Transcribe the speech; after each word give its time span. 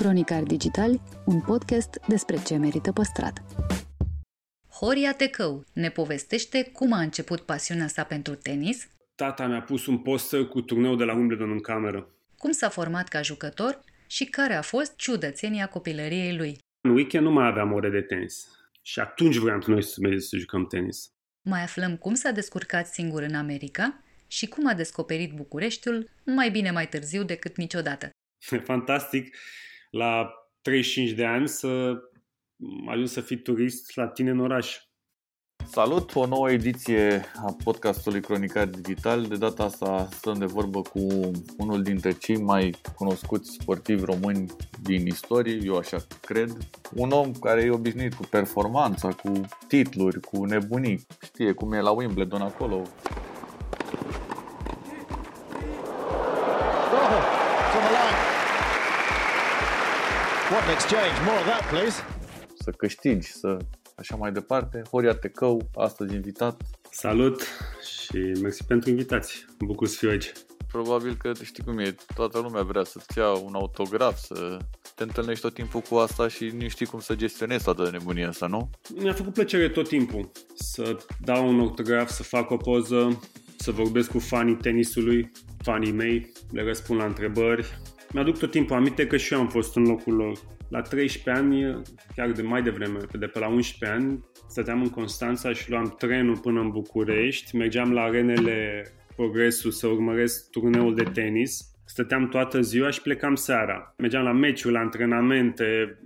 Cronicar 0.00 0.42
Digital, 0.42 1.00
un 1.26 1.40
podcast 1.40 2.00
despre 2.08 2.42
ce 2.46 2.56
merită 2.56 2.92
păstrat. 2.92 3.42
Horia 4.68 5.12
Tecău 5.14 5.64
ne 5.72 5.90
povestește 5.90 6.70
cum 6.72 6.92
a 6.92 7.00
început 7.00 7.40
pasiunea 7.40 7.86
sa 7.86 8.04
pentru 8.04 8.34
tenis, 8.34 8.88
Tata 9.14 9.46
mi-a 9.46 9.62
pus 9.62 9.86
un 9.86 9.98
poster 9.98 10.44
cu 10.44 10.60
turneul 10.60 10.96
de 10.96 11.04
la 11.04 11.14
Wimbledon 11.14 11.50
în 11.50 11.60
cameră. 11.60 12.08
cum 12.38 12.50
s-a 12.50 12.68
format 12.68 13.08
ca 13.08 13.22
jucător 13.22 13.80
și 14.06 14.24
care 14.24 14.54
a 14.54 14.62
fost 14.62 14.96
ciudățenia 14.96 15.66
copilăriei 15.66 16.36
lui. 16.36 16.58
În 16.80 16.90
weekend 16.90 17.24
nu 17.24 17.32
mai 17.32 17.46
aveam 17.46 17.72
ore 17.72 17.90
de 17.90 18.00
tenis. 18.00 18.48
Și 18.82 19.00
atunci 19.00 19.36
voiam 19.36 19.62
noi 19.66 19.82
să 19.82 19.96
mergem 20.00 20.20
să 20.20 20.36
jucăm 20.36 20.66
tenis. 20.66 21.10
Mai 21.42 21.62
aflăm 21.62 21.96
cum 21.96 22.14
s-a 22.14 22.30
descurcat 22.30 22.86
singur 22.86 23.22
în 23.22 23.34
America 23.34 24.02
și 24.26 24.46
cum 24.46 24.68
a 24.68 24.74
descoperit 24.74 25.32
Bucureștiul 25.32 26.10
mai 26.24 26.50
bine 26.50 26.70
mai 26.70 26.88
târziu 26.88 27.22
decât 27.24 27.56
niciodată. 27.56 28.10
E 28.50 28.58
fantastic 28.72 29.36
la 29.90 30.30
35 30.62 31.10
de 31.10 31.24
ani 31.24 31.48
să 31.48 31.94
ajungi 32.88 33.10
să 33.10 33.20
fii 33.20 33.42
turist 33.42 33.96
la 33.96 34.08
tine 34.08 34.30
în 34.30 34.40
oraș. 34.40 34.78
Salut! 35.66 36.14
O 36.14 36.26
nouă 36.26 36.50
ediție 36.50 37.24
a 37.46 37.56
podcastului 37.64 38.20
Cronicar 38.20 38.66
Digital. 38.66 39.22
De 39.22 39.36
data 39.36 39.64
asta 39.64 40.08
stăm 40.10 40.38
de 40.38 40.44
vorbă 40.44 40.80
cu 40.80 41.30
unul 41.58 41.82
dintre 41.82 42.12
cei 42.12 42.36
mai 42.36 42.74
cunoscuți 42.94 43.56
sportivi 43.60 44.04
români 44.04 44.46
din 44.82 45.06
istorie, 45.06 45.58
eu 45.64 45.76
așa 45.76 46.06
cred. 46.20 46.56
Un 46.94 47.10
om 47.10 47.32
care 47.32 47.62
e 47.62 47.70
obișnuit 47.70 48.14
cu 48.14 48.22
performanța, 48.22 49.08
cu 49.08 49.32
titluri, 49.68 50.20
cu 50.20 50.44
nebunii. 50.44 51.06
Știe 51.22 51.52
cum 51.52 51.72
e 51.72 51.80
la 51.80 51.90
Wimbledon 51.90 52.40
acolo. 52.40 52.82
What 60.50 60.62
an 60.62 60.72
exchange. 60.72 61.14
More 61.24 61.38
of 61.38 61.46
that, 61.46 61.68
please. 61.68 62.02
Să 62.58 62.70
câștigi, 62.70 63.32
să 63.32 63.56
așa 63.96 64.16
mai 64.16 64.32
departe. 64.32 64.82
Horia 64.90 65.14
Tecău, 65.14 65.70
astăzi 65.74 66.14
invitat. 66.14 66.62
Salut 66.90 67.42
și 67.94 68.16
mersi 68.42 68.64
pentru 68.64 68.90
invitație. 68.90 69.44
Mă 69.58 69.66
bucur 69.66 69.86
să 69.86 69.96
fiu 69.98 70.08
aici. 70.08 70.32
Probabil 70.72 71.16
că 71.16 71.32
știi 71.42 71.64
cum 71.64 71.78
e, 71.78 71.94
toată 72.14 72.38
lumea 72.38 72.62
vrea 72.62 72.84
să-ți 72.84 73.18
ia 73.18 73.28
un 73.32 73.54
autograf, 73.54 74.18
să 74.18 74.56
te 74.94 75.02
întâlnești 75.02 75.42
tot 75.42 75.54
timpul 75.54 75.80
cu 75.80 75.94
asta 75.94 76.28
și 76.28 76.44
nu 76.58 76.68
știi 76.68 76.86
cum 76.86 77.00
să 77.00 77.14
gestionezi 77.14 77.64
toată 77.64 77.90
nebunia 77.90 78.28
asta, 78.28 78.46
nu? 78.46 78.70
Mi-a 78.94 79.12
făcut 79.12 79.32
plăcere 79.32 79.68
tot 79.68 79.88
timpul 79.88 80.30
să 80.54 80.96
dau 81.20 81.48
un 81.48 81.60
autograf, 81.60 82.10
să 82.10 82.22
fac 82.22 82.50
o 82.50 82.56
poză, 82.56 83.20
să 83.56 83.70
vorbesc 83.70 84.10
cu 84.10 84.18
fanii 84.18 84.56
tenisului, 84.56 85.30
fanii 85.62 85.92
mei, 85.92 86.32
le 86.52 86.62
răspund 86.62 86.98
la 86.98 87.06
întrebări. 87.06 87.78
Mi-aduc 88.12 88.38
tot 88.38 88.50
timpul 88.50 88.76
aminte 88.76 89.06
că 89.06 89.16
și 89.16 89.32
eu 89.32 89.40
am 89.40 89.48
fost 89.48 89.76
în 89.76 89.82
locul 89.82 90.14
lor. 90.14 90.38
La 90.68 90.80
13 90.80 91.42
ani, 91.42 91.82
chiar 92.16 92.30
de 92.30 92.42
mai 92.42 92.62
devreme, 92.62 92.98
de 93.18 93.26
pe 93.26 93.38
la 93.38 93.48
11 93.48 93.98
ani, 93.98 94.20
stăteam 94.48 94.82
în 94.82 94.90
Constanța 94.90 95.52
și 95.52 95.70
luam 95.70 95.94
trenul 95.98 96.38
până 96.38 96.60
în 96.60 96.70
București, 96.70 97.56
mergeam 97.56 97.92
la 97.92 98.00
arenele 98.00 98.86
Progresul 99.16 99.70
să 99.70 99.86
urmăresc 99.86 100.50
turneul 100.50 100.94
de 100.94 101.02
tenis. 101.02 101.60
Stăteam 101.84 102.28
toată 102.28 102.60
ziua 102.60 102.90
și 102.90 103.02
plecam 103.02 103.34
seara. 103.34 103.94
Mergeam 103.98 104.24
la 104.24 104.32
meciuri, 104.32 104.74
la 104.74 104.80
antrenamente, 104.80 105.98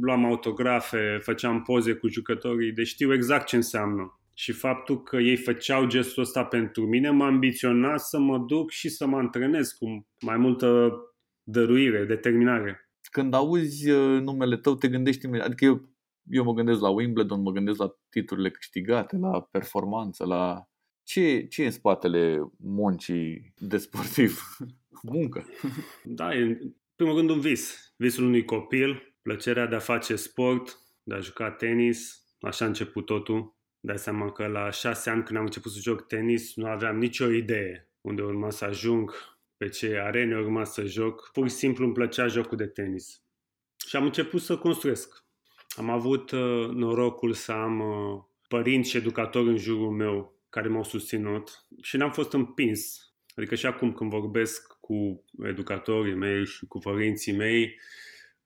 luam 0.00 0.24
autografe, 0.24 1.18
făceam 1.20 1.62
poze 1.62 1.92
cu 1.92 2.08
jucătorii, 2.08 2.72
deci 2.72 2.86
știu 2.86 3.12
exact 3.12 3.46
ce 3.46 3.56
înseamnă. 3.56 4.20
Și 4.34 4.52
faptul 4.52 5.02
că 5.02 5.16
ei 5.16 5.36
făceau 5.36 5.86
gestul 5.86 6.22
ăsta 6.22 6.44
pentru 6.44 6.86
mine 6.86 7.10
m-a 7.10 7.26
ambiționat 7.26 8.00
să 8.00 8.18
mă 8.18 8.38
duc 8.38 8.70
și 8.70 8.88
să 8.88 9.06
mă 9.06 9.16
antrenez 9.16 9.70
cu 9.70 10.06
mai 10.20 10.36
multă 10.36 10.92
dăruire, 11.52 12.04
determinare. 12.04 12.90
Când 13.10 13.34
auzi 13.34 13.90
uh, 13.90 14.20
numele 14.20 14.56
tău, 14.56 14.74
te 14.74 14.88
gândești 14.88 15.24
imediat, 15.24 15.46
adică 15.46 15.64
eu, 15.64 15.88
eu 16.30 16.44
mă 16.44 16.52
gândesc 16.52 16.80
la 16.80 16.88
Wimbledon, 16.88 17.42
mă 17.42 17.50
gândesc 17.50 17.78
la 17.78 17.96
titlurile 18.08 18.50
câștigate, 18.50 19.16
la 19.16 19.40
performanță, 19.40 20.24
la... 20.24 20.66
Ce, 21.04 21.46
ce 21.46 21.62
e 21.62 21.64
în 21.64 21.70
spatele 21.70 22.52
muncii 22.58 23.54
de 23.58 23.76
sportiv? 23.76 24.40
Muncă. 25.02 25.46
Da, 26.04 26.34
e 26.34 26.42
în 26.42 26.74
primul 26.96 27.16
rând 27.16 27.30
un 27.30 27.40
vis. 27.40 27.92
Visul 27.96 28.24
unui 28.24 28.44
copil, 28.44 29.16
plăcerea 29.22 29.66
de 29.66 29.74
a 29.74 29.78
face 29.78 30.16
sport, 30.16 30.78
de 31.02 31.14
a 31.14 31.18
juca 31.18 31.50
tenis. 31.50 32.26
Așa 32.40 32.64
a 32.64 32.68
început 32.68 33.06
totul. 33.06 33.56
Dai 33.80 33.98
seama 33.98 34.32
că 34.32 34.46
la 34.46 34.70
șase 34.70 35.10
ani 35.10 35.22
când 35.22 35.38
am 35.38 35.44
început 35.44 35.72
să 35.72 35.80
joc 35.80 36.06
tenis 36.06 36.56
nu 36.56 36.66
aveam 36.66 36.98
nicio 36.98 37.30
idee 37.30 37.92
unde 38.00 38.22
urma 38.22 38.50
să 38.50 38.64
ajung, 38.64 39.12
pe 39.62 39.68
ce 39.68 39.98
arene 39.98 40.36
urma 40.36 40.64
să 40.64 40.84
joc. 40.84 41.30
Pur 41.32 41.48
și 41.48 41.54
simplu 41.54 41.84
îmi 41.84 41.92
plăcea 41.92 42.26
jocul 42.26 42.56
de 42.56 42.66
tenis. 42.66 43.22
Și 43.86 43.96
am 43.96 44.04
început 44.04 44.40
să 44.40 44.56
construiesc. 44.56 45.24
Am 45.76 45.90
avut 45.90 46.30
uh, 46.30 46.68
norocul 46.68 47.32
să 47.32 47.52
am 47.52 47.80
uh, 47.80 48.22
părinți 48.48 48.90
și 48.90 48.96
educatori 48.96 49.48
în 49.48 49.56
jurul 49.56 49.90
meu 49.90 50.40
care 50.48 50.68
m-au 50.68 50.84
susținut 50.84 51.66
și 51.82 51.96
n-am 51.96 52.10
fost 52.10 52.32
împins. 52.32 53.12
Adică 53.36 53.54
și 53.54 53.66
acum 53.66 53.92
când 53.92 54.10
vorbesc 54.10 54.78
cu 54.80 55.24
educatorii 55.42 56.14
mei 56.14 56.46
și 56.46 56.66
cu 56.66 56.78
părinții 56.78 57.36
mei, 57.36 57.80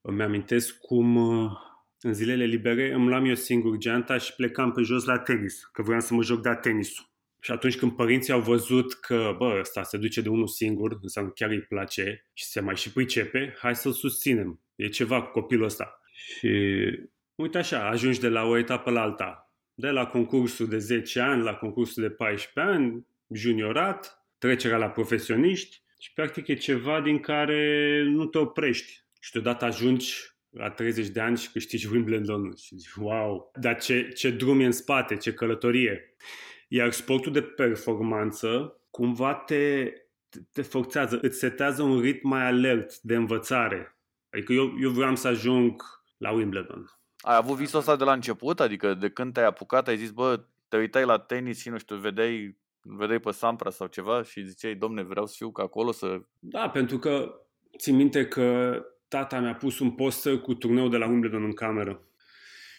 îmi 0.00 0.22
amintesc 0.22 0.78
cum 0.78 1.16
uh, 1.16 1.50
în 2.00 2.14
zilele 2.14 2.44
libere 2.44 2.92
îmi 2.92 3.08
luam 3.08 3.24
eu 3.24 3.34
singur 3.34 3.76
geanta 3.76 4.18
și 4.18 4.34
plecam 4.34 4.72
pe 4.72 4.82
jos 4.82 5.04
la 5.04 5.18
tenis, 5.18 5.64
că 5.64 5.82
vreau 5.82 6.00
să 6.00 6.14
mă 6.14 6.22
joc 6.22 6.42
de 6.42 6.58
tenisul. 6.60 7.14
Și 7.46 7.52
atunci 7.52 7.76
când 7.76 7.92
părinții 7.92 8.32
au 8.32 8.40
văzut 8.40 8.94
că, 8.94 9.34
bă, 9.38 9.56
ăsta 9.60 9.82
se 9.82 9.96
duce 9.96 10.20
de 10.20 10.28
unul 10.28 10.46
singur, 10.46 10.98
înseamnă 11.02 11.30
chiar 11.30 11.50
îi 11.50 11.60
place 11.60 12.26
și 12.32 12.44
se 12.44 12.60
mai 12.60 12.76
și 12.76 12.92
pricepe, 12.92 13.56
hai 13.58 13.76
să-l 13.76 13.92
susținem. 13.92 14.60
E 14.74 14.88
ceva 14.88 15.22
cu 15.22 15.30
copilul 15.30 15.64
ăsta. 15.64 16.00
Și 16.12 16.48
uite 17.34 17.58
așa, 17.58 17.88
ajungi 17.88 18.20
de 18.20 18.28
la 18.28 18.42
o 18.42 18.56
etapă 18.56 18.90
la 18.90 19.00
alta. 19.00 19.52
De 19.74 19.88
la 19.88 20.06
concursul 20.06 20.68
de 20.68 20.78
10 20.78 21.20
ani 21.20 21.42
la 21.42 21.54
concursul 21.54 22.02
de 22.02 22.10
14 22.10 22.74
ani, 22.74 23.06
juniorat, 23.34 24.26
trecerea 24.38 24.76
la 24.76 24.90
profesioniști 24.90 25.82
și 25.98 26.12
practic 26.12 26.46
e 26.46 26.54
ceva 26.54 27.00
din 27.00 27.18
care 27.18 28.02
nu 28.08 28.26
te 28.26 28.38
oprești. 28.38 29.04
Și 29.20 29.32
deodată 29.32 29.64
ajungi 29.64 30.14
la 30.50 30.70
30 30.70 31.08
de 31.08 31.20
ani 31.20 31.38
și 31.38 31.50
câștigi 31.50 31.88
Wimbledon 31.92 32.54
și 32.56 32.76
zici, 32.76 32.92
wow, 32.92 33.50
dar 33.60 33.80
ce, 33.80 34.08
ce 34.08 34.30
drum 34.30 34.60
e 34.60 34.64
în 34.64 34.72
spate, 34.72 35.16
ce 35.16 35.32
călătorie. 35.32 36.16
Iar 36.68 36.92
sportul 36.92 37.32
de 37.32 37.42
performanță 37.42 38.80
cumva 38.90 39.34
te, 39.34 39.92
te, 40.28 40.38
te 40.52 40.62
forțează, 40.62 41.18
îți 41.22 41.38
setează 41.38 41.82
un 41.82 42.00
ritm 42.00 42.28
mai 42.28 42.46
alert 42.46 42.98
de 43.00 43.14
învățare. 43.14 43.98
Adică 44.30 44.52
eu, 44.52 44.74
eu 44.80 44.90
vreau 44.90 45.16
să 45.16 45.28
ajung 45.28 45.82
la 46.16 46.30
Wimbledon. 46.30 46.90
Ai 47.18 47.36
avut 47.36 47.56
visul 47.56 47.78
ăsta 47.78 47.96
de 47.96 48.04
la 48.04 48.12
început? 48.12 48.60
Adică 48.60 48.94
de 48.94 49.08
când 49.08 49.32
te-ai 49.32 49.46
apucat, 49.46 49.88
ai 49.88 49.96
zis, 49.96 50.10
bă, 50.10 50.44
te 50.68 50.76
uitai 50.76 51.04
la 51.04 51.18
tenis 51.18 51.60
și 51.60 51.68
nu 51.68 51.78
știu, 51.78 51.96
vedeai, 51.96 52.58
vedeai 52.82 53.18
pe 53.18 53.30
Sampra 53.30 53.70
sau 53.70 53.86
ceva 53.86 54.22
și 54.22 54.44
ziceai, 54.44 54.74
domne, 54.74 55.02
vreau 55.02 55.26
să 55.26 55.34
fiu 55.36 55.50
ca 55.50 55.62
acolo 55.62 55.92
să... 55.92 56.20
Da, 56.38 56.68
pentru 56.68 56.98
că 56.98 57.40
țin 57.78 57.96
minte 57.96 58.26
că 58.26 58.80
tata 59.08 59.40
mi-a 59.40 59.54
pus 59.54 59.78
un 59.78 59.90
poster 59.90 60.38
cu 60.38 60.54
turneul 60.54 60.90
de 60.90 60.96
la 60.96 61.06
Wimbledon 61.06 61.44
în 61.44 61.52
cameră. 61.52 62.00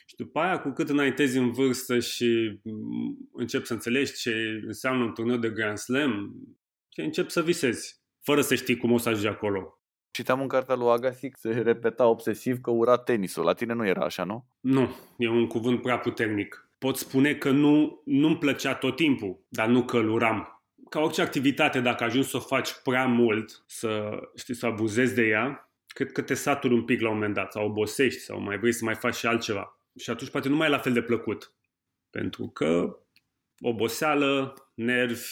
Și 0.09 0.15
după 0.15 0.39
aia, 0.39 0.59
cu 0.59 0.69
cât 0.69 0.89
înaintezi 0.89 1.37
în 1.37 1.51
vârstă 1.51 1.99
și 1.99 2.59
mm, 2.63 3.29
începi 3.33 3.65
să 3.65 3.73
înțelegi 3.73 4.13
ce 4.13 4.61
înseamnă 4.65 5.03
un 5.03 5.13
turneu 5.13 5.37
de 5.37 5.49
Grand 5.49 5.77
Slam, 5.77 6.35
și 6.93 6.99
începi 6.99 7.31
să 7.31 7.41
visezi, 7.41 8.01
fără 8.21 8.41
să 8.41 8.55
știi 8.55 8.77
cum 8.77 8.91
o 8.91 8.97
să 8.97 9.09
ajungi 9.09 9.27
acolo. 9.27 9.81
Citeam 10.11 10.41
în 10.41 10.47
cartea 10.47 10.75
lui 10.75 10.89
Agassi, 10.89 11.29
se 11.33 11.49
repeta 11.49 12.07
obsesiv 12.07 12.61
că 12.61 12.71
ura 12.71 12.97
tenisul. 12.97 13.43
La 13.43 13.53
tine 13.53 13.73
nu 13.73 13.85
era 13.85 14.05
așa, 14.05 14.23
nu? 14.23 14.45
Nu, 14.59 14.95
e 15.17 15.29
un 15.29 15.47
cuvânt 15.47 15.81
prea 15.81 15.99
puternic. 15.99 16.69
Pot 16.77 16.97
spune 16.97 17.33
că 17.35 17.49
nu, 17.49 18.01
nu-mi 18.05 18.37
plăcea 18.37 18.75
tot 18.75 18.95
timpul, 18.95 19.45
dar 19.47 19.67
nu 19.67 19.85
că 19.85 19.97
îl 19.97 20.09
uram. 20.09 20.61
Ca 20.89 20.99
orice 20.99 21.21
activitate, 21.21 21.79
dacă 21.79 22.03
ajungi 22.03 22.27
să 22.27 22.37
o 22.37 22.39
faci 22.39 22.73
prea 22.83 23.05
mult, 23.05 23.63
să, 23.65 24.19
știi, 24.35 24.55
să 24.55 24.65
abuzezi 24.65 25.15
de 25.15 25.27
ea, 25.27 25.71
cred 25.87 26.11
că 26.11 26.21
te 26.21 26.33
saturi 26.33 26.73
un 26.73 26.83
pic 26.83 27.01
la 27.01 27.07
un 27.07 27.13
moment 27.13 27.33
dat, 27.33 27.51
sau 27.51 27.65
obosești, 27.65 28.19
sau 28.19 28.41
mai 28.41 28.57
vrei 28.57 28.73
să 28.73 28.85
mai 28.85 28.95
faci 28.95 29.15
și 29.15 29.27
altceva. 29.27 29.76
Și 29.97 30.09
atunci 30.09 30.31
poate 30.31 30.49
nu 30.49 30.55
mai 30.55 30.67
e 30.67 30.71
la 30.71 30.77
fel 30.77 30.93
de 30.93 31.01
plăcut. 31.01 31.53
Pentru 32.09 32.47
că 32.47 32.99
oboseală, 33.59 34.53
nervi, 34.73 35.29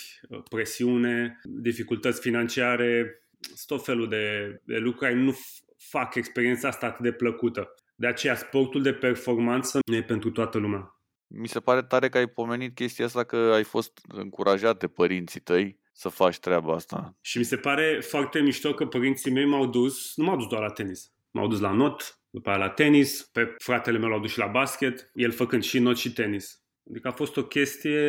presiune, 0.50 1.40
dificultăți 1.44 2.22
financiare, 2.22 3.20
tot 3.66 3.84
felul 3.84 4.10
de, 4.10 4.56
de 4.64 4.78
lucruri 4.78 5.12
care 5.12 5.14
nu 5.14 5.38
fac 5.78 6.16
experiența 6.16 6.68
asta 6.68 6.86
atât 6.86 7.04
de 7.04 7.12
plăcută. 7.12 7.74
De 7.96 8.08
aceea 8.08 8.36
sportul 8.36 8.82
de 8.82 8.94
performanță 8.94 9.80
nu 9.86 9.96
e 9.96 10.04
pentru 10.04 10.32
toată 10.32 10.58
lumea. 10.58 11.00
Mi 11.28 11.48
se 11.48 11.60
pare 11.60 11.84
tare 11.84 12.10
că 12.10 12.18
ai 12.18 12.28
pomenit 12.28 12.76
chestia 12.76 13.06
asta 13.06 13.24
că 13.24 13.36
ai 13.36 13.64
fost 13.64 14.00
încurajat 14.08 14.80
de 14.80 14.88
părinții 14.88 15.40
tăi 15.40 15.80
să 15.92 16.10
faci 16.10 16.40
treaba 16.40 16.74
asta. 16.74 17.18
Și 17.22 17.38
mi 17.38 17.44
se 17.44 17.58
pare 17.58 18.00
foarte 18.02 18.40
mișto 18.40 18.74
că 18.74 18.86
părinții 18.86 19.32
mei 19.32 19.46
m-au 19.46 19.66
dus, 19.66 20.16
nu 20.16 20.24
m-au 20.24 20.36
dus 20.36 20.48
doar 20.48 20.62
la 20.62 20.70
tenis, 20.70 21.12
m-au 21.32 21.48
dus 21.48 21.60
la 21.60 21.72
not, 21.72 22.20
după 22.36 22.50
aia 22.50 22.58
la 22.58 22.70
tenis, 22.70 23.30
pe 23.32 23.56
fratele 23.58 23.98
meu 23.98 24.10
l-au 24.10 24.20
dus 24.20 24.32
și 24.32 24.38
la 24.38 24.48
basket, 24.48 25.12
el 25.14 25.32
făcând 25.32 25.64
și 25.64 25.80
not 25.80 25.98
și 25.98 26.14
tenis. 26.14 26.64
Adică 26.90 27.08
a 27.08 27.12
fost 27.12 27.38
o 27.38 27.44
chestie, 27.44 28.00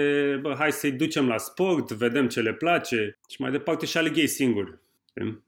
bă, 0.43 0.55
hai 0.59 0.73
să-i 0.73 0.93
ducem 0.93 1.29
la 1.29 1.39
sport, 1.39 1.91
vedem 1.91 2.29
ce 2.29 2.41
le 2.41 2.55
place 2.55 3.19
și 3.29 3.41
mai 3.41 3.51
departe 3.51 3.87
și 3.87 3.97
aleg 3.97 4.17
ei 4.17 4.27
singuri. 4.27 4.79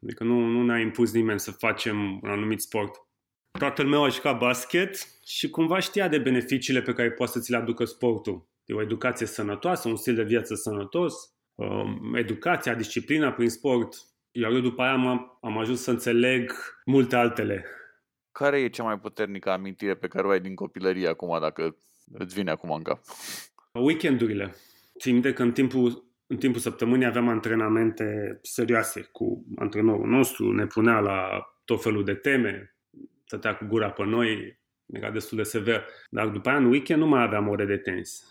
Adică 0.03 0.25
nu, 0.25 0.39
nu 0.41 0.65
ne-a 0.65 0.79
impus 0.79 1.13
nimeni 1.13 1.41
să 1.41 1.51
facem 1.51 2.21
un 2.23 2.29
anumit 2.29 2.61
sport. 2.61 2.95
Tatăl 3.59 3.87
meu 3.87 4.05
a 4.05 4.09
jucat 4.09 4.39
basket 4.39 5.07
și 5.27 5.51
cumva 5.51 5.79
știa 5.79 6.09
de 6.09 6.19
beneficiile 6.19 6.83
pe 6.83 6.93
care 6.93 7.11
poate 7.11 7.33
să 7.33 7.41
ți 7.41 7.51
le 7.51 7.57
aducă 7.57 7.85
sportul. 7.85 8.49
De 8.65 8.73
o 8.73 8.83
educație 8.83 9.27
sănătoasă, 9.27 9.89
un 9.89 9.97
stil 9.97 10.15
de 10.15 10.23
viață 10.23 10.55
sănătos, 10.55 11.15
um, 11.55 12.15
educația, 12.15 12.75
disciplina 12.75 13.33
prin 13.33 13.49
sport. 13.49 13.97
Iar 14.31 14.53
eu 14.53 14.61
după 14.61 14.83
aia 14.83 14.93
am, 14.93 15.39
am 15.43 15.59
ajuns 15.59 15.83
să 15.83 15.91
înțeleg 15.91 16.53
multe 16.85 17.17
altele. 17.17 17.65
Care 18.39 18.61
e 18.61 18.69
cea 18.69 18.83
mai 18.83 18.99
puternică 18.99 19.51
amintire 19.51 19.95
pe 19.95 20.07
care 20.07 20.27
o 20.27 20.31
ai 20.31 20.41
din 20.41 20.55
copilărie 20.55 21.09
acum, 21.09 21.41
dacă 21.41 21.77
îți 22.13 22.35
vine 22.35 22.51
acum 22.51 22.71
în 22.71 22.83
cap? 22.83 23.01
Weekendurile. 23.73 24.55
Țin 24.99 25.13
minte 25.13 25.33
că 25.33 25.43
în 25.43 25.53
timpul, 25.53 26.05
în 26.27 26.37
timpul 26.37 26.61
săptămânii 26.61 27.07
aveam 27.07 27.29
antrenamente 27.29 28.39
serioase 28.43 29.09
cu 29.13 29.45
antrenorul 29.57 30.07
nostru, 30.07 30.53
ne 30.53 30.67
punea 30.67 31.01
la 31.01 31.47
tot 31.65 31.83
felul 31.83 32.05
de 32.05 32.15
teme, 32.15 32.77
stătea 33.25 33.57
cu 33.57 33.65
gura 33.65 33.91
pe 33.91 34.05
noi, 34.05 34.59
era 34.87 35.11
destul 35.11 35.37
de 35.37 35.43
sever. 35.43 35.85
Dar 36.11 36.29
după 36.29 36.49
aia, 36.49 36.59
în 36.59 36.65
weekend, 36.65 37.01
nu 37.01 37.07
mai 37.07 37.23
aveam 37.23 37.49
ore 37.49 37.65
de 37.65 37.77
tenis. 37.77 38.25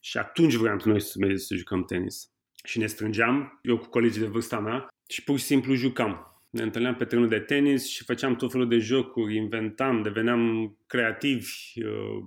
Și 0.00 0.18
atunci 0.18 0.54
vreau 0.54 0.78
noi 0.84 1.00
să 1.00 1.16
mergem 1.18 1.38
să 1.38 1.54
jucăm 1.54 1.84
tenis. 1.84 2.30
Și 2.64 2.78
ne 2.78 2.86
strângeam, 2.86 3.58
eu 3.62 3.78
cu 3.78 3.86
colegii 3.86 4.20
de 4.20 4.26
vârsta 4.26 4.58
mea, 4.58 4.88
și 5.08 5.24
pur 5.24 5.38
și 5.38 5.44
simplu 5.44 5.74
jucam. 5.74 6.33
Ne 6.54 6.62
întâlneam 6.62 6.94
pe 6.94 7.04
terenul 7.04 7.28
de 7.28 7.38
tenis 7.38 7.88
și 7.88 8.04
făceam 8.04 8.36
tot 8.36 8.50
felul 8.50 8.68
de 8.68 8.78
jocuri, 8.78 9.36
inventam, 9.36 10.02
deveneam 10.02 10.76
creativi, 10.86 11.48
uh, 11.76 12.24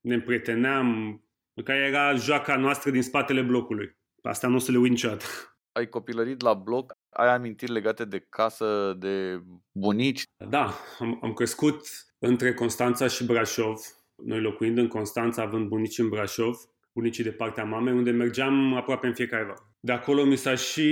ne 0.00 0.14
împrieteneam, 0.14 1.20
care 1.64 1.78
era 1.78 2.14
joaca 2.14 2.56
noastră 2.56 2.90
din 2.90 3.02
spatele 3.02 3.42
blocului. 3.42 3.96
Asta 4.22 4.48
nu 4.48 4.54
o 4.54 4.58
să 4.58 4.70
le 4.70 4.78
uit 4.78 4.90
niciodată. 4.90 5.24
Ai 5.72 5.88
copilărit 5.88 6.40
la 6.40 6.54
bloc, 6.54 6.92
ai 7.10 7.34
amintiri 7.34 7.72
legate 7.72 8.04
de 8.04 8.26
casă, 8.28 8.96
de 8.98 9.42
bunici? 9.72 10.22
Da, 10.48 10.74
am, 10.98 11.18
am 11.22 11.32
crescut 11.32 11.86
între 12.18 12.54
Constanța 12.54 13.06
și 13.06 13.24
Brașov. 13.24 13.80
Noi 14.14 14.40
locuind 14.40 14.78
în 14.78 14.88
Constanța, 14.88 15.42
având 15.42 15.68
bunici 15.68 15.98
în 15.98 16.08
Brașov, 16.08 16.56
bunicii 16.98 17.24
de 17.24 17.30
partea 17.30 17.64
mamei, 17.64 17.92
unde 17.92 18.10
mergeam 18.10 18.74
aproape 18.74 19.06
în 19.06 19.14
fiecare 19.14 19.44
vară. 19.44 19.72
De 19.80 19.92
acolo 19.92 20.24
mi 20.24 20.36
s-a 20.36 20.54
și 20.54 20.88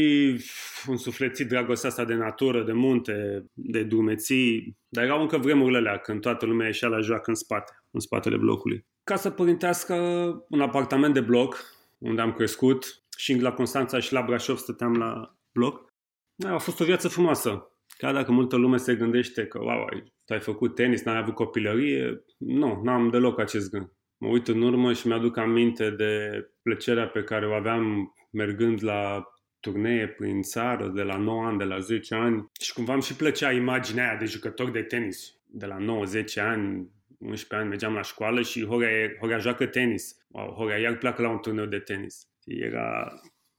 însuflețit 0.86 1.48
dragostea 1.48 1.88
asta 1.88 2.04
de 2.04 2.14
natură, 2.14 2.62
de 2.62 2.72
munte, 2.72 3.44
de 3.52 3.82
drumeții, 3.82 4.76
dar 4.88 5.04
erau 5.04 5.20
încă 5.20 5.38
vremurile 5.38 5.78
alea 5.78 5.98
când 5.98 6.20
toată 6.20 6.46
lumea 6.46 6.66
ieșea 6.66 6.88
la 6.88 7.00
joacă 7.00 7.30
în 7.30 7.34
spate, 7.34 7.72
în 7.90 8.00
spatele 8.00 8.36
blocului. 8.36 8.86
Casa 9.04 9.30
părintească, 9.30 9.94
un 10.48 10.60
apartament 10.60 11.14
de 11.14 11.20
bloc, 11.20 11.56
unde 11.98 12.20
am 12.20 12.32
crescut, 12.32 13.06
și 13.16 13.40
la 13.40 13.52
Constanța 13.52 13.98
și 13.98 14.12
la 14.12 14.22
Brașov 14.22 14.56
stăteam 14.56 14.92
la 14.92 15.36
bloc. 15.52 15.94
Da, 16.34 16.54
a 16.54 16.58
fost 16.58 16.80
o 16.80 16.84
viață 16.84 17.08
frumoasă. 17.08 17.70
Chiar 17.98 18.14
dacă 18.14 18.32
multă 18.32 18.56
lume 18.56 18.76
se 18.76 18.94
gândește 18.94 19.46
că, 19.46 19.58
wow, 19.58 19.86
tu 20.24 20.32
ai 20.32 20.40
făcut 20.40 20.74
tenis, 20.74 21.02
n-ai 21.02 21.16
avut 21.16 21.34
copilărie, 21.34 22.24
nu, 22.38 22.80
n-am 22.82 23.10
deloc 23.10 23.40
acest 23.40 23.70
gând. 23.70 23.95
Mă 24.18 24.28
uit 24.28 24.48
în 24.48 24.62
urmă 24.62 24.92
și 24.92 25.06
mi-aduc 25.06 25.36
aminte 25.36 25.90
de 25.90 26.44
plăcerea 26.62 27.08
pe 27.08 27.22
care 27.22 27.46
o 27.46 27.52
aveam 27.52 28.14
mergând 28.30 28.84
la 28.84 29.24
turnee 29.60 30.08
prin 30.08 30.42
țară 30.42 30.88
de 30.88 31.02
la 31.02 31.16
9 31.16 31.44
ani, 31.44 31.58
de 31.58 31.64
la 31.64 31.78
10 31.78 32.14
ani 32.14 32.50
și 32.60 32.72
cumva 32.72 32.92
îmi 32.92 33.02
și 33.02 33.16
plăcea 33.16 33.52
imaginea 33.52 34.08
aia 34.08 34.18
de 34.18 34.24
jucător 34.24 34.70
de 34.70 34.82
tenis. 34.82 35.34
De 35.46 35.66
la 35.66 35.76
9-10 35.76 35.84
ani, 36.34 36.90
11 37.18 37.54
ani 37.54 37.68
mergeam 37.68 37.94
la 37.94 38.02
școală 38.02 38.42
și 38.42 38.64
Horea, 38.64 39.16
Horea 39.20 39.38
joacă 39.38 39.66
tenis. 39.66 40.16
Wow, 40.28 40.48
Horea 40.48 40.78
iar 40.78 40.96
pleacă 40.96 41.22
la 41.22 41.30
un 41.30 41.38
turneu 41.38 41.66
de 41.66 41.78
tenis. 41.78 42.28
Era 42.44 43.08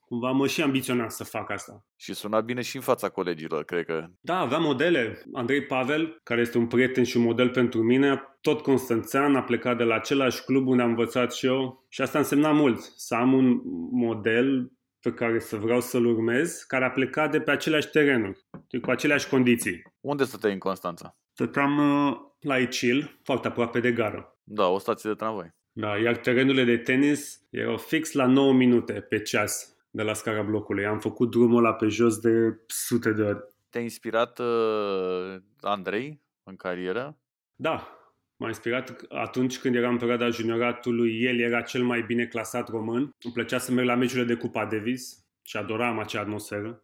cumva 0.07 0.31
mă 0.31 0.47
și 0.47 0.61
ambiționa 0.61 1.09
să 1.09 1.23
fac 1.23 1.51
asta. 1.51 1.85
Și 1.95 2.13
suna 2.13 2.41
bine 2.41 2.61
și 2.61 2.75
în 2.75 2.81
fața 2.81 3.09
colegilor, 3.09 3.63
cred 3.63 3.85
că. 3.85 4.05
Da, 4.19 4.39
aveam 4.39 4.61
modele. 4.61 5.21
Andrei 5.33 5.65
Pavel, 5.65 6.19
care 6.23 6.41
este 6.41 6.57
un 6.57 6.67
prieten 6.67 7.03
și 7.03 7.17
un 7.17 7.23
model 7.23 7.49
pentru 7.49 7.83
mine, 7.83 8.21
tot 8.41 8.61
constanțean, 8.61 9.35
a 9.35 9.43
plecat 9.43 9.77
de 9.77 9.83
la 9.83 9.95
același 9.95 10.43
club 10.43 10.67
unde 10.67 10.83
am 10.83 10.89
învățat 10.89 11.33
și 11.33 11.45
eu 11.45 11.85
și 11.89 12.01
asta 12.01 12.17
însemna 12.17 12.51
mult, 12.51 12.79
să 12.79 13.15
am 13.15 13.33
un 13.33 13.61
model 13.91 14.71
pe 14.99 15.13
care 15.13 15.39
să 15.39 15.55
vreau 15.55 15.81
să-l 15.81 16.05
urmez, 16.05 16.63
care 16.67 16.85
a 16.85 16.89
plecat 16.89 17.31
de 17.31 17.39
pe 17.39 17.51
aceleași 17.51 17.89
terenuri, 17.89 18.45
cu 18.81 18.91
aceleași 18.91 19.29
condiții. 19.29 19.81
Unde 19.99 20.23
stăteai 20.23 20.53
în 20.53 20.59
Constanța? 20.59 21.17
Stăteam 21.33 21.77
uh, 22.07 22.17
la 22.39 22.57
Icil, 22.57 23.19
foarte 23.23 23.47
aproape 23.47 23.79
de 23.79 23.91
gară. 23.91 24.37
Da, 24.43 24.67
o 24.67 24.79
stație 24.79 25.09
de 25.09 25.15
tramvai. 25.15 25.55
Da, 25.71 25.97
iar 25.97 26.17
terenurile 26.17 26.63
de 26.63 26.77
tenis 26.77 27.41
erau 27.49 27.77
fix 27.77 28.11
la 28.11 28.25
9 28.25 28.53
minute 28.53 28.93
pe 28.93 29.21
ceas 29.21 29.76
de 29.89 30.03
la 30.03 30.13
scara 30.13 30.41
blocului. 30.41 30.85
Am 30.85 30.99
făcut 30.99 31.31
drumul 31.31 31.65
ăla 31.65 31.73
pe 31.73 31.87
jos 31.87 32.17
de 32.17 32.59
sute 32.67 33.11
de 33.11 33.21
ori. 33.21 33.43
Te-a 33.69 33.81
inspirat 33.81 34.39
uh, 34.39 35.35
Andrei 35.61 36.21
în 36.43 36.55
carieră? 36.55 37.17
Da, 37.55 37.87
m-a 38.35 38.47
inspirat 38.47 39.05
atunci 39.09 39.59
când 39.59 39.75
eram 39.75 39.91
în 39.91 39.97
perioada 39.97 40.29
junioratului. 40.29 41.21
El 41.21 41.39
era 41.39 41.61
cel 41.61 41.83
mai 41.83 42.01
bine 42.01 42.25
clasat 42.25 42.69
român. 42.69 43.15
Îmi 43.23 43.33
plăcea 43.33 43.57
să 43.57 43.71
merg 43.71 43.87
la 43.87 43.95
meciurile 43.95 44.33
de 44.33 44.39
Cupa 44.39 44.65
Davis 44.65 45.25
și 45.41 45.57
adoram 45.57 45.99
acea 45.99 46.21
atmosferă. 46.21 46.83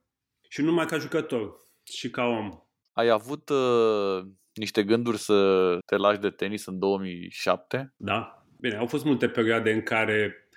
Și 0.49 0.61
nu 0.61 0.67
numai 0.67 0.85
ca 0.85 0.97
jucător, 0.97 1.63
și 1.83 2.09
ca 2.09 2.23
om. 2.23 2.51
Ai 2.91 3.09
avut 3.09 3.49
uh, 3.49 4.25
niște 4.53 4.83
gânduri 4.83 5.17
să 5.17 5.77
te 5.85 5.95
lași 5.95 6.19
de 6.19 6.29
tenis 6.29 6.65
în 6.65 6.79
2007? 6.79 7.93
Da. 7.97 8.45
Bine, 8.59 8.75
au 8.75 8.85
fost 8.85 9.05
multe 9.05 9.29
perioade 9.29 9.71
în 9.71 9.81
care 9.81 10.47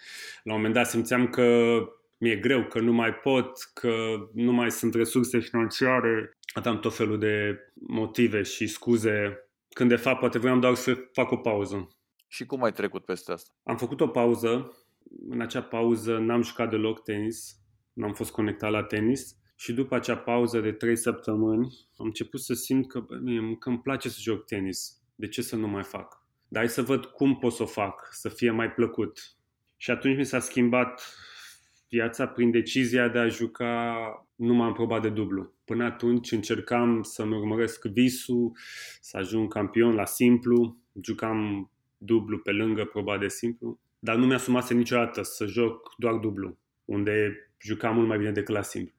la 0.43 0.53
un 0.53 0.57
moment 0.57 0.75
dat 0.75 0.87
simțeam 0.87 1.29
că 1.29 1.79
mi-e 2.19 2.37
greu, 2.37 2.65
că 2.65 2.81
nu 2.81 2.93
mai 2.93 3.15
pot, 3.15 3.51
că 3.75 4.17
nu 4.33 4.53
mai 4.53 4.71
sunt 4.71 4.95
resurse 4.95 5.39
financiare. 5.39 6.31
Aveam 6.55 6.79
tot 6.79 6.95
felul 6.97 7.19
de 7.19 7.59
motive 7.75 8.43
și 8.43 8.67
scuze, 8.67 9.49
când 9.69 9.89
de 9.89 9.97
fapt 9.97 10.19
poate 10.19 10.39
vreau 10.39 10.59
doar 10.59 10.75
să 10.75 10.95
fac 11.13 11.31
o 11.31 11.37
pauză. 11.37 11.89
Și 12.29 12.47
cum 12.47 12.63
ai 12.63 12.73
trecut 12.73 13.05
peste 13.05 13.33
asta? 13.33 13.51
Am 13.63 13.77
făcut 13.77 14.01
o 14.01 14.09
pauză. 14.09 14.73
În 15.29 15.41
acea 15.41 15.63
pauză 15.63 16.19
n-am 16.19 16.43
jucat 16.43 16.71
deloc 16.71 17.03
tenis, 17.03 17.57
n-am 17.93 18.13
fost 18.13 18.31
conectat 18.31 18.71
la 18.71 18.83
tenis. 18.83 19.37
Și 19.57 19.73
după 19.73 19.95
acea 19.95 20.17
pauză 20.17 20.61
de 20.61 20.73
3 20.73 20.97
săptămâni, 20.97 21.89
am 21.97 22.07
început 22.07 22.41
să 22.41 22.55
simt 22.55 22.89
că, 22.89 23.01
bă, 23.01 23.19
mie, 23.23 23.57
că 23.59 23.69
îmi 23.69 23.81
place 23.81 24.09
să 24.09 24.19
joc 24.21 24.45
tenis. 24.45 25.01
De 25.15 25.29
ce 25.29 25.43
să 25.43 25.57
nu 25.57 25.69
mai 25.69 25.83
fac? 25.83 26.25
Dar 26.49 26.63
hai 26.63 26.73
să 26.73 26.83
văd 26.83 27.05
cum 27.05 27.39
pot 27.39 27.53
să 27.53 27.63
o 27.63 27.67
fac, 27.67 28.09
să 28.11 28.29
fie 28.29 28.51
mai 28.51 28.71
plăcut. 28.71 29.21
Și 29.77 29.91
atunci 29.91 30.17
mi 30.17 30.25
s-a 30.25 30.41
schimbat 30.41 31.03
viața 31.89 32.27
prin 32.27 32.51
decizia 32.51 33.09
de 33.09 33.19
a 33.19 33.29
juca 33.29 33.95
numai 34.35 34.67
în 34.69 34.73
proba 34.73 35.01
de 35.01 35.09
dublu. 35.09 35.55
Până 35.65 35.85
atunci 35.85 36.33
încercam 36.33 37.03
să-mi 37.03 37.37
urmăresc 37.37 37.85
visul, 37.85 38.53
să 39.01 39.17
ajung 39.17 39.53
campion 39.53 39.95
la 39.95 40.05
simplu, 40.05 40.79
jucam 41.03 41.71
dublu 41.97 42.39
pe 42.39 42.51
lângă 42.51 42.85
proba 42.85 43.19
de 43.19 43.29
simplu, 43.29 43.81
dar 43.99 44.17
nu 44.17 44.27
mi-asumase 44.27 44.75
niciodată 44.75 45.23
să 45.23 45.47
joc 45.47 45.95
doar 45.97 46.15
dublu, 46.15 46.59
unde 46.85 47.37
jucam 47.59 47.95
mult 47.95 48.09
mai 48.09 48.19
bine 48.19 48.31
decât 48.31 48.55
la 48.55 48.63
simplu. 48.63 48.95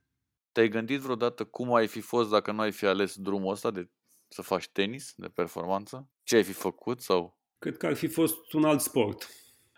Te-ai 0.51 0.69
gândit 0.69 0.99
vreodată 0.99 1.43
cum 1.43 1.73
ai 1.73 1.87
fi 1.87 1.99
fost 1.99 2.29
dacă 2.29 2.51
nu 2.51 2.59
ai 2.59 2.71
fi 2.71 2.85
ales 2.85 3.15
drumul 3.15 3.51
ăsta 3.51 3.71
de 3.71 3.89
să 4.27 4.41
faci 4.41 4.69
tenis, 4.69 5.13
de 5.17 5.27
performanță? 5.27 6.09
Ce 6.23 6.35
ai 6.35 6.43
fi 6.43 6.53
făcut 6.53 7.01
sau? 7.01 7.37
Cred 7.59 7.77
că 7.77 7.85
ar 7.85 7.93
fi 7.95 8.07
fost 8.07 8.53
un 8.53 8.63
alt 8.63 8.81
sport. 8.81 9.29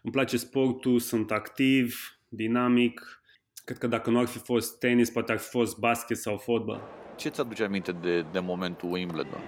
Îmi 0.04 0.14
place 0.14 0.38
sportul, 0.38 1.00
sunt 1.00 1.32
activ, 1.32 2.19
dinamic. 2.30 3.22
Cred 3.66 3.78
că 3.78 3.88
dacă 3.88 4.10
nu 4.10 4.20
ar 4.20 4.26
fi 4.26 4.38
fost 4.38 4.80
tenis, 4.80 5.10
poate 5.10 5.32
ar 5.32 5.38
fi 5.38 5.50
fost 5.50 5.78
basket 5.78 6.18
sau 6.18 6.38
fotbal. 6.38 6.82
Ce 7.16 7.30
ți 7.30 7.40
aduce 7.40 7.64
aminte 7.64 7.92
de, 7.92 8.26
de 8.32 8.40
momentul 8.40 8.92
Wimbledon? 8.92 9.42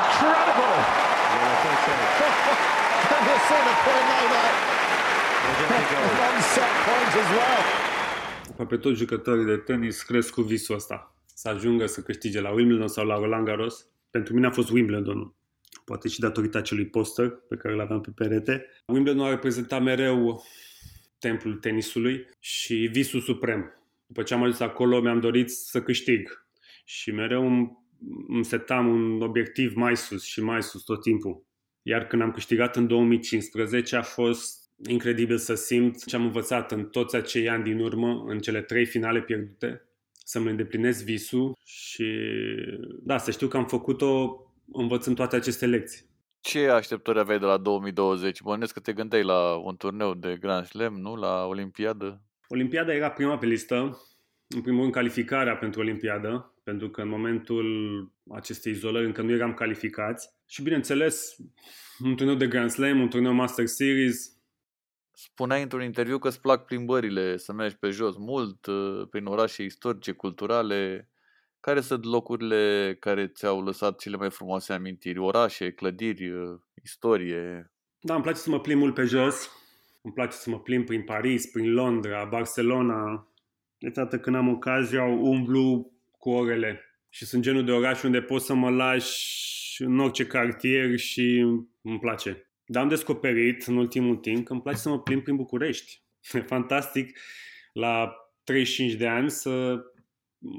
Incredible! 0.00 1.02
and 3.14 3.22
you'll 3.26 3.44
see 3.48 3.62
the 3.68 3.74
point 3.84 4.06
now 4.12 4.24
that 4.32 4.54
one 6.26 6.40
set 6.54 6.72
point 6.86 7.12
as 7.22 7.28
well. 7.38 7.62
Aproape 8.50 8.76
toți 8.76 8.98
jucătorii 8.98 9.44
de 9.44 9.56
tenis 9.56 10.02
cresc 10.02 10.32
cu 10.32 10.42
visul 10.42 10.74
ăsta. 10.74 11.14
să 11.34 11.48
ajungă 11.48 11.86
să 11.86 12.00
câștige 12.00 12.40
la 12.40 12.50
Wimbledon 12.50 12.88
sau 12.88 13.06
la 13.06 13.14
Roland 13.14 13.46
Garros. 13.46 13.86
Pentru 14.10 14.34
mine 14.34 14.46
a 14.46 14.50
fost 14.50 14.70
Wimbledon, 14.70 15.34
poate 15.84 16.08
și 16.08 16.20
datorită 16.20 16.58
acelui 16.58 16.86
poster 16.86 17.28
pe 17.48 17.56
care 17.56 17.74
îl 17.74 17.80
aveam 17.80 18.00
pe 18.00 18.10
perete. 18.14 18.66
Wimbledon 18.86 19.24
a 19.24 19.30
reprezentat 19.30 19.82
mereu 19.82 20.44
templul 21.18 21.54
tenisului 21.54 22.28
și 22.38 22.74
visul 22.92 23.20
suprem. 23.20 23.74
După 24.06 24.22
ce 24.22 24.34
am 24.34 24.42
ajuns 24.42 24.60
acolo, 24.60 25.00
mi-am 25.00 25.20
dorit 25.20 25.50
să 25.50 25.82
câștig 25.82 26.46
și 26.84 27.10
mereu 27.10 27.46
îmi, 27.46 27.78
îmi 28.28 28.44
setam 28.44 28.86
un 28.88 29.20
obiectiv 29.20 29.74
mai 29.74 29.96
sus 29.96 30.24
și 30.24 30.40
mai 30.40 30.62
sus 30.62 30.82
tot 30.82 31.02
timpul. 31.02 31.46
Iar 31.82 32.06
când 32.06 32.22
am 32.22 32.30
câștigat 32.30 32.76
în 32.76 32.86
2015 32.86 33.96
a 33.96 34.02
fost 34.02 34.70
incredibil 34.88 35.38
să 35.38 35.54
simt 35.54 36.04
ce 36.04 36.16
am 36.16 36.24
învățat 36.24 36.72
în 36.72 36.84
toți 36.84 37.16
acei 37.16 37.48
ani 37.48 37.64
din 37.64 37.80
urmă, 37.80 38.24
în 38.26 38.38
cele 38.38 38.62
trei 38.62 38.86
finale 38.86 39.22
pierdute, 39.22 39.82
să-mi 40.24 40.50
îndeplinesc 40.50 41.04
visul 41.04 41.56
și 41.64 42.04
da, 43.02 43.18
să 43.18 43.30
știu 43.30 43.48
că 43.48 43.56
am 43.56 43.66
făcut-o 43.66 44.38
învățând 44.74 45.16
toate 45.16 45.36
aceste 45.36 45.66
lecții. 45.66 46.12
Ce 46.40 46.68
așteptări 46.68 47.18
aveai 47.18 47.38
de 47.38 47.44
la 47.44 47.56
2020? 47.56 48.42
Bănesc 48.42 48.72
că 48.72 48.80
te 48.80 48.92
gândeai 48.92 49.22
la 49.22 49.54
un 49.56 49.76
turneu 49.76 50.14
de 50.14 50.36
Grand 50.40 50.66
Slam, 50.66 50.94
nu? 50.94 51.16
La 51.16 51.44
Olimpiadă? 51.44 52.22
Olimpiada 52.48 52.94
era 52.94 53.10
prima 53.10 53.38
pe 53.38 53.46
listă, 53.46 54.00
în 54.48 54.60
primul 54.62 54.80
rând 54.80 54.92
calificarea 54.92 55.56
pentru 55.56 55.80
Olimpiadă, 55.80 56.54
pentru 56.62 56.90
că 56.90 57.00
în 57.00 57.08
momentul 57.08 57.66
acestei 58.30 58.72
izolări 58.72 59.06
încă 59.06 59.22
nu 59.22 59.32
eram 59.32 59.54
calificați. 59.54 60.28
Și 60.46 60.62
bineînțeles, 60.62 61.36
un 62.04 62.16
turneu 62.16 62.34
de 62.34 62.46
Grand 62.46 62.70
Slam, 62.70 63.00
un 63.00 63.08
turneu 63.08 63.32
Master 63.32 63.66
Series. 63.66 64.38
Spuneai 65.12 65.62
într-un 65.62 65.82
interviu 65.82 66.18
că 66.18 66.28
îți 66.28 66.40
plac 66.40 66.64
plimbările, 66.64 67.36
să 67.36 67.52
mergi 67.52 67.76
pe 67.76 67.90
jos 67.90 68.16
mult, 68.16 68.66
uh, 68.66 69.06
prin 69.10 69.26
orașe 69.26 69.62
istorice, 69.62 70.12
culturale. 70.12 71.08
Care 71.64 71.80
sunt 71.80 72.04
locurile 72.04 72.96
care 73.00 73.26
ți-au 73.26 73.62
lăsat 73.62 73.98
cele 73.98 74.16
mai 74.16 74.30
frumoase 74.30 74.72
amintiri? 74.72 75.18
Orașe, 75.18 75.72
clădiri, 75.72 76.30
uh, 76.30 76.58
istorie? 76.82 77.72
Da, 78.00 78.14
îmi 78.14 78.22
place 78.22 78.38
să 78.38 78.50
mă 78.50 78.60
plimb 78.60 78.80
mult 78.80 78.94
pe 78.94 79.04
jos. 79.04 79.50
Îmi 80.02 80.14
place 80.14 80.36
să 80.36 80.50
mă 80.50 80.60
plimb 80.60 80.86
prin 80.86 81.02
Paris, 81.02 81.46
prin 81.46 81.72
Londra, 81.72 82.24
Barcelona. 82.24 83.28
De 83.78 83.88
dată 83.88 84.18
când 84.18 84.36
am 84.36 84.48
ocazia, 84.48 85.04
umblu 85.04 85.92
cu 86.18 86.30
orele. 86.30 86.80
Și 87.08 87.24
sunt 87.24 87.42
genul 87.42 87.64
de 87.64 87.72
oraș 87.72 88.02
unde 88.02 88.20
pot 88.20 88.42
să 88.42 88.54
mă 88.54 88.70
lași 88.70 89.82
în 89.82 89.98
orice 89.98 90.26
cartier 90.26 90.96
și 90.96 91.38
îmi 91.82 91.98
place. 92.00 92.50
Dar 92.66 92.82
am 92.82 92.88
descoperit 92.88 93.66
în 93.66 93.76
ultimul 93.76 94.16
timp 94.16 94.46
că 94.46 94.52
îmi 94.52 94.62
place 94.62 94.78
să 94.78 94.88
mă 94.88 95.00
plimb 95.00 95.22
prin 95.22 95.36
București. 95.36 96.02
E 96.32 96.40
fantastic 96.40 97.18
la 97.72 98.14
35 98.44 98.92
de 98.92 99.06
ani 99.06 99.30
să 99.30 99.82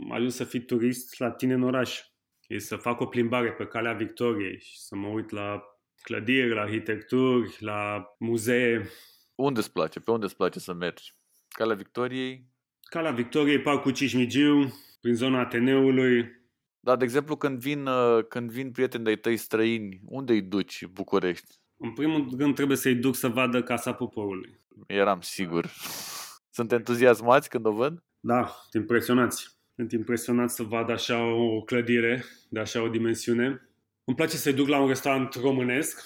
ajung 0.09 0.31
să 0.31 0.43
fii 0.43 0.65
turist 0.65 1.19
la 1.19 1.31
tine 1.31 1.53
în 1.53 1.63
oraș. 1.63 2.01
E 2.47 2.57
să 2.57 2.75
fac 2.75 2.99
o 2.99 3.05
plimbare 3.05 3.51
pe 3.51 3.65
calea 3.65 3.93
Victoriei 3.93 4.59
și 4.59 4.79
să 4.79 4.95
mă 4.95 5.07
uit 5.07 5.29
la 5.29 5.61
clădiri, 6.01 6.53
la 6.53 6.61
arhitecturi, 6.61 7.57
la 7.59 8.05
muzee. 8.19 8.89
Unde 9.35 9.59
îți 9.59 9.71
place? 9.71 9.99
Pe 9.99 10.11
unde 10.11 10.25
îți 10.25 10.35
place 10.35 10.59
să 10.59 10.73
mergi? 10.73 11.15
Calea 11.47 11.75
Victoriei? 11.75 12.49
Calea 12.81 13.11
Victoriei, 13.11 13.61
Parcul 13.61 13.91
Cismigiu, 13.91 14.73
prin 15.01 15.13
zona 15.13 15.39
Ateneului. 15.39 16.43
Da, 16.79 16.95
de 16.95 17.03
exemplu, 17.03 17.35
când 17.35 17.59
vin, 17.59 17.85
uh, 17.85 18.25
când 18.27 18.51
vin 18.51 18.71
prieteni 18.71 19.03
de 19.03 19.15
tăi 19.15 19.37
străini, 19.37 20.01
unde 20.05 20.33
îi 20.33 20.41
duci 20.41 20.85
București? 20.85 21.55
În 21.77 21.93
primul 21.93 22.29
rând 22.37 22.55
trebuie 22.55 22.77
să-i 22.77 22.95
duc 22.95 23.15
să 23.15 23.27
vadă 23.27 23.63
Casa 23.63 23.93
Poporului. 23.93 24.59
Eram 24.87 25.21
sigur. 25.21 25.65
Sunt 26.55 26.71
entuziasmați 26.71 27.49
când 27.49 27.65
o 27.65 27.71
văd? 27.71 28.03
Da, 28.19 28.45
sunt 28.45 28.81
impresionați. 28.83 29.54
Sunt 29.75 29.91
impresionat 29.91 30.49
să 30.49 30.63
vad 30.63 30.89
așa 30.89 31.25
o 31.25 31.61
clădire 31.61 32.23
de 32.49 32.59
așa 32.59 32.81
o 32.81 32.87
dimensiune. 32.87 33.69
Îmi 34.03 34.15
place 34.15 34.35
să-i 34.35 34.53
duc 34.53 34.67
la 34.67 34.79
un 34.79 34.87
restaurant 34.87 35.33
românesc, 35.33 36.03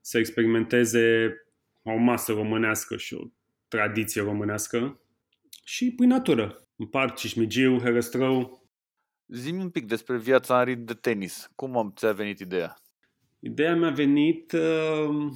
să 0.00 0.18
experimenteze 0.18 1.34
o 1.82 1.96
masă 1.96 2.32
românească 2.32 2.96
și 2.96 3.14
o 3.14 3.24
tradiție 3.68 4.22
românească 4.22 5.00
și 5.64 5.92
prin 5.92 6.08
natură. 6.08 6.68
În 6.76 6.86
parc, 6.86 7.16
Cismigiu, 7.16 7.78
Herăstrău. 7.78 8.68
Zi-mi 9.28 9.62
un 9.62 9.70
pic 9.70 9.86
despre 9.86 10.18
viața 10.18 10.58
în 10.58 10.64
ritm 10.64 10.84
de 10.84 10.94
tenis. 10.94 11.50
Cum 11.54 11.76
am, 11.76 11.92
ți-a 11.96 12.12
venit 12.12 12.38
ideea? 12.38 12.76
Ideea 13.40 13.76
mi-a 13.76 13.90
venit 13.90 14.52
uh, 14.52 15.32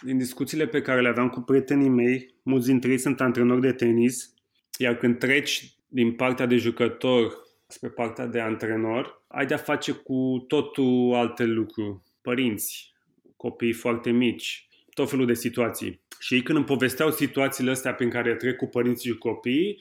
din 0.00 0.18
discuțiile 0.18 0.66
pe 0.66 0.80
care 0.80 1.00
le 1.00 1.08
aveam 1.08 1.28
cu 1.28 1.40
prietenii 1.40 1.88
mei. 1.88 2.34
Mulți 2.42 2.66
dintre 2.66 2.90
ei 2.90 2.98
sunt 2.98 3.20
antrenori 3.20 3.60
de 3.60 3.72
tenis, 3.72 4.34
iar 4.78 4.96
când 4.96 5.18
treci 5.18 5.77
din 5.88 6.12
partea 6.12 6.46
de 6.46 6.56
jucător 6.56 7.32
spre 7.66 7.88
partea 7.88 8.26
de 8.26 8.40
antrenor, 8.40 9.24
ai 9.28 9.46
de-a 9.46 9.56
face 9.56 9.92
cu 9.92 10.44
totul 10.48 11.14
alte 11.14 11.44
lucruri. 11.44 12.00
Părinți, 12.20 12.92
copii 13.36 13.72
foarte 13.72 14.10
mici, 14.10 14.68
tot 14.94 15.10
felul 15.10 15.26
de 15.26 15.34
situații. 15.34 16.00
Și 16.18 16.34
ei 16.34 16.42
când 16.42 16.58
îmi 16.58 16.66
povesteau 16.66 17.10
situațiile 17.10 17.70
astea 17.70 17.94
prin 17.94 18.10
care 18.10 18.34
trec 18.34 18.56
cu 18.56 18.66
părinții 18.66 19.10
și 19.10 19.18
copiii, 19.18 19.80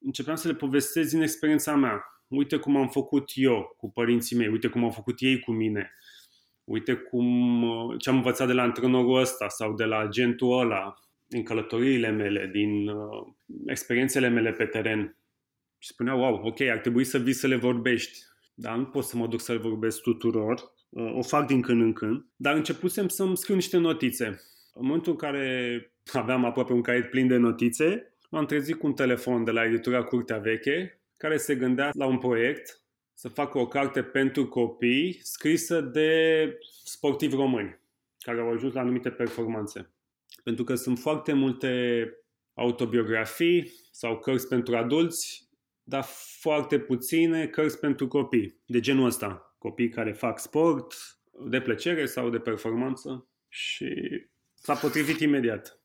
începeam 0.00 0.36
să 0.36 0.48
le 0.48 0.54
povestesc 0.54 1.10
din 1.10 1.22
experiența 1.22 1.74
mea. 1.74 2.04
Uite 2.28 2.56
cum 2.56 2.76
am 2.76 2.88
făcut 2.88 3.30
eu 3.34 3.74
cu 3.76 3.90
părinții 3.90 4.36
mei, 4.36 4.48
uite 4.48 4.68
cum 4.68 4.84
au 4.84 4.90
făcut 4.90 5.20
ei 5.20 5.40
cu 5.40 5.52
mine, 5.52 5.92
uite 6.64 6.94
cum, 6.94 7.64
ce 7.98 8.10
am 8.10 8.16
învățat 8.16 8.46
de 8.46 8.52
la 8.52 8.62
antrenorul 8.62 9.20
ăsta 9.20 9.48
sau 9.48 9.74
de 9.74 9.84
la 9.84 9.98
agentul 9.98 10.58
ăla, 10.58 10.94
din 11.34 11.42
călătoriile 11.42 12.10
mele, 12.10 12.46
din 12.52 12.88
uh, 12.88 13.26
experiențele 13.66 14.28
mele 14.28 14.52
pe 14.52 14.64
teren. 14.64 15.16
Și 15.78 15.88
spunea, 15.88 16.14
wow, 16.14 16.40
ok, 16.46 16.60
ar 16.60 16.78
trebui 16.78 17.04
să 17.04 17.18
vii 17.18 17.32
să 17.32 17.46
le 17.46 17.56
vorbești. 17.56 18.18
Dar 18.54 18.76
nu 18.76 18.84
pot 18.84 19.04
să 19.04 19.16
mă 19.16 19.26
duc 19.26 19.40
să 19.40 19.52
le 19.52 19.58
vorbesc 19.58 20.00
tuturor. 20.00 20.72
Uh, 20.88 21.14
o 21.14 21.22
fac 21.22 21.46
din 21.46 21.60
când 21.60 21.82
în 21.82 21.92
când. 21.92 22.26
Dar 22.36 22.54
începusem 22.54 23.08
să-mi 23.08 23.36
scriu 23.36 23.54
niște 23.54 23.76
notițe. 23.76 24.26
În 24.74 24.86
momentul 24.86 25.12
în 25.12 25.18
care 25.18 25.78
aveam 26.12 26.44
aproape 26.44 26.72
un 26.72 26.82
caiet 26.82 27.10
plin 27.10 27.26
de 27.26 27.36
notițe, 27.36 28.14
m-am 28.30 28.46
trezit 28.46 28.78
cu 28.78 28.86
un 28.86 28.94
telefon 28.94 29.44
de 29.44 29.50
la 29.50 29.64
editura 29.64 30.02
Curtea 30.02 30.38
Veche, 30.38 31.00
care 31.16 31.36
se 31.36 31.54
gândea 31.54 31.90
la 31.92 32.06
un 32.06 32.18
proiect 32.18 32.80
să 33.14 33.28
facă 33.28 33.58
o 33.58 33.66
carte 33.66 34.02
pentru 34.02 34.48
copii 34.48 35.18
scrisă 35.22 35.80
de 35.80 36.58
sportivi 36.84 37.34
români 37.34 37.78
care 38.18 38.40
au 38.40 38.50
ajuns 38.50 38.72
la 38.72 38.80
anumite 38.80 39.10
performanțe. 39.10 39.93
Pentru 40.44 40.64
că 40.64 40.74
sunt 40.74 40.98
foarte 40.98 41.32
multe 41.32 42.08
autobiografii 42.54 43.72
sau 43.90 44.18
cărți 44.18 44.48
pentru 44.48 44.76
adulți, 44.76 45.48
dar 45.82 46.04
foarte 46.40 46.78
puține 46.78 47.46
cărți 47.46 47.78
pentru 47.78 48.08
copii, 48.08 48.60
de 48.66 48.80
genul 48.80 49.06
ăsta. 49.06 49.56
Copii 49.58 49.88
care 49.88 50.12
fac 50.12 50.38
sport, 50.38 50.94
de 51.50 51.60
plăcere 51.60 52.06
sau 52.06 52.30
de 52.30 52.38
performanță 52.38 53.28
și 53.48 53.94
s-a 54.54 54.74
potrivit 54.74 55.20
imediat. 55.20 55.78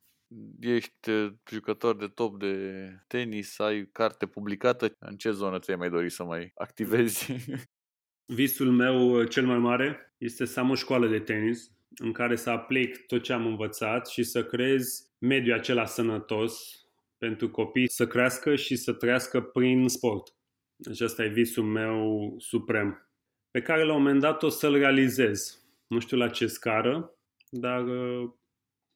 Ești 0.59 1.09
uh, 1.09 1.33
jucător 1.51 1.95
de 1.95 2.07
top 2.07 2.39
de 2.39 2.89
tenis, 3.07 3.59
ai 3.59 3.89
carte 3.91 4.25
publicată. 4.25 4.95
În 4.99 5.15
ce 5.15 5.31
zonă 5.31 5.59
ți-ai 5.59 5.77
mai 5.77 5.89
dori 5.89 6.09
să 6.09 6.23
mai 6.23 6.51
activezi? 6.55 7.35
Visul 8.37 8.71
meu 8.71 9.19
uh, 9.19 9.29
cel 9.29 9.45
mai 9.45 9.57
mare 9.57 10.13
este 10.17 10.45
să 10.45 10.59
am 10.59 10.69
o 10.69 10.75
școală 10.75 11.07
de 11.07 11.19
tenis 11.19 11.71
în 11.97 12.11
care 12.11 12.35
să 12.35 12.49
aplic 12.49 13.05
tot 13.05 13.23
ce 13.23 13.33
am 13.33 13.45
învățat 13.45 14.07
și 14.07 14.23
să 14.23 14.45
creez 14.45 15.11
mediul 15.17 15.57
acela 15.57 15.85
sănătos 15.85 16.83
pentru 17.17 17.49
copii 17.49 17.89
să 17.89 18.07
crească 18.07 18.55
și 18.55 18.75
să 18.75 18.93
trăiască 18.93 19.41
prin 19.41 19.87
sport. 19.87 20.33
Deci 20.75 21.01
asta 21.01 21.23
e 21.23 21.27
visul 21.27 21.63
meu 21.63 22.35
suprem, 22.37 23.09
pe 23.51 23.61
care 23.61 23.83
la 23.83 23.93
un 23.93 24.01
moment 24.01 24.19
dat 24.19 24.43
o 24.43 24.49
să-l 24.49 24.77
realizez. 24.77 25.63
Nu 25.87 25.99
știu 25.99 26.17
la 26.17 26.29
ce 26.29 26.47
scară, 26.47 27.13
dar 27.49 27.87
uh, 27.87 28.29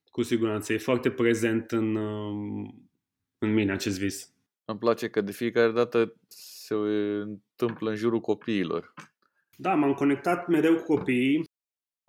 cu 0.06 0.22
siguranță 0.22 0.74
e 0.74 0.78
foarte 0.78 1.12
prezent 1.12 1.72
în, 1.72 1.96
uh, 1.96 2.70
în 3.38 3.54
mine 3.54 3.72
acest 3.72 4.00
vis. 4.00 4.34
Îmi 4.66 4.80
place 4.80 5.10
că 5.10 5.22
de 5.22 5.32
fiecare 5.32 5.72
dată 5.72 6.16
se 6.28 6.74
întâmplă 6.74 7.90
în 7.90 7.96
jurul 7.96 8.20
copiilor. 8.20 8.94
Da, 9.56 9.74
m-am 9.74 9.94
conectat 9.94 10.48
mereu 10.48 10.76
cu 10.76 10.96
copiii 10.96 11.52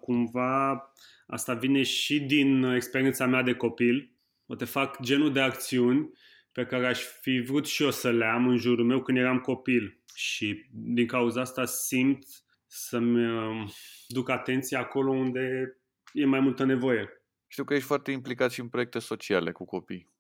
cumva 0.04 0.92
asta 1.26 1.54
vine 1.54 1.82
și 1.82 2.20
din 2.20 2.62
experiența 2.62 3.26
mea 3.26 3.42
de 3.42 3.54
copil. 3.54 4.12
O 4.46 4.54
te 4.54 4.64
fac 4.64 5.02
genul 5.02 5.32
de 5.32 5.40
acțiuni 5.40 6.10
pe 6.52 6.64
care 6.64 6.86
aș 6.86 7.00
fi 7.00 7.40
vrut 7.40 7.66
și 7.66 7.82
eu 7.82 7.90
să 7.90 8.10
le 8.10 8.24
am 8.24 8.48
în 8.48 8.56
jurul 8.56 8.84
meu 8.84 9.02
când 9.02 9.18
eram 9.18 9.38
copil. 9.38 10.02
Și 10.14 10.66
din 10.70 11.06
cauza 11.06 11.40
asta 11.40 11.64
simt 11.64 12.24
să-mi 12.66 13.26
uh, 13.26 13.70
duc 14.08 14.28
atenția 14.28 14.78
acolo 14.78 15.12
unde 15.12 15.76
e 16.12 16.24
mai 16.24 16.40
multă 16.40 16.64
nevoie. 16.64 17.08
Știu 17.46 17.64
că 17.64 17.74
ești 17.74 17.86
foarte 17.86 18.10
implicat 18.10 18.50
și 18.50 18.60
în 18.60 18.68
proiecte 18.68 18.98
sociale 18.98 19.52
cu 19.52 19.64
copii. 19.64 20.12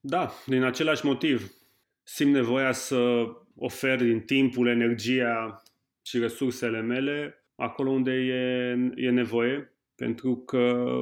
Da, 0.00 0.32
din 0.46 0.62
același 0.62 1.04
motiv. 1.04 1.52
Simt 2.02 2.32
nevoia 2.32 2.72
să 2.72 3.24
ofer 3.56 3.98
din 3.98 4.20
timpul, 4.20 4.68
energia 4.68 5.62
și 6.02 6.18
resursele 6.18 6.80
mele 6.80 7.41
acolo 7.56 7.90
unde 7.90 8.12
e, 8.12 8.70
e 9.06 9.10
nevoie, 9.10 9.76
pentru 9.96 10.36
că 10.36 10.92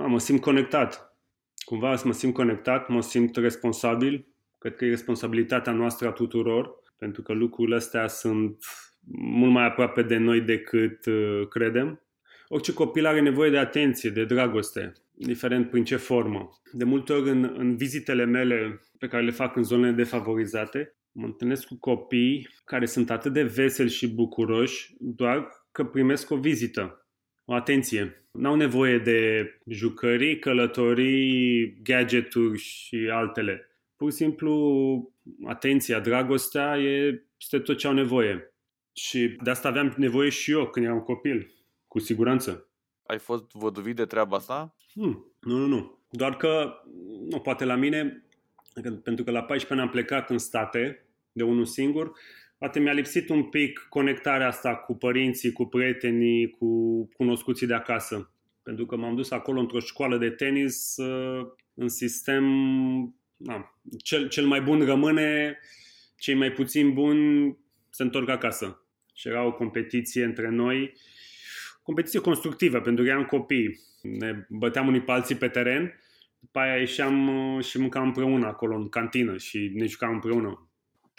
a, 0.00 0.06
mă 0.06 0.18
simt 0.18 0.40
conectat. 0.40 1.14
Cumva 1.64 1.96
mă 2.04 2.12
simt 2.12 2.34
conectat, 2.34 2.88
mă 2.88 3.02
simt 3.02 3.36
responsabil. 3.36 4.26
Cred 4.58 4.74
că 4.74 4.84
e 4.84 4.88
responsabilitatea 4.88 5.72
noastră 5.72 6.08
a 6.08 6.12
tuturor 6.12 6.80
pentru 7.00 7.22
că 7.22 7.32
lucrurile 7.32 7.76
astea 7.76 8.06
sunt 8.06 8.64
mult 9.12 9.52
mai 9.52 9.64
aproape 9.64 10.02
de 10.02 10.16
noi 10.16 10.40
decât 10.40 11.06
uh, 11.06 11.46
credem. 11.48 12.02
Orice 12.48 12.72
copil 12.72 13.06
are 13.06 13.20
nevoie 13.20 13.50
de 13.50 13.58
atenție, 13.58 14.10
de 14.10 14.24
dragoste, 14.24 14.92
indiferent 15.16 15.70
prin 15.70 15.84
ce 15.84 15.96
formă. 15.96 16.60
De 16.72 16.84
multe 16.84 17.12
ori 17.12 17.30
în, 17.30 17.54
în 17.56 17.76
vizitele 17.76 18.24
mele 18.24 18.80
pe 18.98 19.06
care 19.06 19.24
le 19.24 19.30
fac 19.30 19.56
în 19.56 19.62
zonele 19.62 19.92
defavorizate, 19.92 20.94
mă 21.12 21.26
întâlnesc 21.26 21.66
cu 21.66 21.76
copii 21.78 22.48
care 22.64 22.86
sunt 22.86 23.10
atât 23.10 23.32
de 23.32 23.42
veseli 23.42 23.90
și 23.90 24.14
bucuroși 24.14 24.94
doar 24.98 25.48
că 25.72 25.84
primesc 25.84 26.30
o 26.30 26.36
vizită, 26.36 27.06
o 27.44 27.54
atenție. 27.54 28.24
N-au 28.32 28.54
nevoie 28.54 28.98
de 28.98 29.48
jucării, 29.66 30.38
călătorii, 30.38 31.78
gadgeturi 31.82 32.58
și 32.58 32.96
altele. 33.12 33.64
Pur 33.96 34.10
și 34.10 34.16
simplu, 34.16 35.14
atenția, 35.46 36.00
dragostea 36.00 36.78
e, 36.78 37.24
este 37.40 37.58
tot 37.58 37.78
ce 37.78 37.86
au 37.86 37.92
nevoie. 37.92 38.54
Și 38.92 39.36
de 39.42 39.50
asta 39.50 39.68
aveam 39.68 39.94
nevoie 39.96 40.28
și 40.28 40.50
eu 40.50 40.66
când 40.66 40.86
eram 40.86 41.00
copil, 41.00 41.54
cu 41.86 41.98
siguranță. 41.98 42.68
Ai 43.06 43.18
fost 43.18 43.52
văduvit 43.52 43.96
de 43.96 44.04
treaba 44.04 44.36
asta? 44.36 44.76
Hmm, 44.92 45.34
nu, 45.40 45.56
nu, 45.56 45.66
nu. 45.66 45.98
Doar 46.10 46.36
că, 46.36 46.82
nu, 47.28 47.40
poate 47.40 47.64
la 47.64 47.74
mine, 47.74 48.24
pentru 49.02 49.24
că 49.24 49.30
la 49.30 49.42
14 49.42 49.72
ani 49.72 49.80
am 49.80 49.88
plecat 49.88 50.30
în 50.30 50.38
state, 50.38 51.04
de 51.32 51.42
unul 51.42 51.64
singur, 51.64 52.12
poate 52.60 52.80
mi-a 52.80 52.92
lipsit 52.92 53.28
un 53.28 53.42
pic 53.42 53.86
conectarea 53.88 54.46
asta 54.46 54.76
cu 54.76 54.96
părinții, 54.96 55.52
cu 55.52 55.64
prietenii, 55.64 56.50
cu 56.50 56.68
cunoscuții 57.16 57.66
de 57.66 57.74
acasă. 57.74 58.34
Pentru 58.62 58.86
că 58.86 58.96
m-am 58.96 59.14
dus 59.14 59.30
acolo 59.30 59.60
într-o 59.60 59.78
școală 59.78 60.18
de 60.18 60.30
tenis 60.30 60.96
uh, 60.96 61.46
în 61.74 61.88
sistem... 61.88 62.44
Na, 63.36 63.80
cel, 64.02 64.28
cel 64.28 64.46
mai 64.46 64.60
bun 64.60 64.84
rămâne, 64.84 65.58
cei 66.16 66.34
mai 66.34 66.52
puțin 66.52 66.92
buni 66.92 67.56
se 67.90 68.02
întorc 68.02 68.28
acasă. 68.28 68.86
Și 69.14 69.28
era 69.28 69.44
o 69.44 69.52
competiție 69.52 70.24
între 70.24 70.48
noi, 70.48 70.92
competiție 71.82 72.20
constructivă, 72.20 72.80
pentru 72.80 73.04
că 73.04 73.10
eram 73.10 73.24
copii. 73.24 73.80
Ne 74.02 74.46
băteam 74.48 74.86
unii 74.86 75.02
pe 75.02 75.10
alții 75.10 75.34
pe 75.34 75.48
teren, 75.48 76.00
după 76.38 76.58
aia 76.58 76.76
ieșeam 76.76 77.28
uh, 77.54 77.64
și 77.64 77.78
mâncam 77.78 78.06
împreună 78.06 78.46
acolo, 78.46 78.76
în 78.76 78.88
cantină 78.88 79.36
și 79.36 79.70
ne 79.74 79.86
jucam 79.86 80.12
împreună. 80.12 80.69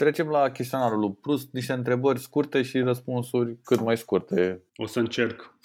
Trecem 0.01 0.29
la 0.29 0.51
chestionarul 0.51 0.99
lui 0.99 1.13
Prust, 1.21 1.51
niște 1.51 1.73
întrebări 1.73 2.19
scurte 2.19 2.61
și 2.61 2.79
răspunsuri 2.79 3.57
cât 3.63 3.79
mai 3.79 3.97
scurte. 3.97 4.63
O 4.75 4.85
să 4.85 4.99
încerc. 4.99 5.57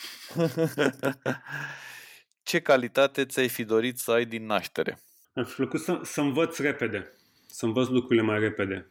Ce 2.49 2.61
calitate 2.61 3.25
ți-ai 3.25 3.49
fi 3.49 3.65
dorit 3.65 3.99
să 3.99 4.11
ai 4.11 4.25
din 4.25 4.47
naștere? 4.47 4.99
Mi-ar 5.35 5.47
fi 5.47 5.55
plăcut 5.55 5.81
să, 5.81 6.01
să 6.03 6.21
învăț 6.21 6.59
repede, 6.59 7.13
să 7.47 7.67
învăț 7.67 7.89
lucrurile 7.89 8.23
mai 8.23 8.39
repede. 8.39 8.91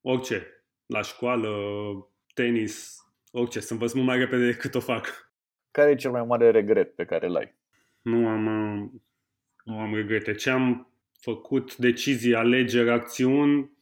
Orice, 0.00 0.64
la 0.86 1.02
școală, 1.02 1.50
tenis, 2.34 2.96
orice, 3.30 3.60
să 3.60 3.72
învăț 3.72 3.92
mult 3.92 4.06
mai 4.06 4.18
repede 4.18 4.46
decât 4.46 4.74
o 4.74 4.80
fac. 4.80 5.32
Care 5.70 5.90
e 5.90 5.94
cel 5.94 6.10
mai 6.10 6.24
mare 6.24 6.50
regret 6.50 6.94
pe 6.94 7.04
care 7.04 7.26
l-ai? 7.26 7.54
Nu 8.02 8.28
am, 8.28 8.46
uh, 8.46 8.90
nu 9.64 9.78
am 9.78 9.94
regrete. 9.94 10.34
Ce 10.34 10.50
am 10.50 10.92
făcut, 11.20 11.76
decizii, 11.76 12.34
alegeri, 12.34 12.90
acțiuni, 12.90 13.75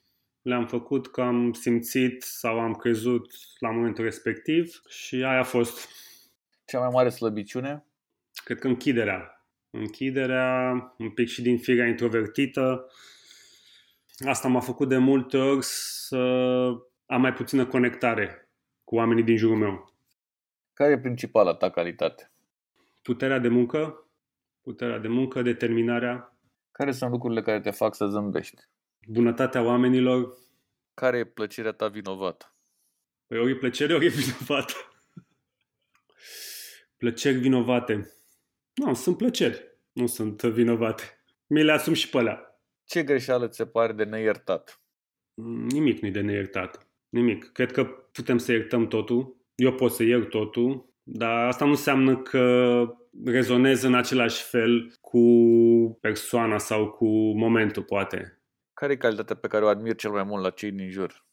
le-am 0.45 0.67
făcut 0.67 1.07
că 1.07 1.21
am 1.21 1.53
simțit 1.53 2.23
sau 2.23 2.61
am 2.61 2.73
crezut 2.75 3.33
la 3.59 3.71
momentul 3.71 4.05
respectiv 4.05 4.83
și 4.89 5.15
aia 5.15 5.39
a 5.39 5.43
fost. 5.43 5.89
Cea 6.65 6.79
mai 6.79 6.89
mare 6.93 7.09
slăbiciune? 7.09 7.85
Cred 8.45 8.59
că 8.59 8.67
închiderea. 8.67 9.47
Închiderea, 9.71 10.73
un 10.99 11.11
pic 11.11 11.29
și 11.29 11.43
din 11.43 11.59
firea 11.59 11.87
introvertită. 11.87 12.87
Asta 14.27 14.49
m-a 14.49 14.61
făcut 14.61 14.89
de 14.89 14.97
multe 14.97 15.37
ori 15.37 15.65
să 15.65 16.17
am 17.07 17.21
mai 17.21 17.33
puțină 17.33 17.67
conectare 17.67 18.49
cu 18.85 18.95
oamenii 18.95 19.25
din 19.25 19.37
jurul 19.37 19.57
meu. 19.57 19.93
Care 20.73 20.93
e 20.93 20.99
principala 20.99 21.55
ta 21.55 21.71
calitate? 21.71 22.31
Puterea 23.03 23.39
de 23.39 23.49
muncă, 23.49 24.09
puterea 24.61 24.99
de 24.99 25.09
muncă, 25.09 25.43
determinarea, 25.43 26.39
Care 26.73 26.93
sunt 26.93 27.11
lucrurile 27.11 27.43
care 27.43 27.61
te 27.61 27.71
fac 27.71 27.95
să 27.95 28.07
zâmbești? 28.07 28.63
bunătatea 29.09 29.63
oamenilor. 29.63 30.43
Care 30.95 31.19
e 31.19 31.25
plăcerea 31.25 31.73
ta 31.73 31.89
vinovată? 31.89 32.57
Păi 33.27 33.39
ori 33.39 33.51
e 33.51 33.57
plăcere, 33.57 33.95
ori 33.95 34.07
e 34.07 34.09
vinovată. 34.09 34.73
Plăceri 36.97 37.39
vinovate. 37.39 38.13
Nu, 38.75 38.95
sunt 38.95 39.17
plăceri. 39.17 39.79
Nu 39.93 40.07
sunt 40.07 40.43
vinovate. 40.43 41.25
Mi 41.47 41.63
le 41.63 41.73
asum 41.73 41.93
și 41.93 42.09
pe 42.09 42.19
alea. 42.19 42.61
Ce 42.85 43.03
greșeală 43.03 43.49
ți 43.49 43.57
se 43.57 43.67
pare 43.67 43.93
de 43.93 44.05
neiertat? 44.05 44.83
Nimic 45.69 46.01
nu-i 46.01 46.11
de 46.11 46.21
neiertat. 46.21 46.89
Nimic. 47.09 47.53
Cred 47.53 47.73
că 47.73 47.85
putem 47.85 48.39
să 48.39 48.53
iertăm 48.53 48.89
totul. 48.89 49.37
Eu 49.55 49.75
pot 49.75 49.93
să 49.93 50.03
iert 50.03 50.29
totul, 50.29 50.95
dar 51.03 51.47
asta 51.47 51.65
nu 51.65 51.71
înseamnă 51.71 52.23
că 52.23 52.85
rezonez 53.25 53.83
în 53.83 53.95
același 53.95 54.43
fel 54.43 54.99
cu 55.01 55.21
persoana 56.01 56.59
sau 56.59 56.91
cu 56.91 57.07
momentul, 57.39 57.83
poate. 57.83 58.44
Care 58.75 58.93
e 58.93 58.97
calitatea 58.97 59.37
pe 59.37 59.49
care 59.49 59.65
o 59.65 59.69
admiri 59.69 59.97
cel 59.97 60.11
mai 60.11 60.23
mult 60.23 60.43
la 60.43 60.51
cei 60.51 60.71
din 60.71 60.91
jur? 60.91 61.25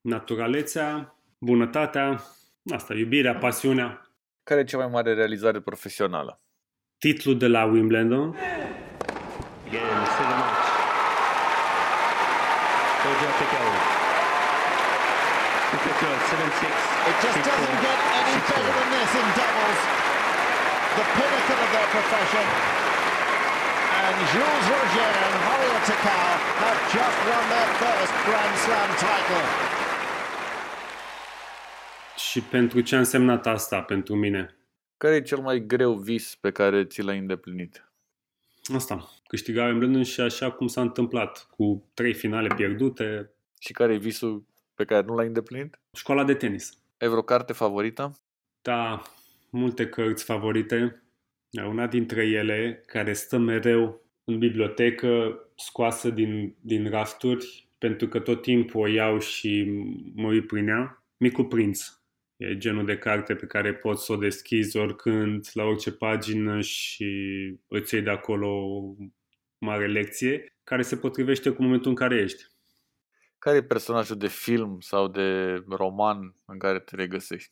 Naturalețea, 0.00 1.18
bunătatea, 1.38 2.22
asta, 2.74 2.94
iubirea, 2.94 3.34
pasiunea. 3.34 4.10
Care 4.42 4.60
e 4.60 4.64
cea 4.64 4.76
mai 4.76 4.88
mare 4.88 5.14
realizare 5.14 5.60
profesională? 5.60 6.40
Titlul 6.98 7.38
de 7.38 7.46
la 7.46 7.64
Wimbledon, 7.64 8.36
Again, 9.68 10.06
see 10.16 10.26
the 10.30 10.36
match. 10.42 10.68
Roger 13.04 13.32
Piquet. 13.38 13.72
Piquet, 15.70 16.20
7-6. 16.30 16.72
It 17.10 17.16
just 17.24 17.38
doesn't 17.48 17.78
get 17.86 17.98
any 18.20 18.36
better 18.48 18.72
than 18.76 18.88
this 18.96 19.12
in 19.20 19.26
doubles. 19.38 19.80
The 20.98 21.04
pinnacle 21.16 21.60
of 21.64 21.70
their 21.74 21.88
profession. 21.96 22.46
And 24.08 24.18
Jules 24.32 24.64
Roger 24.74 25.10
and 25.26 25.36
Horia 25.46 25.78
Takao 25.88 26.30
have 26.62 26.80
just 26.94 27.18
won 27.28 27.44
their 27.52 27.70
first 27.82 28.14
Grand 28.26 28.54
Slam 28.64 28.90
title. 29.04 29.46
Și 32.16 32.40
pentru 32.40 32.80
ce 32.80 32.94
a 32.94 32.98
însemnat 32.98 33.46
asta 33.46 33.82
pentru 33.82 34.14
mine? 34.14 34.56
Care 34.96 35.14
e 35.14 35.22
cel 35.22 35.38
mai 35.38 35.66
greu 35.66 35.94
vis 35.94 36.34
pe 36.34 36.50
care 36.50 36.84
ți 36.84 37.02
l-ai 37.02 37.18
îndeplinit? 37.18 37.90
Asta, 38.74 39.08
câștiga 39.26 39.64
Wimbledon 39.64 40.02
și 40.02 40.20
așa 40.20 40.50
cum 40.50 40.66
s-a 40.66 40.80
întâmplat, 40.80 41.46
cu 41.50 41.84
trei 41.94 42.14
finale 42.14 42.48
pierdute, 42.56 43.30
Și 43.60 43.72
care 43.72 43.92
e 43.94 43.96
visul 43.98 44.44
pe 44.74 44.84
care 44.84 45.06
nu 45.06 45.14
l-ai 45.14 45.26
îndeplinit? 45.26 45.78
școala 45.92 46.24
de 46.24 46.34
tenis. 46.34 46.78
Ai 46.98 47.08
vreo 47.08 47.22
carte 47.22 47.52
favorită? 47.52 48.18
Da, 48.62 49.02
multe 49.50 49.86
cărți 49.88 50.24
favorite. 50.24 51.02
Una 51.50 51.86
dintre 51.86 52.26
ele, 52.26 52.82
care 52.86 53.12
stă 53.12 53.38
mereu 53.38 54.02
în 54.24 54.38
bibliotecă, 54.38 55.38
scoasă 55.56 56.10
din, 56.10 56.56
din 56.60 56.90
rafturi, 56.90 57.68
pentru 57.78 58.08
că 58.08 58.20
tot 58.20 58.42
timpul 58.42 58.80
o 58.80 58.86
iau 58.86 59.18
și 59.18 59.64
mă 60.14 60.26
uit 60.26 60.46
prin 60.46 60.68
ea, 60.68 61.04
Micul 61.16 61.44
Prinț. 61.44 61.86
E 62.36 62.56
genul 62.56 62.84
de 62.84 62.98
carte 62.98 63.34
pe 63.34 63.46
care 63.46 63.74
poți 63.74 64.04
să 64.04 64.12
o 64.12 64.16
deschizi 64.16 64.76
oricând, 64.76 65.48
la 65.52 65.64
orice 65.64 65.92
pagină 65.92 66.60
și 66.60 67.06
îți 67.68 67.94
iei 67.94 68.02
de 68.02 68.10
acolo 68.10 68.48
o 68.48 68.94
mare 69.58 69.86
lecție, 69.86 70.54
care 70.64 70.82
se 70.82 70.96
potrivește 70.96 71.50
cu 71.50 71.62
momentul 71.62 71.90
în 71.90 71.96
care 71.96 72.16
ești. 72.16 72.44
Care 73.38 73.56
e 73.56 73.62
personajul 73.62 74.16
de 74.16 74.28
film 74.28 74.80
sau 74.80 75.08
de 75.08 75.54
roman 75.68 76.34
în 76.44 76.58
care 76.58 76.78
te 76.78 76.96
regăsești? 76.96 77.50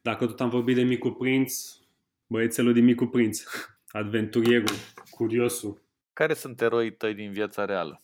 Dacă 0.00 0.26
tot 0.26 0.40
am 0.40 0.48
vorbit 0.48 0.74
de 0.74 0.82
Micul 0.82 1.12
Prinț, 1.12 1.78
băiețelul 2.26 2.72
din 2.72 2.84
Micul 2.84 3.08
Prinț, 3.08 3.42
adventurierul, 4.00 4.76
curiosul, 5.10 5.82
Care 6.12 6.34
sunt 6.34 6.60
eroii 6.60 6.92
tăi 6.92 7.14
din 7.14 7.32
viața 7.32 7.64
reală? 7.64 8.00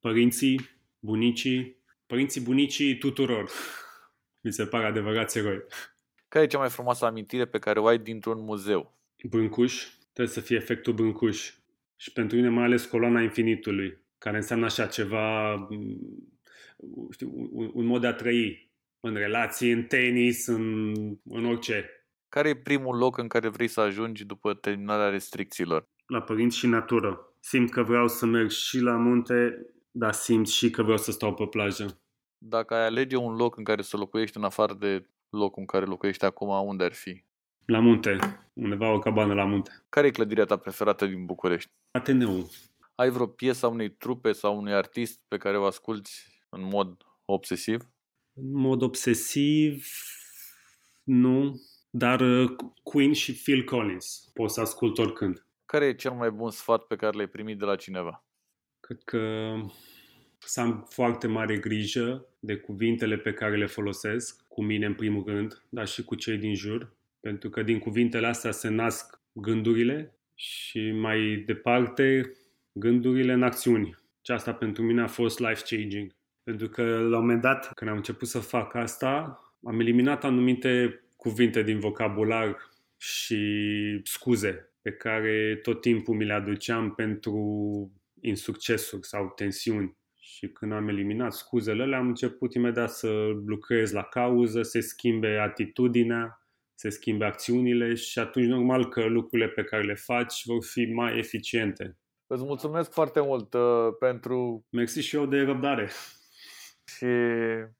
părinții, 0.00 0.60
bunicii, 0.98 1.76
părinții 2.06 2.40
bunicii 2.40 2.98
tuturor. 2.98 3.50
Mi 4.44 4.52
se 4.52 4.66
pare 4.66 4.86
adevărați 4.86 5.38
eroi. 5.38 5.62
Care 6.28 6.44
e 6.44 6.48
cea 6.48 6.58
mai 6.58 6.68
frumoasă 6.68 7.04
amintire 7.04 7.46
pe 7.46 7.58
care 7.58 7.80
o 7.80 7.86
ai 7.86 7.98
dintr-un 7.98 8.44
muzeu? 8.44 8.98
Brâncuș, 9.28 9.86
trebuie 10.12 10.34
să 10.34 10.40
fie 10.40 10.56
efectul 10.56 10.92
Brâncuș. 10.92 11.52
Și 11.96 12.12
pentru 12.12 12.36
mine 12.36 12.48
mai 12.48 12.64
ales 12.64 12.84
coloana 12.84 13.20
infinitului, 13.20 13.98
care 14.18 14.36
înseamnă 14.36 14.64
așa 14.64 14.86
ceva, 14.86 15.54
m, 15.54 15.98
știu, 17.10 17.50
un, 17.52 17.70
un 17.74 17.84
mod 17.84 18.00
de 18.00 18.06
a 18.06 18.12
trăi 18.12 18.70
în 19.00 19.14
relații, 19.14 19.70
în 19.70 19.82
tenis, 19.82 20.46
în, 20.46 20.94
în 21.24 21.44
orice. 21.44 22.01
Care 22.34 22.48
e 22.48 22.56
primul 22.56 22.96
loc 22.96 23.16
în 23.18 23.28
care 23.28 23.48
vrei 23.48 23.68
să 23.68 23.80
ajungi 23.80 24.24
după 24.24 24.54
terminarea 24.54 25.08
restricțiilor? 25.08 25.88
La 26.06 26.22
părinți 26.22 26.56
și 26.56 26.66
natură. 26.66 27.34
Simt 27.40 27.70
că 27.70 27.82
vreau 27.82 28.08
să 28.08 28.26
merg 28.26 28.50
și 28.50 28.78
la 28.78 28.96
munte, 28.96 29.66
dar 29.90 30.12
simt 30.12 30.48
și 30.48 30.70
că 30.70 30.82
vreau 30.82 30.96
să 30.98 31.10
stau 31.10 31.34
pe 31.34 31.46
plajă. 31.46 32.00
Dacă 32.38 32.74
ai 32.74 32.86
alege 32.86 33.16
un 33.16 33.36
loc 33.36 33.56
în 33.56 33.64
care 33.64 33.82
să 33.82 33.96
locuiești 33.96 34.36
în 34.36 34.44
afară 34.44 34.74
de 34.74 35.06
locul 35.30 35.60
în 35.60 35.66
care 35.66 35.84
locuiești 35.84 36.24
acum, 36.24 36.48
unde 36.48 36.84
ar 36.84 36.92
fi? 36.92 37.24
La 37.64 37.78
munte, 37.78 38.18
undeva 38.52 38.92
o 38.92 38.98
cabană 38.98 39.34
la 39.34 39.44
munte. 39.44 39.84
Care 39.88 40.06
e 40.06 40.10
clădirea 40.10 40.44
ta 40.44 40.56
preferată 40.56 41.06
din 41.06 41.26
București? 41.26 41.70
Ateneu. 41.90 42.50
Ai 42.94 43.10
vreo 43.10 43.26
piesă 43.26 43.66
a 43.66 43.68
unei 43.68 43.90
trupe 43.90 44.32
sau 44.32 44.58
unui 44.58 44.72
artist 44.72 45.20
pe 45.28 45.36
care 45.36 45.58
o 45.58 45.64
asculti 45.64 46.10
în 46.48 46.62
mod 46.62 46.96
obsesiv? 47.24 47.80
În 48.32 48.52
mod 48.52 48.82
obsesiv, 48.82 49.86
nu, 51.02 51.60
dar 51.94 52.20
uh, 52.20 52.50
Queen 52.82 53.12
și 53.12 53.32
Phil 53.34 53.64
Collins 53.64 54.30
pot 54.34 54.50
să 54.50 54.60
ascult 54.60 54.98
oricând. 54.98 55.46
Care 55.66 55.86
e 55.86 55.94
cel 55.94 56.12
mai 56.12 56.30
bun 56.30 56.50
sfat 56.50 56.82
pe 56.82 56.96
care 56.96 57.16
l-ai 57.16 57.26
primit 57.26 57.58
de 57.58 57.64
la 57.64 57.76
cineva? 57.76 58.24
Cred 58.80 59.02
că 59.04 59.54
să 60.38 60.60
am 60.60 60.86
foarte 60.90 61.26
mare 61.26 61.58
grijă 61.58 62.26
de 62.38 62.56
cuvintele 62.56 63.16
pe 63.16 63.32
care 63.32 63.56
le 63.56 63.66
folosesc, 63.66 64.46
cu 64.48 64.62
mine 64.62 64.86
în 64.86 64.94
primul 64.94 65.24
rând, 65.26 65.62
dar 65.68 65.86
și 65.86 66.04
cu 66.04 66.14
cei 66.14 66.36
din 66.36 66.54
jur, 66.54 66.92
pentru 67.20 67.50
că 67.50 67.62
din 67.62 67.78
cuvintele 67.78 68.26
astea 68.26 68.50
se 68.50 68.68
nasc 68.68 69.20
gândurile 69.32 70.16
și 70.34 70.90
mai 70.90 71.42
departe 71.46 72.32
gândurile 72.72 73.32
în 73.32 73.42
acțiuni. 73.42 73.96
Și 74.22 74.32
asta 74.32 74.54
pentru 74.54 74.82
mine 74.82 75.02
a 75.02 75.06
fost 75.06 75.38
life-changing. 75.38 76.14
Pentru 76.42 76.68
că 76.68 76.82
la 76.82 77.16
un 77.16 77.24
moment 77.24 77.40
dat, 77.40 77.72
când 77.74 77.90
am 77.90 77.96
început 77.96 78.28
să 78.28 78.38
fac 78.38 78.74
asta, 78.74 79.40
am 79.64 79.80
eliminat 79.80 80.24
anumite 80.24 81.01
cuvinte 81.22 81.62
din 81.62 81.78
vocabular 81.78 82.56
și 82.96 83.40
scuze 84.04 84.72
pe 84.80 84.92
care 84.92 85.58
tot 85.62 85.80
timpul 85.80 86.14
mi 86.14 86.24
le 86.24 86.32
aduceam 86.32 86.94
pentru 86.94 87.36
insuccesuri 88.20 89.06
sau 89.06 89.32
tensiuni. 89.36 89.96
Și 90.16 90.48
când 90.48 90.72
am 90.72 90.88
eliminat 90.88 91.32
scuzele 91.32 91.82
alea, 91.82 91.98
am 91.98 92.06
început 92.06 92.54
imediat 92.54 92.90
să 92.90 93.10
lucrez 93.46 93.92
la 93.92 94.02
cauză, 94.02 94.62
se 94.62 94.80
schimbe 94.80 95.38
atitudinea, 95.38 96.46
se 96.74 96.88
schimbe 96.88 97.24
acțiunile 97.24 97.94
și 97.94 98.18
atunci 98.18 98.46
normal 98.46 98.88
că 98.88 99.04
lucrurile 99.04 99.48
pe 99.48 99.64
care 99.64 99.82
le 99.82 99.94
faci 99.94 100.42
vor 100.44 100.64
fi 100.64 100.84
mai 100.84 101.18
eficiente. 101.18 101.98
Îți 102.26 102.44
mulțumesc 102.44 102.92
foarte 102.92 103.20
mult 103.20 103.54
uh, 103.54 103.94
pentru 103.98 104.66
Mersi 104.70 105.00
și 105.00 105.16
eu 105.16 105.26
de 105.26 105.40
răbdare. 105.40 105.90
și 106.96 107.06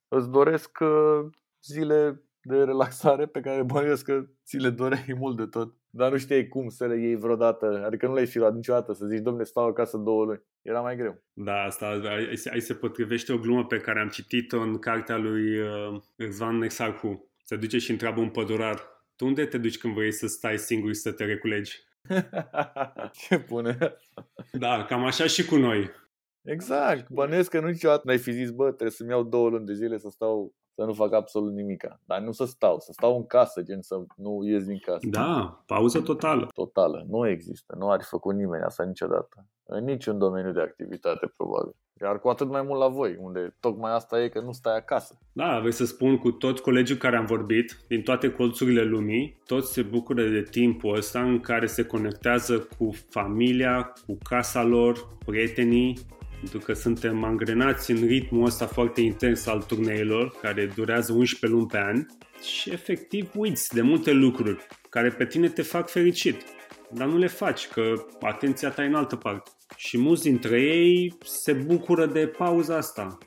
îți 0.09 0.31
doresc 0.31 0.78
uh, 0.81 1.31
zile 1.62 2.22
de 2.42 2.57
relaxare 2.57 3.26
pe 3.26 3.40
care 3.40 3.62
bănuiesc 3.62 4.05
că 4.05 4.24
ți 4.44 4.57
le 4.57 4.70
doreai 4.70 5.14
mult 5.18 5.37
de 5.37 5.46
tot. 5.46 5.74
Dar 5.90 6.11
nu 6.11 6.18
știai 6.18 6.48
cum 6.48 6.68
să 6.68 6.87
le 6.87 7.00
iei 7.00 7.16
vreodată. 7.16 7.83
Adică 7.87 8.07
nu 8.07 8.14
le-ai 8.14 8.26
fi 8.26 8.38
luat 8.38 8.55
niciodată 8.55 8.92
să 8.92 9.07
zici, 9.07 9.22
domne, 9.22 9.42
stau 9.42 9.64
acasă 9.64 9.96
două 9.96 10.24
luni. 10.24 10.42
Era 10.62 10.81
mai 10.81 10.96
greu. 10.96 11.22
Da, 11.33 11.62
asta 11.62 11.87
aici, 11.87 12.48
aici 12.48 12.62
se 12.62 12.74
potrivește 12.74 13.33
o 13.33 13.38
glumă 13.38 13.66
pe 13.66 13.78
care 13.78 14.00
am 14.00 14.09
citit-o 14.09 14.61
în 14.61 14.78
cartea 14.78 15.16
lui 15.16 15.59
uh, 15.59 16.00
Răzvan 16.16 16.59
Nexarcu. 16.59 17.31
Se 17.44 17.57
duce 17.57 17.78
și 17.78 17.90
întreabă 17.90 18.20
un 18.20 18.31
pădurar, 18.31 18.81
tu 19.16 19.26
unde 19.26 19.46
te 19.46 19.59
duci 19.59 19.78
când 19.78 19.94
vrei 19.94 20.12
să 20.12 20.26
stai 20.26 20.59
singur 20.59 20.94
și 20.94 21.00
să 21.00 21.12
te 21.12 21.24
reculegi? 21.24 21.78
Ce 23.28 23.44
bune. 23.48 23.78
Da, 24.52 24.85
cam 24.85 25.05
așa 25.05 25.26
și 25.26 25.44
cu 25.44 25.57
noi. 25.57 25.90
Exact. 26.42 27.11
Bănuiesc 27.11 27.50
că 27.50 27.61
nu 27.61 27.66
niciodată 27.66 28.02
n-ai 28.05 28.18
fi 28.18 28.33
zis, 28.33 28.50
bă, 28.50 28.66
trebuie 28.66 28.90
să-mi 28.90 29.11
iau 29.11 29.22
două 29.22 29.48
luni 29.48 29.66
de 29.66 29.74
zile 29.74 29.98
să 29.98 30.09
stau 30.11 30.55
să 30.83 30.88
nu 30.88 30.95
fac 30.95 31.12
absolut 31.12 31.53
nimica. 31.53 32.01
Dar 32.05 32.21
nu 32.21 32.33
să 32.33 32.45
stau, 32.45 32.79
să 32.79 32.92
stau 32.92 33.16
în 33.16 33.27
casă, 33.27 33.62
gen 33.62 33.83
să 33.83 34.03
nu 34.16 34.40
ies 34.45 34.64
din 34.66 34.79
casă. 34.79 35.07
Da, 35.11 35.62
pauză 35.66 36.01
totală. 36.01 36.49
Totală. 36.55 37.07
Nu 37.09 37.29
există. 37.29 37.75
Nu 37.79 37.90
ar 37.90 38.01
fi 38.01 38.09
făcut 38.09 38.35
nimeni 38.35 38.62
asta 38.62 38.85
niciodată. 38.85 39.47
În 39.66 39.85
niciun 39.85 40.18
domeniu 40.18 40.53
de 40.53 40.61
activitate, 40.61 41.33
probabil. 41.37 41.75
Iar 42.01 42.21
cu 42.21 42.29
atât 42.29 42.49
mai 42.49 42.62
mult 42.62 42.81
la 42.81 42.88
voi, 42.88 43.16
unde 43.21 43.57
tocmai 43.61 43.95
asta 43.95 44.23
e 44.23 44.29
că 44.29 44.40
nu 44.40 44.53
stai 44.53 44.77
acasă. 44.77 45.18
Da, 45.33 45.59
vrei 45.59 45.73
să 45.73 45.85
spun 45.85 46.18
cu 46.18 46.31
toți 46.31 46.62
colegii 46.62 46.97
care 46.97 47.16
am 47.16 47.25
vorbit, 47.25 47.79
din 47.88 48.03
toate 48.03 48.31
colțurile 48.31 48.83
lumii, 48.83 49.40
toți 49.47 49.73
se 49.73 49.83
bucură 49.83 50.29
de 50.29 50.42
timpul 50.42 50.97
ăsta 50.97 51.23
în 51.23 51.40
care 51.40 51.66
se 51.66 51.85
conectează 51.85 52.68
cu 52.79 52.90
familia, 53.09 53.92
cu 54.07 54.18
casa 54.23 54.62
lor, 54.62 55.09
prietenii, 55.25 55.99
pentru 56.42 56.61
că 56.61 56.72
suntem 56.72 57.24
angrenați 57.24 57.90
în 57.90 58.07
ritmul 58.07 58.44
ăsta 58.44 58.66
foarte 58.66 59.00
intens 59.00 59.46
al 59.46 59.62
turneilor, 59.62 60.31
care 60.40 60.72
durează 60.74 61.12
11 61.12 61.46
luni 61.46 61.66
pe 61.66 61.78
an 61.78 62.07
și 62.42 62.70
efectiv 62.70 63.31
uiți 63.37 63.74
de 63.74 63.83
multe 63.83 64.12
lucruri 64.12 64.66
care 64.88 65.09
pe 65.09 65.26
tine 65.26 65.48
te 65.48 65.62
fac 65.62 65.88
fericit, 65.88 66.37
dar 66.90 67.07
nu 67.07 67.18
le 67.18 67.26
faci, 67.26 67.68
că 67.68 68.07
atenția 68.20 68.70
ta 68.70 68.83
e 68.83 68.87
în 68.87 68.94
altă 68.94 69.16
parte. 69.16 69.50
Și 69.76 69.98
mulți 69.98 70.22
dintre 70.22 70.61
ei 70.61 71.18
se 71.24 71.52
bucură 71.52 72.07
de 72.07 72.26
pauza 72.26 72.76
asta. 72.76 73.18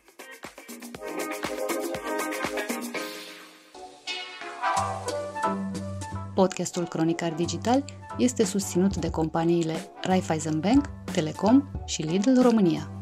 Podcastul 6.34 6.88
Cronicar 6.88 7.34
Digital 7.34 7.84
este 8.18 8.44
susținut 8.44 8.96
de 8.96 9.10
companiile 9.10 9.92
Raiffeisen 10.02 10.60
Bank, 10.60 10.86
Telecom 11.12 11.64
și 11.86 12.02
Lidl 12.02 12.42
România. 12.42 12.95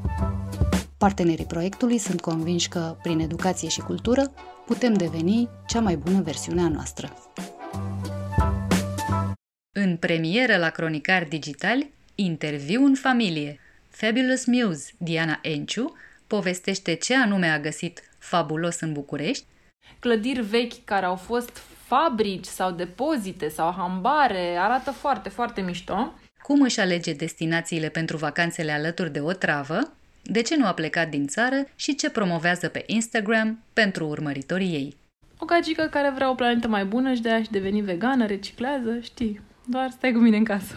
Partenerii 1.04 1.46
proiectului 1.46 1.98
sunt 1.98 2.22
convinși 2.22 2.70
că, 2.70 2.98
prin 3.02 3.20
educație 3.20 3.68
și 3.70 3.80
cultură, 3.80 4.34
putem 4.66 4.94
deveni 4.94 5.50
cea 5.68 5.80
mai 5.80 5.96
bună 5.96 6.22
versiune 6.22 6.62
a 6.62 6.68
noastră. 6.68 7.14
În 9.76 9.98
premieră 9.98 10.58
la 10.58 10.70
Cronicar 10.70 11.24
Digital, 11.24 11.86
interviu 12.16 12.86
în 12.86 12.96
familie. 12.96 13.60
Fabulous 13.90 14.46
Muse, 14.46 14.92
Diana 14.98 15.40
Enciu, 15.42 15.98
povestește 16.28 16.94
ce 16.94 17.16
anume 17.16 17.48
a 17.48 17.60
găsit 17.60 18.02
fabulos 18.18 18.80
în 18.80 18.94
București, 18.94 19.46
clădiri 20.00 20.42
vechi 20.42 20.84
care 20.84 21.06
au 21.06 21.16
fost 21.16 21.62
fabrici 21.86 22.46
sau 22.46 22.72
depozite 22.72 23.50
sau 23.50 23.74
hambare, 23.78 24.56
arată 24.60 24.92
foarte, 24.92 25.30
foarte 25.30 25.62
mișto. 25.62 26.14
cum 26.42 26.62
își 26.62 26.80
alege 26.80 27.14
destinațiile 27.14 27.90
pentru 27.90 28.18
vacanțele 28.18 28.72
alături 28.72 29.12
de 29.12 29.20
o 29.20 29.32
travă, 29.32 29.94
de 30.24 30.42
ce 30.42 30.56
nu 30.56 30.66
a 30.66 30.74
plecat 30.74 31.10
din 31.10 31.28
țară 31.28 31.66
și 31.76 31.96
ce 31.96 32.10
promovează 32.10 32.68
pe 32.68 32.84
Instagram 32.86 33.64
pentru 33.74 34.08
urmăritorii 34.08 34.74
ei. 34.74 34.96
O 35.38 35.46
gagică 35.46 35.88
care 35.92 36.12
vrea 36.16 36.30
o 36.30 36.36
planetă 36.36 36.68
mai 36.68 36.86
bună 36.86 37.14
și 37.14 37.22
de 37.22 37.30
a-și 37.30 37.52
deveni 37.52 37.82
vegană, 37.82 38.26
reciclează, 38.26 39.00
știi, 39.02 39.42
doar 39.66 39.90
stai 39.90 40.12
cu 40.12 40.20
mine 40.20 40.38
în 40.38 40.44
casă. 40.44 40.76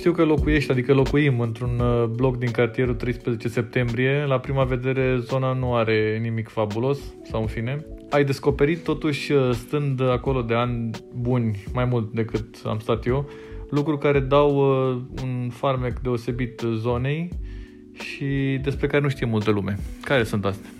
Știu 0.00 0.12
că 0.12 0.24
locuiești, 0.24 0.70
adică 0.70 0.94
locuim 0.94 1.40
într-un 1.40 1.78
uh, 1.78 2.04
bloc 2.04 2.36
din 2.36 2.50
cartierul 2.50 2.94
13 2.94 3.48
septembrie. 3.48 4.24
La 4.24 4.38
prima 4.38 4.64
vedere, 4.64 5.18
zona 5.18 5.52
nu 5.52 5.74
are 5.74 6.18
nimic 6.22 6.48
fabulos, 6.48 6.98
sau 7.30 7.40
în 7.40 7.46
fine. 7.46 7.84
Ai 8.10 8.24
descoperit, 8.24 8.82
totuși, 8.82 9.32
uh, 9.32 9.50
stând 9.52 10.00
acolo 10.00 10.42
de 10.42 10.54
ani 10.54 10.90
buni, 11.14 11.64
mai 11.72 11.84
mult 11.84 12.12
decât 12.12 12.56
am 12.64 12.78
stat 12.78 13.06
eu, 13.06 13.28
lucruri 13.70 13.98
care 13.98 14.20
dau 14.20 14.56
uh, 14.56 15.00
un 15.22 15.48
farmec 15.50 15.98
deosebit 15.98 16.62
zonei 16.74 17.28
și 17.92 18.58
despre 18.62 18.86
care 18.86 19.02
nu 19.02 19.08
știe 19.08 19.26
multă 19.26 19.50
lume. 19.50 19.78
Care 20.02 20.24
sunt 20.24 20.44
astea? 20.44 20.70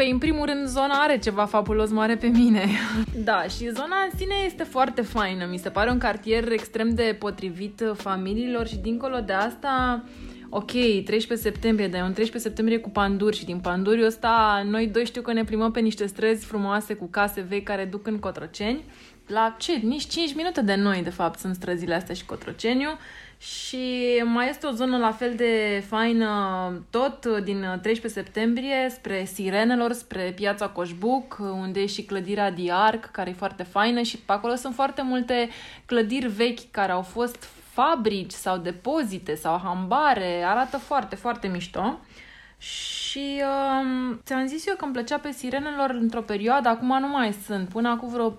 Păi, 0.00 0.10
în 0.10 0.18
primul 0.18 0.46
rând, 0.46 0.66
zona 0.66 0.94
are 0.94 1.18
ceva 1.18 1.44
fabulos 1.44 1.90
mare 1.90 2.16
pe 2.16 2.26
mine. 2.26 2.66
Da, 3.24 3.42
și 3.42 3.68
zona 3.68 3.96
în 4.10 4.18
sine 4.18 4.34
este 4.44 4.62
foarte 4.62 5.02
faină. 5.02 5.46
Mi 5.50 5.58
se 5.58 5.68
pare 5.68 5.90
un 5.90 5.98
cartier 5.98 6.52
extrem 6.52 6.94
de 6.94 7.16
potrivit 7.18 7.82
familiilor 7.94 8.66
și 8.66 8.76
dincolo 8.76 9.18
de 9.18 9.32
asta, 9.32 10.04
ok, 10.48 10.70
13 10.70 11.34
septembrie, 11.48 11.88
dar 11.88 12.00
e 12.00 12.04
un 12.04 12.12
13 12.12 12.48
septembrie 12.48 12.78
cu 12.78 12.90
panduri 12.90 13.36
și 13.36 13.44
din 13.44 13.58
panduriul 13.58 14.06
ăsta 14.06 14.62
noi 14.66 14.86
doi 14.86 15.04
știu 15.04 15.22
că 15.22 15.32
ne 15.32 15.44
plimbăm 15.44 15.70
pe 15.70 15.80
niște 15.80 16.06
străzi 16.06 16.46
frumoase 16.46 16.94
cu 16.94 17.06
case 17.06 17.40
vechi 17.40 17.64
care 17.64 17.84
duc 17.84 18.06
în 18.06 18.18
Cotroceni. 18.18 18.84
La 19.26 19.56
ce? 19.58 19.72
Nici 19.82 20.06
5 20.06 20.34
minute 20.34 20.60
de 20.60 20.74
noi, 20.74 21.00
de 21.02 21.10
fapt, 21.10 21.38
sunt 21.38 21.54
străzile 21.54 21.94
astea 21.94 22.14
și 22.14 22.24
Cotroceniu. 22.24 22.88
Și 23.40 24.22
mai 24.24 24.48
este 24.48 24.66
o 24.66 24.70
zonă 24.70 24.96
la 24.96 25.12
fel 25.12 25.34
de 25.34 25.84
faină, 25.88 26.28
tot 26.90 27.26
din 27.26 27.78
13 27.82 28.20
septembrie, 28.20 28.88
spre 28.90 29.24
Sirenelor, 29.24 29.92
spre 29.92 30.32
piața 30.36 30.68
Coșbuc, 30.68 31.38
unde 31.38 31.80
e 31.80 31.86
și 31.86 32.02
clădirea 32.02 32.50
Diarc, 32.50 33.10
care 33.10 33.30
e 33.30 33.32
foarte 33.32 33.62
faină 33.62 34.02
și 34.02 34.18
pe 34.18 34.32
acolo 34.32 34.54
sunt 34.54 34.74
foarte 34.74 35.02
multe 35.02 35.48
clădiri 35.86 36.26
vechi 36.26 36.70
care 36.70 36.92
au 36.92 37.02
fost 37.02 37.48
fabrici 37.72 38.30
sau 38.30 38.56
depozite 38.56 39.34
sau 39.34 39.60
hambare, 39.64 40.42
arată 40.46 40.76
foarte, 40.76 41.16
foarte 41.16 41.46
mișto. 41.46 41.98
Și 42.58 43.42
uh, 43.42 44.16
ți-am 44.24 44.46
zis 44.46 44.66
eu 44.66 44.74
că 44.74 44.84
îmi 44.84 44.92
plăcea 44.92 45.18
pe 45.18 45.30
Sirenelor 45.30 45.90
într-o 45.90 46.20
perioadă, 46.20 46.68
acum 46.68 46.98
nu 47.00 47.08
mai 47.08 47.32
sunt. 47.32 47.68
Până 47.68 47.88
acum 47.88 48.08
vreo 48.08 48.30
3-4 48.30 48.36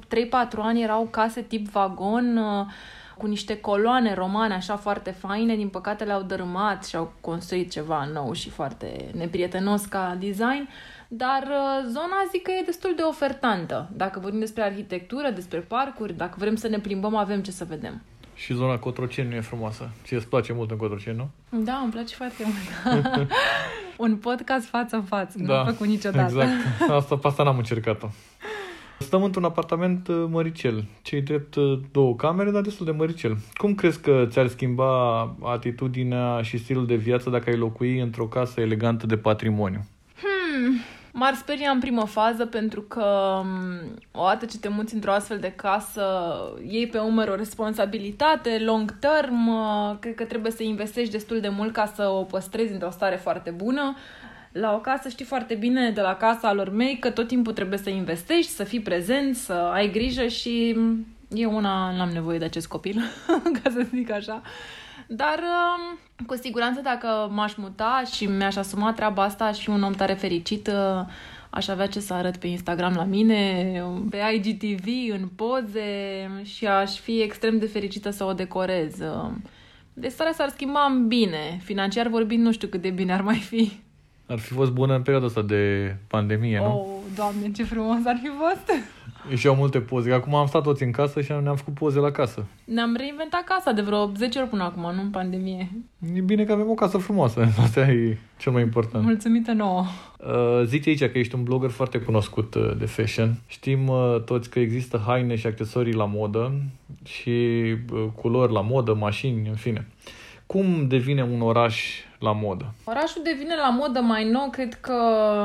ani 0.57 0.81
erau 0.81 1.07
case 1.11 1.41
tip 1.41 1.69
vagon, 1.69 2.37
uh, 2.37 2.65
cu 3.21 3.27
niște 3.27 3.59
coloane 3.59 4.13
romane 4.13 4.53
așa 4.53 4.75
foarte 4.75 5.11
faine, 5.11 5.55
din 5.55 5.67
păcate 5.67 6.03
le-au 6.03 6.21
dărâmat 6.21 6.85
și 6.85 6.95
au 6.95 7.13
construit 7.21 7.71
ceva 7.71 8.09
nou 8.13 8.33
și 8.33 8.49
foarte 8.49 9.05
neprietenos 9.13 9.85
ca 9.85 10.17
design, 10.19 10.69
dar 11.07 11.43
uh, 11.43 11.89
zona 11.91 12.17
zic 12.31 12.41
că 12.41 12.51
e 12.51 12.65
destul 12.65 12.93
de 12.95 13.01
ofertantă. 13.01 13.89
Dacă 13.93 14.19
vorbim 14.19 14.39
despre 14.39 14.63
arhitectură, 14.63 15.29
despre 15.29 15.59
parcuri, 15.59 16.13
dacă 16.13 16.35
vrem 16.37 16.55
să 16.55 16.67
ne 16.67 16.79
plimbăm, 16.79 17.15
avem 17.15 17.41
ce 17.41 17.51
să 17.51 17.65
vedem. 17.69 18.01
Și 18.33 18.53
zona 18.53 18.77
Cotroceni 18.77 19.29
nu 19.29 19.35
e 19.35 19.41
frumoasă. 19.41 19.89
Ție 20.03 20.17
îți 20.17 20.27
place 20.27 20.53
mult 20.53 20.71
în 20.71 20.77
Cotroceni, 20.77 21.17
nu? 21.17 21.29
Da, 21.63 21.79
îmi 21.83 21.91
place 21.91 22.15
foarte 22.15 22.43
mult. 22.43 23.31
Un 23.97 24.17
podcast 24.17 24.67
față 24.67 24.95
în 24.95 25.03
față, 25.03 25.37
nu 25.37 25.53
am 25.53 25.65
făcut 25.65 25.87
niciodată. 25.87 26.31
Exact. 26.31 26.89
Asta, 26.89 27.17
pe 27.17 27.27
asta 27.27 27.43
n-am 27.43 27.57
încercat-o. 27.57 28.07
stăm 29.01 29.23
într-un 29.23 29.43
apartament 29.43 30.07
uh, 30.07 30.25
măricel, 30.29 30.85
cei 31.01 31.21
drept 31.21 31.55
uh, 31.55 31.79
două 31.91 32.15
camere, 32.15 32.51
dar 32.51 32.61
destul 32.61 32.85
de 32.85 32.91
măricel. 32.91 33.37
Cum 33.53 33.75
crezi 33.75 34.01
că 34.01 34.25
ți-ar 34.29 34.47
schimba 34.47 35.21
atitudinea 35.43 36.41
și 36.41 36.57
stilul 36.57 36.85
de 36.85 36.95
viață 36.95 37.29
dacă 37.29 37.49
ai 37.49 37.57
locui 37.57 37.99
într-o 37.99 38.27
casă 38.27 38.61
elegantă 38.61 39.05
de 39.05 39.17
patrimoniu? 39.17 39.79
Hmm, 40.21 40.79
m-ar 41.11 41.33
speria 41.33 41.69
în 41.69 41.79
primă 41.79 42.05
fază 42.05 42.45
pentru 42.45 42.81
că 42.81 43.41
m, 43.43 44.21
odată 44.21 44.45
ce 44.45 44.57
te 44.57 44.67
muți 44.67 44.93
într-o 44.93 45.11
astfel 45.11 45.39
de 45.39 45.53
casă, 45.55 46.03
iei 46.67 46.87
pe 46.87 46.97
umăr 46.97 47.27
o 47.27 47.35
responsabilitate 47.35 48.61
long 48.65 48.99
term, 48.99 49.47
uh, 49.47 49.95
cred 49.99 50.15
că 50.15 50.23
trebuie 50.23 50.51
să 50.51 50.63
investești 50.63 51.11
destul 51.11 51.39
de 51.39 51.49
mult 51.49 51.73
ca 51.73 51.91
să 51.95 52.07
o 52.07 52.23
păstrezi 52.23 52.73
într-o 52.73 52.89
stare 52.89 53.15
foarte 53.15 53.49
bună. 53.49 53.95
La 54.51 54.73
o 54.73 54.77
casă 54.77 55.09
știi 55.09 55.25
foarte 55.25 55.55
bine 55.55 55.91
de 55.91 56.01
la 56.01 56.15
casa 56.15 56.53
lor 56.53 56.69
mei 56.69 56.97
că 56.99 57.09
tot 57.09 57.27
timpul 57.27 57.53
trebuie 57.53 57.77
să 57.79 57.89
investești, 57.89 58.51
să 58.51 58.63
fii 58.63 58.81
prezent, 58.81 59.35
să 59.35 59.53
ai 59.53 59.91
grijă 59.91 60.27
și 60.27 60.73
m, 60.77 61.05
eu 61.29 61.55
una 61.55 61.95
n-am 61.95 62.09
nevoie 62.09 62.37
de 62.37 62.45
acest 62.45 62.67
copil, 62.67 63.01
ca 63.63 63.69
să 63.69 63.85
zic 63.93 64.11
așa. 64.11 64.41
Dar 65.07 65.39
um, 65.39 65.99
cu 66.25 66.35
siguranță 66.35 66.81
dacă 66.81 67.29
m-aș 67.33 67.55
muta 67.55 68.03
și 68.13 68.25
mi-aș 68.25 68.55
asuma 68.55 68.93
treaba 68.93 69.23
asta, 69.23 69.45
aș 69.45 69.59
fi 69.59 69.69
un 69.69 69.83
om 69.83 69.93
tare 69.93 70.13
fericit, 70.13 70.67
uh, 70.67 71.05
aș 71.49 71.67
avea 71.67 71.87
ce 71.87 71.99
să 71.99 72.13
arăt 72.13 72.37
pe 72.37 72.47
Instagram 72.47 72.93
la 72.95 73.03
mine, 73.03 73.83
pe 74.09 74.17
IGTV, 74.33 74.87
în 75.11 75.27
poze 75.27 76.29
și 76.43 76.67
aș 76.67 76.97
fi 76.97 77.21
extrem 77.21 77.59
de 77.59 77.65
fericită 77.65 78.09
să 78.09 78.23
o 78.23 78.33
decorez. 78.33 78.95
Deci 79.93 80.11
starea 80.11 80.33
s-ar 80.33 80.49
schimba 80.49 80.85
în 80.89 81.07
bine. 81.07 81.59
Financiar 81.63 82.07
vorbind, 82.07 82.43
nu 82.43 82.51
știu 82.51 82.67
cât 82.67 82.81
de 82.81 82.89
bine 82.89 83.13
ar 83.13 83.21
mai 83.21 83.37
fi. 83.37 83.71
Ar 84.25 84.39
fi 84.39 84.53
fost 84.53 84.71
bună 84.71 84.95
în 84.95 85.01
perioada 85.01 85.27
asta 85.27 85.41
de 85.41 85.95
pandemie, 86.07 86.57
nu? 86.57 86.65
Oh, 86.65 87.15
doamne, 87.15 87.51
ce 87.51 87.63
frumos 87.63 87.97
ar 88.05 88.19
fi 88.21 88.27
fost! 88.27 88.83
Și 89.35 89.47
au 89.47 89.55
multe 89.55 89.79
poze. 89.79 90.09
că 90.09 90.15
Acum 90.15 90.35
am 90.35 90.47
stat 90.47 90.63
toți 90.63 90.83
în 90.83 90.91
casă 90.91 91.21
și 91.21 91.31
ne-am 91.31 91.55
făcut 91.55 91.73
poze 91.73 91.99
la 91.99 92.11
casă. 92.11 92.45
Ne-am 92.63 92.95
reinventat 92.95 93.43
casa 93.43 93.71
de 93.71 93.81
vreo 93.81 94.11
10 94.17 94.39
ori 94.39 94.49
până 94.49 94.63
acum, 94.63 94.81
nu 94.81 95.01
în 95.01 95.09
pandemie. 95.09 95.71
E 96.15 96.19
bine 96.19 96.43
că 96.43 96.51
avem 96.51 96.69
o 96.69 96.73
casă 96.73 96.97
frumoasă. 96.97 97.47
Asta 97.63 97.79
e 97.79 98.17
cel 98.37 98.51
mai 98.51 98.61
important. 98.61 99.03
Mulțumită 99.03 99.51
nouă! 99.51 99.85
Uh, 100.17 100.65
zici 100.65 100.87
aici 100.87 101.11
că 101.11 101.17
ești 101.17 101.35
un 101.35 101.43
blogger 101.43 101.69
foarte 101.69 101.97
cunoscut 101.99 102.55
uh, 102.55 102.71
de 102.77 102.85
fashion. 102.85 103.39
Știm 103.47 103.87
uh, 103.87 104.21
toți 104.25 104.49
că 104.49 104.59
există 104.59 105.03
haine 105.05 105.35
și 105.35 105.47
accesorii 105.47 105.93
la 105.93 106.05
modă 106.05 106.53
și 107.03 107.29
uh, 107.93 108.05
culori 108.15 108.53
la 108.53 108.61
modă, 108.61 108.93
mașini, 108.93 109.47
în 109.47 109.55
fine. 109.55 109.87
Cum 110.51 110.87
devine 110.87 111.23
un 111.23 111.41
oraș 111.41 112.03
la 112.19 112.31
modă? 112.31 112.73
Orașul 112.83 113.21
devine 113.23 113.55
la 113.55 113.69
modă 113.69 113.99
mai 113.99 114.29
nou, 114.29 114.49
cred 114.49 114.73
că 114.73 114.93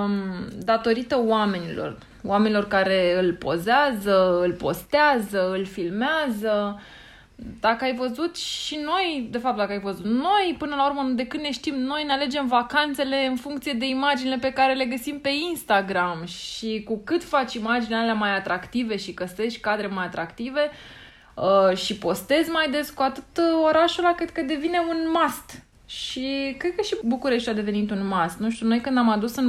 m, 0.09 0.49
datorită 0.65 1.23
oamenilor. 1.27 1.99
Oamenilor 2.25 2.69
care 2.69 3.19
îl 3.19 3.33
pozează, 3.33 4.41
îl 4.43 4.53
postează, 4.53 5.51
îl 5.51 5.65
filmează. 5.65 6.81
Dacă 7.61 7.85
ai 7.85 7.95
văzut 7.95 8.37
și 8.37 8.79
noi, 8.85 9.29
de 9.31 9.39
fapt 9.39 9.57
dacă 9.57 9.73
ai 9.73 9.81
văzut, 9.81 10.05
noi 10.05 10.55
până 10.59 10.75
la 10.75 10.87
urmă 10.87 11.11
de 11.15 11.27
când 11.27 11.43
ne 11.43 11.51
știm, 11.51 11.75
noi 11.75 12.05
ne 12.05 12.13
alegem 12.13 12.47
vacanțele 12.47 13.27
în 13.27 13.37
funcție 13.37 13.73
de 13.73 13.87
imaginile 13.87 14.39
pe 14.41 14.53
care 14.53 14.75
le 14.75 14.85
găsim 14.85 15.19
pe 15.19 15.31
Instagram 15.51 16.25
și 16.25 16.83
cu 16.85 17.01
cât 17.05 17.25
faci 17.25 17.55
imaginile 17.55 17.97
alea 17.97 18.15
mai 18.15 18.37
atractive 18.37 18.97
și 18.97 19.15
găsești 19.15 19.61
cadre 19.61 19.87
mai 19.87 20.05
atractive 20.05 20.61
uh, 20.71 20.96
și 21.75 21.97
postezi 21.97 22.51
mai 22.51 22.71
des, 22.71 22.91
cu 22.91 23.03
atât 23.03 23.37
uh, 23.39 23.65
orașul 23.65 24.05
ăla 24.05 24.15
cred 24.15 24.31
că 24.31 24.43
devine 24.43 24.79
un 24.79 24.97
must. 25.13 25.65
Și 25.87 26.55
cred 26.59 26.75
că 26.75 26.83
și 26.83 26.97
București 27.05 27.49
a 27.49 27.53
devenit 27.53 27.91
un 27.91 28.07
must. 28.07 28.39
Nu 28.39 28.51
știu, 28.51 28.67
noi 28.67 28.81
când 28.81 28.99
am 28.99 29.09
adus 29.09 29.37
în, 29.37 29.47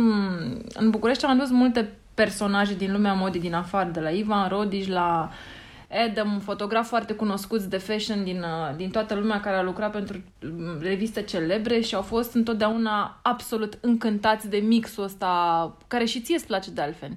în 0.73 0.89
București 0.89 1.25
am 1.25 1.31
adus 1.31 1.49
multe 1.49 1.93
personaje 2.13 2.73
din 2.73 2.91
lumea 2.91 3.13
modei 3.13 3.41
din 3.41 3.53
afară, 3.53 3.89
de 3.89 3.99
la 3.99 4.09
Ivan 4.09 4.49
Rodiș 4.49 4.87
la 4.87 5.29
Adam, 6.05 6.33
un 6.33 6.39
fotograf 6.39 6.87
foarte 6.87 7.13
cunoscut 7.13 7.61
de 7.61 7.77
fashion 7.77 8.23
din, 8.23 8.39
uh, 8.39 8.75
din 8.75 8.89
toată 8.89 9.13
lumea 9.13 9.39
care 9.39 9.55
a 9.55 9.61
lucrat 9.61 9.91
pentru 9.91 10.21
mm, 10.41 10.79
reviste 10.81 11.21
celebre 11.21 11.79
și 11.79 11.95
au 11.95 12.01
fost 12.01 12.33
întotdeauna 12.33 13.19
absolut 13.21 13.77
încântați 13.81 14.49
de 14.49 14.57
mixul 14.57 15.03
ăsta, 15.03 15.77
care 15.87 16.05
și 16.05 16.21
ție 16.21 16.35
îți 16.35 16.45
place 16.45 16.71
de 16.71 16.81
altfel. 16.81 17.11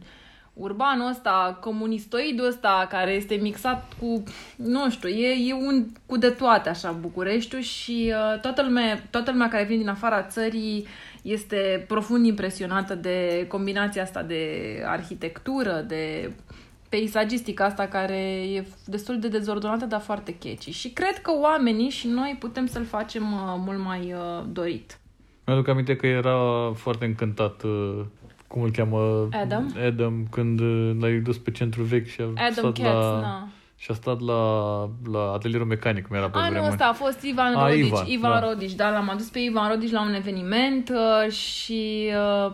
Urbanul 0.61 1.09
ăsta, 1.09 1.59
comunistoidul 1.61 2.47
ăsta, 2.47 2.87
care 2.91 3.13
este 3.13 3.35
mixat 3.35 3.93
cu, 4.01 4.23
nu 4.57 4.91
știu, 4.91 5.09
e, 5.09 5.49
e 5.49 5.55
un 5.55 5.87
cu 6.07 6.17
de 6.17 6.31
toate 6.31 6.69
așa 6.69 6.93
Bucureștiul 6.93 7.61
și 7.61 8.13
uh, 8.13 8.41
toată, 8.41 8.63
lumea, 8.63 9.03
toată 9.11 9.31
lumea 9.31 9.49
care 9.49 9.65
vine 9.65 9.79
din 9.79 9.89
afara 9.89 10.23
țării 10.23 10.87
este 11.23 11.85
profund 11.89 12.27
impresionată 12.27 12.95
de 12.95 13.47
combinația 13.49 14.03
asta 14.03 14.23
de 14.23 14.43
arhitectură, 14.87 15.85
de 15.87 16.33
peisagistica 16.89 17.65
asta 17.65 17.87
care 17.87 18.21
e 18.55 18.65
destul 18.87 19.19
de 19.19 19.29
dezordonată, 19.29 19.85
dar 19.85 20.01
foarte 20.01 20.37
catchy. 20.39 20.71
Și 20.71 20.91
cred 20.91 21.19
că 21.19 21.31
oamenii 21.41 21.89
și 21.89 22.09
noi 22.09 22.37
putem 22.39 22.67
să-l 22.67 22.85
facem 22.85 23.33
uh, 23.33 23.55
mult 23.59 23.79
mai 23.85 24.13
uh, 24.13 24.45
dorit. 24.53 24.99
Mi-aduc 25.47 25.69
aminte 25.69 25.97
că 25.97 26.07
era 26.07 26.39
foarte 26.75 27.05
încântat 27.05 27.63
uh, 27.63 28.01
cum 28.53 28.63
îl 28.63 28.71
cheamă 28.71 29.29
Adam? 29.33 29.75
Adam 29.87 30.27
când 30.31 30.61
uh, 30.61 30.97
l-ai 31.01 31.19
dus 31.19 31.39
pe 31.39 31.51
centru 31.51 31.83
vechi 31.83 32.07
și 32.07 32.21
a 32.21 32.25
Adam 32.25 32.53
stat 32.53 32.79
Katz, 32.79 33.05
la, 33.05 33.21
na. 33.21 33.49
și 33.77 33.91
a 33.91 33.95
stat 33.95 34.21
la, 34.21 34.43
la 35.13 35.33
atelierul 35.33 35.67
mecanic, 35.67 36.07
cum 36.07 36.17
era 36.17 36.31
pe 36.31 36.39
A, 36.39 36.45
nu, 36.45 36.51
vremuri. 36.51 36.71
ăsta 36.71 36.87
a 36.87 36.93
fost 36.93 37.23
Ivan 37.23 37.55
A, 37.55 37.69
Rodici. 37.69 37.87
Ivan, 37.87 38.07
Ivan 38.07 38.41
da. 38.41 38.49
Rodici, 38.49 38.75
da, 38.75 38.91
l-am 38.91 39.11
adus 39.11 39.29
pe 39.29 39.39
Ivan 39.39 39.69
Rodici 39.69 39.91
la 39.91 40.03
un 40.03 40.15
eveniment 40.15 40.89
uh, 40.89 41.33
și 41.33 42.11
uh, 42.47 42.53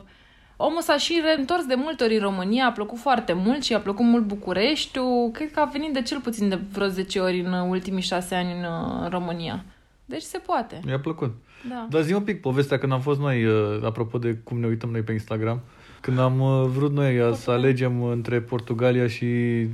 omul 0.57 0.81
s-a 0.81 0.97
și 0.97 1.21
reîntors 1.25 1.65
de 1.65 1.75
multe 1.75 2.05
ori 2.05 2.15
în 2.15 2.21
România, 2.21 2.67
a 2.67 2.73
plăcut 2.73 2.99
foarte 2.99 3.33
mult 3.33 3.63
și 3.63 3.75
a 3.75 3.81
plăcut 3.81 4.05
mult 4.05 4.25
Bucureștiul. 4.25 5.31
Cred 5.33 5.51
că 5.51 5.61
a 5.61 5.71
venit 5.73 5.93
de 5.93 6.03
cel 6.03 6.21
puțin 6.21 6.49
de 6.49 6.59
vreo 6.73 6.87
10 6.87 7.19
ori 7.19 7.41
în 7.41 7.53
uh, 7.53 7.67
ultimii 7.69 8.03
6 8.03 8.35
ani 8.35 8.53
în 8.53 8.65
uh, 8.65 9.09
România. 9.11 9.65
Deci 10.05 10.23
se 10.23 10.39
poate. 10.39 10.81
Mi-a 10.85 11.01
plăcut. 11.01 11.35
Da. 11.69 11.87
Dar 11.91 12.03
zi 12.03 12.13
un 12.13 12.23
pic 12.23 12.41
povestea 12.41 12.79
când 12.79 12.93
am 12.93 13.01
fost 13.01 13.21
noi, 13.21 13.45
uh, 13.45 13.83
apropo 13.85 14.19
de 14.19 14.35
cum 14.45 14.61
ne 14.61 14.67
uităm 14.67 14.91
noi 14.91 15.03
pe 15.03 15.13
Instagram, 15.13 15.61
când 16.07 16.19
am 16.19 16.41
uh, 16.41 16.69
vrut 16.69 16.93
noi 16.93 17.21
uh, 17.21 17.35
să 17.35 17.51
alegem 17.51 18.03
între 18.03 18.41
Portugalia 18.41 19.07
și 19.07 19.27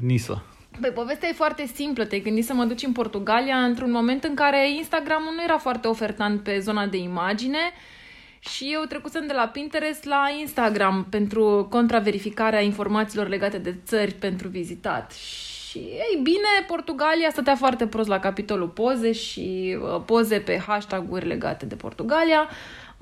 Nisa. 0.03 0.43
Păi, 0.81 0.91
povestea 0.91 1.29
e 1.29 1.33
foarte 1.33 1.67
simplă. 1.75 2.05
Te-ai 2.05 2.21
gândit 2.21 2.45
să 2.45 2.55
mă 2.55 2.65
duci 2.65 2.83
în 2.83 2.93
Portugalia 2.93 3.57
într-un 3.57 3.91
moment 3.91 4.25
în 4.25 4.35
care 4.35 4.73
Instagramul 4.77 5.33
nu 5.37 5.43
era 5.43 5.59
foarte 5.59 5.89
ofertant 5.89 6.43
pe 6.43 6.59
zona 6.59 6.87
de 6.87 6.97
imagine 6.97 7.59
și 8.39 8.71
eu 8.73 8.83
trecusem 8.83 9.27
de 9.27 9.33
la 9.33 9.49
Pinterest 9.49 10.05
la 10.05 10.23
Instagram 10.41 11.07
pentru 11.11 11.67
contraverificarea 11.71 12.61
informațiilor 12.61 13.29
legate 13.29 13.59
de 13.59 13.75
țări 13.85 14.13
pentru 14.13 14.49
vizitat. 14.49 15.13
Și, 15.13 15.79
ei 15.79 16.21
bine, 16.23 16.65
Portugalia 16.67 17.29
stătea 17.31 17.57
foarte 17.57 17.87
prost 17.87 18.09
la 18.09 18.19
capitolul 18.19 18.69
poze 18.69 19.13
și 19.13 19.79
uh, 19.81 20.03
poze 20.05 20.39
pe 20.39 20.63
hashtag-uri 20.67 21.27
legate 21.27 21.67
de 21.67 21.75
Portugalia. 21.75 22.49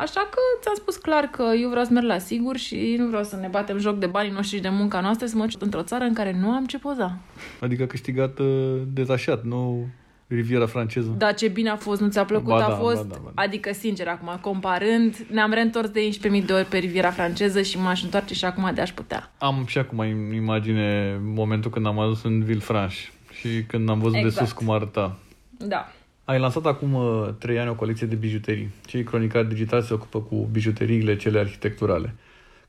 Așa 0.01 0.21
că 0.31 0.39
ți-am 0.61 0.75
spus 0.75 0.97
clar 0.97 1.25
că 1.25 1.43
eu 1.61 1.69
vreau 1.69 1.85
să 1.85 1.93
merg 1.93 2.07
la 2.07 2.19
sigur 2.19 2.57
și 2.57 2.95
nu 2.99 3.07
vreau 3.07 3.23
să 3.23 3.37
ne 3.37 3.49
batem 3.49 3.79
joc 3.79 3.99
de 3.99 4.07
banii 4.07 4.31
noștri 4.33 4.57
și 4.57 4.63
de 4.63 4.69
munca 4.69 5.01
noastră, 5.01 5.27
să 5.27 5.37
mă 5.37 5.47
duc 5.47 5.63
într-o 5.63 5.83
țară 5.83 6.05
în 6.05 6.15
care 6.15 6.37
nu 6.41 6.51
am 6.51 6.67
ce 6.67 6.79
poza. 6.79 7.19
Adică 7.61 7.83
a 7.83 7.87
câștigat 7.87 8.39
uh, 8.39 8.81
detașat, 8.93 9.45
nu 9.45 9.87
Riviera 10.27 10.67
franceză. 10.67 11.15
Da, 11.19 11.33
ce 11.33 11.49
bine 11.49 11.69
a 11.71 11.77
fost, 11.77 12.01
nu 12.01 12.09
ți-a 12.09 12.25
plăcut, 12.25 12.49
Ba 12.49 12.65
a 12.65 12.69
da, 12.69 12.75
fost, 12.75 13.07
ba 13.07 13.15
da, 13.15 13.21
ba 13.25 13.31
da. 13.35 13.43
adică 13.43 13.73
sincer 13.73 14.09
acum, 14.09 14.39
comparând, 14.41 15.17
ne-am 15.31 15.53
reîntors 15.53 15.89
de 15.89 16.09
11.000 16.41 16.45
de 16.45 16.53
ori 16.53 16.65
pe 16.65 16.79
Riviera 16.79 17.11
franceză 17.11 17.63
și 17.63 17.79
m-aș 17.79 18.03
întoarce 18.03 18.35
și 18.35 18.45
acum 18.45 18.71
de 18.75 18.81
aș 18.81 18.93
putea. 18.93 19.31
Am 19.39 19.65
și 19.67 19.79
acum 19.79 19.99
în 19.99 20.33
imagine 20.35 21.19
momentul 21.23 21.71
când 21.71 21.87
am 21.87 21.99
adus 21.99 22.23
în 22.23 22.43
Villefranche 22.43 22.97
și 23.31 23.63
când 23.67 23.89
am 23.89 23.99
văzut 23.99 24.17
Exact. 24.17 24.35
de 24.39 24.45
sus 24.45 24.53
cum 24.53 24.71
arăta. 24.71 25.17
Da. 25.51 25.93
Ai 26.31 26.39
lansat 26.39 26.67
acum 26.67 26.95
uh, 26.95 27.29
trei 27.39 27.59
ani 27.59 27.69
o 27.69 27.75
colecție 27.75 28.07
de 28.07 28.15
bijuterii. 28.15 28.71
Cei 28.87 29.03
cronicari 29.03 29.49
digitali 29.49 29.83
se 29.83 29.95
ocupă 29.95 30.21
cu 30.21 30.49
bijuteriile 30.53 31.17
cele 31.17 31.39
arhitecturale. 31.39 32.15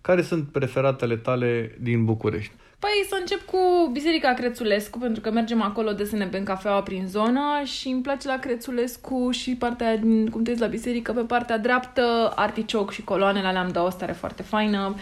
Care 0.02 0.22
sunt 0.22 0.48
preferatele 0.48 1.16
tale 1.16 1.76
din 1.80 2.06
București? 2.06 2.52
Păi 2.80 3.06
să 3.10 3.18
încep 3.20 3.46
cu 3.46 3.90
Biserica 3.92 4.34
Crețulescu, 4.34 4.98
pentru 4.98 5.22
că 5.22 5.32
mergem 5.32 5.62
acolo 5.62 5.92
de 5.92 6.06
să 6.06 6.16
ne 6.16 6.26
bem 6.26 6.44
cafeaua 6.44 6.82
prin 6.82 7.08
zonă 7.08 7.42
și 7.64 7.88
îmi 7.88 8.02
place 8.02 8.28
la 8.28 8.40
Crețulescu 8.40 9.32
și 9.32 9.56
partea, 9.56 9.98
din- 9.98 10.30
cum 10.30 10.44
te 10.44 10.50
uiți 10.50 10.62
la 10.62 10.68
biserică, 10.68 11.12
pe 11.12 11.22
partea 11.22 11.58
dreaptă, 11.58 12.32
articioc 12.36 12.92
și 12.92 13.04
coloanele 13.04 13.48
alea 13.48 13.62
îmi 13.62 13.72
dau 13.72 13.86
o 13.86 13.90
stare 13.90 14.12
foarte 14.12 14.44
faină. 14.44 14.96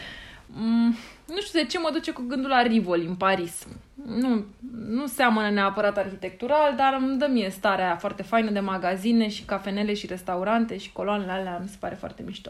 Mm, 0.48 0.96
nu 1.30 1.42
știu 1.42 1.60
de 1.60 1.68
ce 1.68 1.80
mă 1.80 1.90
duce 1.94 2.12
cu 2.12 2.24
gândul 2.28 2.50
la 2.50 2.62
Rivoli 2.62 3.06
în 3.06 3.16
Paris. 3.16 3.68
Nu, 4.06 4.46
nu 4.88 5.08
seamănă 5.08 5.50
neapărat 5.50 5.98
arhitectural, 5.98 6.74
dar 6.76 6.98
îmi 7.00 7.18
dă 7.18 7.28
mie 7.32 7.50
starea 7.50 7.86
aia 7.86 7.96
foarte 7.96 8.24
faină 8.24 8.52
de 8.52 8.60
magazine 8.60 9.30
și 9.30 9.44
cafenele 9.44 9.94
și 9.94 10.08
restaurante 10.08 10.78
și 10.78 10.92
coloanele 10.92 11.32
alea 11.32 11.60
mi 11.62 11.68
se 11.68 11.78
pare 11.80 11.96
foarte 11.96 12.24
mișto. 12.26 12.50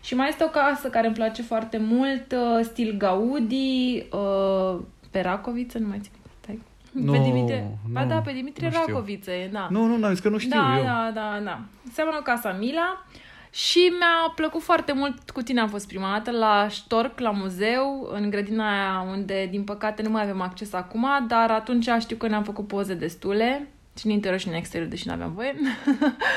Și 0.00 0.14
mai 0.14 0.28
este 0.28 0.44
o 0.44 0.48
casă 0.48 0.88
care 0.88 1.06
îmi 1.06 1.16
place 1.16 1.42
foarte 1.42 1.78
mult, 1.78 2.32
uh, 2.32 2.60
stil 2.62 2.94
Gaudi, 2.98 4.06
uh, 4.12 4.80
pe 5.10 5.20
Racoviță, 5.20 5.78
nu 5.78 5.88
mai 5.88 5.98
țin. 6.02 6.12
Stai. 6.40 6.62
Nu, 6.92 7.12
pe 7.12 7.18
Dimitrie, 7.18 7.78
ba 7.92 8.02
nu, 8.02 8.08
da, 8.08 8.16
pe 8.16 8.32
Dimitrie 8.32 8.68
nu 8.68 8.74
știu. 8.74 8.86
Racoviță, 8.86 9.30
e, 9.30 9.48
da. 9.52 9.66
Nu, 9.70 9.84
nu, 9.84 9.96
n-am 9.96 10.10
zis 10.10 10.20
că 10.20 10.28
nu 10.28 10.38
știu 10.38 10.60
da, 10.60 10.76
eu. 10.76 10.84
da, 10.84 11.10
da, 11.14 11.40
da. 11.44 11.60
Seamănă 11.92 12.16
cu 12.16 12.22
Casa 12.22 12.52
Mila 12.52 13.06
Și 13.54 13.78
mi-a 13.98 14.32
plăcut 14.34 14.62
foarte 14.62 14.92
mult, 14.92 15.30
cu 15.30 15.42
tine 15.42 15.60
am 15.60 15.68
fost 15.68 15.86
prima 15.86 16.12
dată, 16.12 16.30
la 16.38 16.66
Stork, 16.70 17.18
la 17.18 17.30
muzeu, 17.30 18.08
în 18.12 18.30
grădina 18.30 18.70
aia 18.70 19.10
unde, 19.10 19.46
din 19.50 19.64
păcate, 19.64 20.02
nu 20.02 20.10
mai 20.10 20.22
avem 20.22 20.40
acces 20.40 20.72
acum, 20.72 21.06
dar 21.28 21.50
atunci 21.50 21.88
știu 21.98 22.16
că 22.16 22.28
ne-am 22.28 22.42
făcut 22.42 22.66
poze 22.66 22.94
destule, 22.94 23.68
și 23.98 24.06
în 24.06 24.12
interior 24.12 24.40
și 24.40 24.48
în 24.48 24.54
exterior, 24.54 24.88
deși 24.88 25.06
nu 25.06 25.12
aveam 25.12 25.32
voie. 25.32 25.54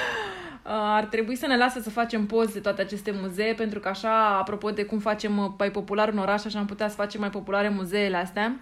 Ar 0.97 1.05
trebui 1.05 1.35
să 1.35 1.47
ne 1.47 1.57
lasă 1.57 1.79
să 1.79 1.89
facem 1.89 2.25
poze 2.25 2.53
de 2.53 2.59
toate 2.59 2.81
aceste 2.81 3.11
muzee, 3.21 3.53
pentru 3.53 3.79
că 3.79 3.87
așa, 3.87 4.37
apropo 4.37 4.69
de 4.69 4.83
cum 4.83 4.99
facem 4.99 5.55
mai 5.57 5.71
popular 5.71 6.09
un 6.09 6.17
oraș, 6.17 6.45
așa 6.45 6.59
am 6.59 6.65
putea 6.65 6.87
să 6.87 6.95
facem 6.95 7.19
mai 7.19 7.29
populare 7.29 7.69
muzeele 7.69 8.17
astea 8.17 8.59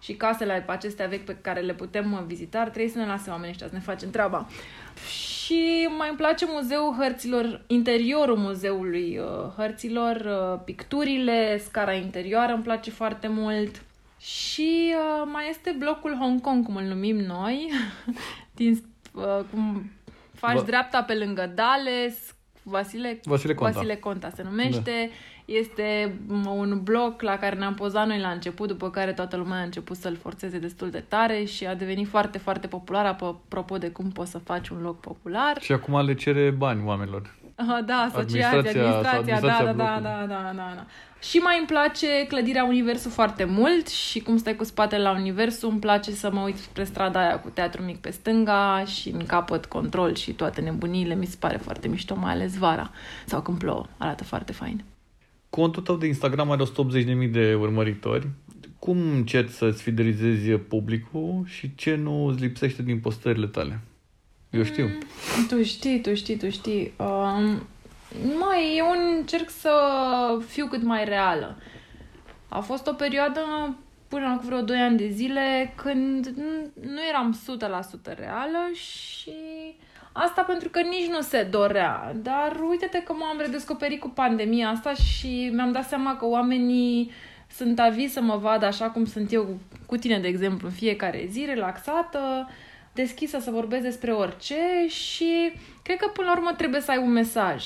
și 0.00 0.12
casele 0.12 0.64
acestea 0.66 1.06
vechi 1.06 1.24
pe 1.24 1.36
care 1.40 1.60
le 1.60 1.74
putem 1.74 2.24
vizita, 2.26 2.60
ar 2.60 2.68
trebui 2.68 2.90
să 2.90 2.98
ne 2.98 3.06
lase 3.06 3.30
oamenii 3.30 3.50
ăștia 3.50 3.66
să 3.66 3.74
ne 3.74 3.80
facem 3.80 4.10
treaba. 4.10 4.46
Și 5.08 5.37
mai 5.96 6.08
îmi 6.08 6.16
place 6.16 6.46
muzeul 6.48 6.94
hărților, 6.98 7.64
interiorul 7.66 8.36
muzeului 8.36 9.18
uh, 9.18 9.52
hărților, 9.56 10.16
uh, 10.16 10.60
picturile, 10.64 11.58
scara 11.58 11.92
interioară 11.92 12.52
îmi 12.52 12.62
place 12.62 12.90
foarte 12.90 13.28
mult. 13.28 13.82
Și 14.20 14.94
uh, 14.94 15.28
mai 15.32 15.48
este 15.48 15.74
blocul 15.78 16.16
Hong 16.20 16.40
Kong, 16.40 16.64
cum 16.64 16.76
îl 16.76 16.84
numim 16.84 17.16
noi, 17.16 17.70
din, 18.56 18.84
uh, 19.14 19.40
cum 19.50 19.90
faci 20.34 20.56
Va... 20.56 20.62
dreapta 20.62 21.02
pe 21.02 21.14
lângă 21.14 21.52
Dales, 21.54 22.34
Vasile, 22.62 23.20
Vasile 23.24 23.54
Conta. 23.54 23.72
Vasile 23.72 23.96
Conta 23.96 24.30
se 24.34 24.42
numește. 24.42 25.10
Da. 25.10 25.14
Este 25.48 26.18
un 26.28 26.80
bloc 26.82 27.22
la 27.22 27.36
care 27.36 27.56
ne-am 27.56 27.74
pozat 27.74 28.06
noi 28.06 28.20
la 28.20 28.28
început, 28.28 28.68
după 28.68 28.90
care 28.90 29.12
toată 29.12 29.36
lumea 29.36 29.58
a 29.58 29.62
început 29.62 29.96
să-l 29.96 30.16
forțeze 30.16 30.58
destul 30.58 30.90
de 30.90 31.04
tare 31.08 31.44
și 31.44 31.66
a 31.66 31.74
devenit 31.74 32.08
foarte, 32.08 32.38
foarte 32.38 32.66
popular, 32.66 33.06
apropo 33.06 33.78
de 33.78 33.90
cum 33.90 34.10
poți 34.10 34.30
să 34.30 34.38
faci 34.38 34.68
un 34.68 34.78
loc 34.82 35.00
popular. 35.00 35.60
Și 35.60 35.72
acum 35.72 36.04
le 36.04 36.14
cere 36.14 36.50
bani 36.50 36.82
oamenilor. 36.84 37.34
Uh, 37.58 37.78
da, 37.84 37.94
asociația, 37.94 38.48
administrația, 38.48 38.88
administrația, 39.18 39.36
administrația 39.36 39.72
da, 39.72 40.00
da, 40.02 40.26
da, 40.26 40.26
da, 40.26 40.52
da, 40.56 40.72
da. 40.74 40.84
Și 41.20 41.38
mai 41.38 41.58
îmi 41.58 41.66
place 41.66 42.06
clădirea 42.28 42.64
Universul 42.64 43.10
foarte 43.10 43.44
mult 43.44 43.88
și 43.88 44.20
cum 44.20 44.36
stai 44.36 44.56
cu 44.56 44.64
spatele 44.64 45.02
la 45.02 45.10
Universul, 45.10 45.70
îmi 45.70 45.80
place 45.80 46.10
să 46.10 46.30
mă 46.32 46.40
uit 46.40 46.56
spre 46.56 46.84
strada 46.84 47.20
aia 47.20 47.40
cu 47.40 47.48
teatru 47.48 47.82
mic 47.82 48.00
pe 48.00 48.10
stânga 48.10 48.84
și 48.84 49.08
în 49.08 49.26
capăt 49.26 49.66
control 49.66 50.14
și 50.14 50.32
toate 50.32 50.60
nebunile. 50.60 51.14
Mi 51.14 51.26
se 51.26 51.36
pare 51.38 51.56
foarte 51.56 51.88
mișto, 51.88 52.14
mai 52.16 52.32
ales 52.32 52.56
vara 52.56 52.90
sau 53.24 53.40
când 53.40 53.58
plouă. 53.58 53.86
Arată 53.98 54.24
foarte 54.24 54.52
fain. 54.52 54.84
Contul 55.50 55.82
tău 55.82 55.96
de 55.96 56.06
Instagram 56.06 56.50
are 56.50 56.62
180.000 56.64 57.30
de 57.30 57.54
urmăritori. 57.54 58.28
Cum 58.78 58.96
încerci 59.10 59.50
să-ți 59.50 59.82
fidelizezi 59.82 60.50
publicul 60.50 61.42
și 61.46 61.74
ce 61.74 61.94
nu 61.94 62.26
îți 62.26 62.40
lipsește 62.40 62.82
din 62.82 63.00
postările 63.00 63.46
tale? 63.46 63.80
Eu 64.50 64.62
știu. 64.62 64.84
Mm, 64.84 65.46
tu 65.48 65.62
știi, 65.62 66.00
tu 66.00 66.14
știi, 66.14 66.36
tu 66.36 66.50
știi. 66.50 66.92
Um, 66.96 67.66
mai, 68.38 68.74
eu 68.76 68.86
încerc 69.18 69.50
să 69.50 69.72
fiu 70.46 70.66
cât 70.66 70.82
mai 70.82 71.04
reală. 71.04 71.58
A 72.48 72.60
fost 72.60 72.86
o 72.86 72.92
perioadă 72.92 73.40
până 74.08 74.36
cu 74.36 74.46
vreo 74.46 74.60
2 74.60 74.76
ani 74.76 74.96
de 74.96 75.08
zile 75.08 75.72
când 75.76 76.26
nu 76.80 77.00
eram 77.08 77.38
100% 78.12 78.18
reală 78.18 78.58
și 78.74 79.32
asta 80.18 80.42
pentru 80.42 80.68
că 80.68 80.80
nici 80.80 81.08
nu 81.10 81.20
se 81.20 81.42
dorea. 81.50 82.12
Dar 82.22 82.56
uite-te 82.68 83.02
că 83.02 83.12
m-am 83.12 83.38
redescoperit 83.38 84.00
cu 84.00 84.08
pandemia 84.08 84.68
asta 84.68 84.92
și 84.94 85.50
mi-am 85.52 85.72
dat 85.72 85.88
seama 85.88 86.16
că 86.16 86.26
oamenii 86.26 87.10
sunt 87.50 87.78
avizi 87.80 88.12
să 88.12 88.20
mă 88.20 88.36
vadă 88.36 88.66
așa 88.66 88.90
cum 88.90 89.04
sunt 89.04 89.32
eu 89.32 89.58
cu 89.86 89.96
tine, 89.96 90.18
de 90.18 90.28
exemplu, 90.28 90.66
în 90.66 90.74
fiecare 90.74 91.26
zi, 91.30 91.44
relaxată, 91.44 92.48
deschisă 92.92 93.38
să 93.38 93.50
vorbesc 93.50 93.82
despre 93.82 94.12
orice 94.12 94.56
și 94.88 95.52
cred 95.82 95.96
că 95.96 96.08
până 96.08 96.26
la 96.26 96.36
urmă 96.36 96.52
trebuie 96.56 96.80
să 96.80 96.90
ai 96.90 96.98
un 96.98 97.12
mesaj. 97.12 97.64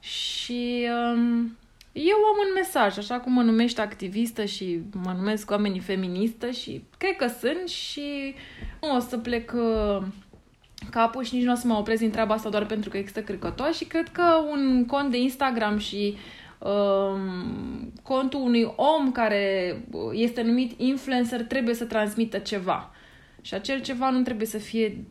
Și 0.00 0.88
um, 0.88 1.56
eu 1.92 2.16
am 2.16 2.36
un 2.46 2.52
mesaj, 2.54 2.98
așa 2.98 3.20
cum 3.20 3.32
mă 3.32 3.42
numești 3.42 3.80
activistă 3.80 4.44
și 4.44 4.80
mă 5.04 5.12
numesc 5.16 5.50
oamenii 5.50 5.80
feministă 5.80 6.50
și 6.50 6.84
cred 6.98 7.16
că 7.16 7.26
sunt 7.26 7.68
și 7.68 8.34
nu 8.80 8.96
o 8.96 8.98
să 8.98 9.18
plec 9.18 9.52
uh, 9.54 10.02
capul 10.90 11.24
și 11.24 11.34
nici 11.34 11.44
nu 11.44 11.52
o 11.52 11.54
să 11.54 11.66
mă 11.66 11.74
opresc 11.74 12.00
din 12.00 12.10
treaba 12.10 12.34
asta 12.34 12.48
doar 12.48 12.66
pentru 12.66 12.90
că 12.90 12.96
există 12.96 13.22
cricătoși 13.22 13.76
și 13.76 13.84
cred 13.84 14.08
că 14.08 14.44
un 14.50 14.86
cont 14.86 15.10
de 15.10 15.18
Instagram 15.18 15.78
și 15.78 16.16
um, 16.58 17.92
contul 18.02 18.40
unui 18.40 18.72
om 18.76 19.12
care 19.12 19.76
este 20.12 20.42
numit 20.42 20.80
influencer 20.80 21.42
trebuie 21.44 21.74
să 21.74 21.84
transmită 21.84 22.38
ceva. 22.38 22.90
Și 23.40 23.54
acel 23.54 23.80
ceva 23.80 24.10
nu 24.10 24.22
trebuie 24.22 24.46
să 24.46 24.58
fie 24.58 25.04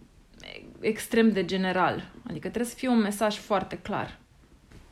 extrem 0.79 1.31
de 1.31 1.45
general. 1.45 2.09
Adică 2.23 2.47
trebuie 2.47 2.71
să 2.71 2.75
fie 2.75 2.89
un 2.89 2.99
mesaj 2.99 3.35
foarte 3.35 3.77
clar. 3.77 4.19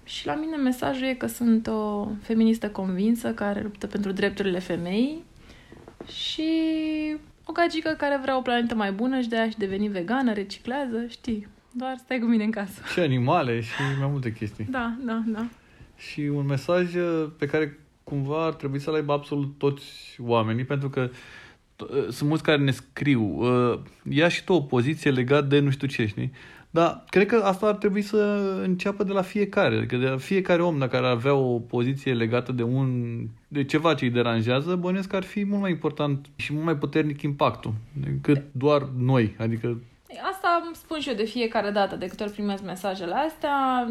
Și 0.03 0.25
la 0.25 0.35
mine 0.35 0.55
mesajul 0.55 1.07
e 1.07 1.13
că 1.13 1.27
sunt 1.27 1.67
o 1.67 2.07
feministă 2.21 2.69
convinsă 2.69 3.33
care 3.33 3.61
luptă 3.61 3.87
pentru 3.87 4.11
drepturile 4.11 4.59
femeii 4.59 5.23
și 6.07 6.51
o 7.47 7.51
gagică 7.51 7.95
care 7.97 8.19
vrea 8.21 8.37
o 8.37 8.41
planetă 8.41 8.75
mai 8.75 8.91
bună 8.91 9.21
și 9.21 9.29
de 9.29 9.37
aia 9.37 9.49
și 9.49 9.57
deveni 9.57 9.87
vegană, 9.87 10.33
reciclează, 10.33 11.05
știi, 11.07 11.47
doar 11.71 11.95
stai 11.97 12.19
cu 12.19 12.25
mine 12.25 12.43
în 12.43 12.51
casă. 12.51 12.81
Și 12.93 12.99
animale 12.99 13.61
și 13.61 13.81
mai 13.99 14.09
multe 14.11 14.33
chestii. 14.33 14.67
Da, 14.69 14.93
da, 14.99 15.23
da. 15.25 15.47
Și 15.97 16.21
un 16.21 16.45
mesaj 16.45 16.95
uh, 16.95 17.29
pe 17.37 17.45
care 17.45 17.79
cumva 18.03 18.45
ar 18.45 18.53
trebui 18.53 18.79
să-l 18.79 18.93
aibă 18.93 19.13
absolut 19.13 19.57
toți 19.57 19.85
oamenii, 20.19 20.63
pentru 20.63 20.89
că 20.89 21.09
uh, 21.79 22.07
sunt 22.09 22.29
mulți 22.29 22.43
care 22.43 22.61
ne 22.61 22.71
scriu, 22.71 23.23
uh, 23.23 23.79
ia 24.09 24.27
și 24.27 24.43
tu 24.43 24.53
o 24.53 24.61
poziție 24.61 25.11
legat 25.11 25.47
de 25.47 25.59
nu 25.59 25.69
știu 25.69 25.87
ce, 25.87 26.05
știi? 26.05 26.31
Dar 26.77 27.03
cred 27.09 27.25
că 27.25 27.35
asta 27.35 27.67
ar 27.67 27.75
trebui 27.75 28.01
să 28.01 28.17
înceapă 28.63 29.03
de 29.03 29.11
la 29.11 29.21
fiecare. 29.21 29.77
Adică 29.77 29.95
de 29.95 30.07
la 30.07 30.17
fiecare 30.17 30.61
om, 30.61 30.77
dacă 30.77 30.97
ar 30.97 31.03
avea 31.03 31.33
o 31.33 31.59
poziție 31.59 32.13
legată 32.13 32.51
de 32.51 32.63
un 32.63 32.87
de 33.47 33.63
ceva 33.63 33.93
ce 33.93 34.05
îi 34.05 34.11
deranjează, 34.11 34.75
bănuiesc 34.75 35.09
că 35.09 35.15
ar 35.15 35.23
fi 35.23 35.45
mult 35.45 35.61
mai 35.61 35.71
important 35.71 36.25
și 36.35 36.53
mult 36.53 36.65
mai 36.65 36.75
puternic 36.75 37.21
impactul 37.21 37.73
decât 37.93 38.43
doar 38.51 38.89
noi. 38.97 39.35
Adică 39.39 39.79
Asta 40.31 40.63
îmi 40.65 40.75
spun 40.75 40.99
și 40.99 41.09
eu 41.09 41.15
de 41.15 41.23
fiecare 41.23 41.69
dată, 41.69 41.95
de 41.95 42.07
câte 42.07 42.23
ori 42.23 42.31
primesc 42.31 42.63
mesajele 42.63 43.13
astea, 43.13 43.87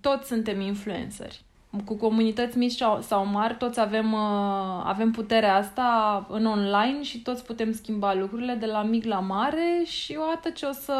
toți 0.00 0.26
suntem 0.26 0.60
influenceri. 0.60 1.40
Cu 1.84 1.96
comunități 1.96 2.58
mici 2.58 2.82
sau 3.00 3.26
mari, 3.26 3.56
toți 3.56 3.80
avem, 3.80 4.12
uh, 4.12 4.82
avem 4.84 5.10
puterea 5.10 5.56
asta 5.56 6.26
în 6.30 6.46
online 6.46 7.02
și 7.02 7.22
toți 7.22 7.44
putem 7.44 7.72
schimba 7.72 8.14
lucrurile 8.14 8.54
de 8.54 8.66
la 8.66 8.82
mic 8.82 9.04
la 9.04 9.20
mare 9.20 9.82
și 9.84 10.18
odată 10.20 10.50
ce 10.50 10.66
o 10.66 10.72
să 10.72 10.94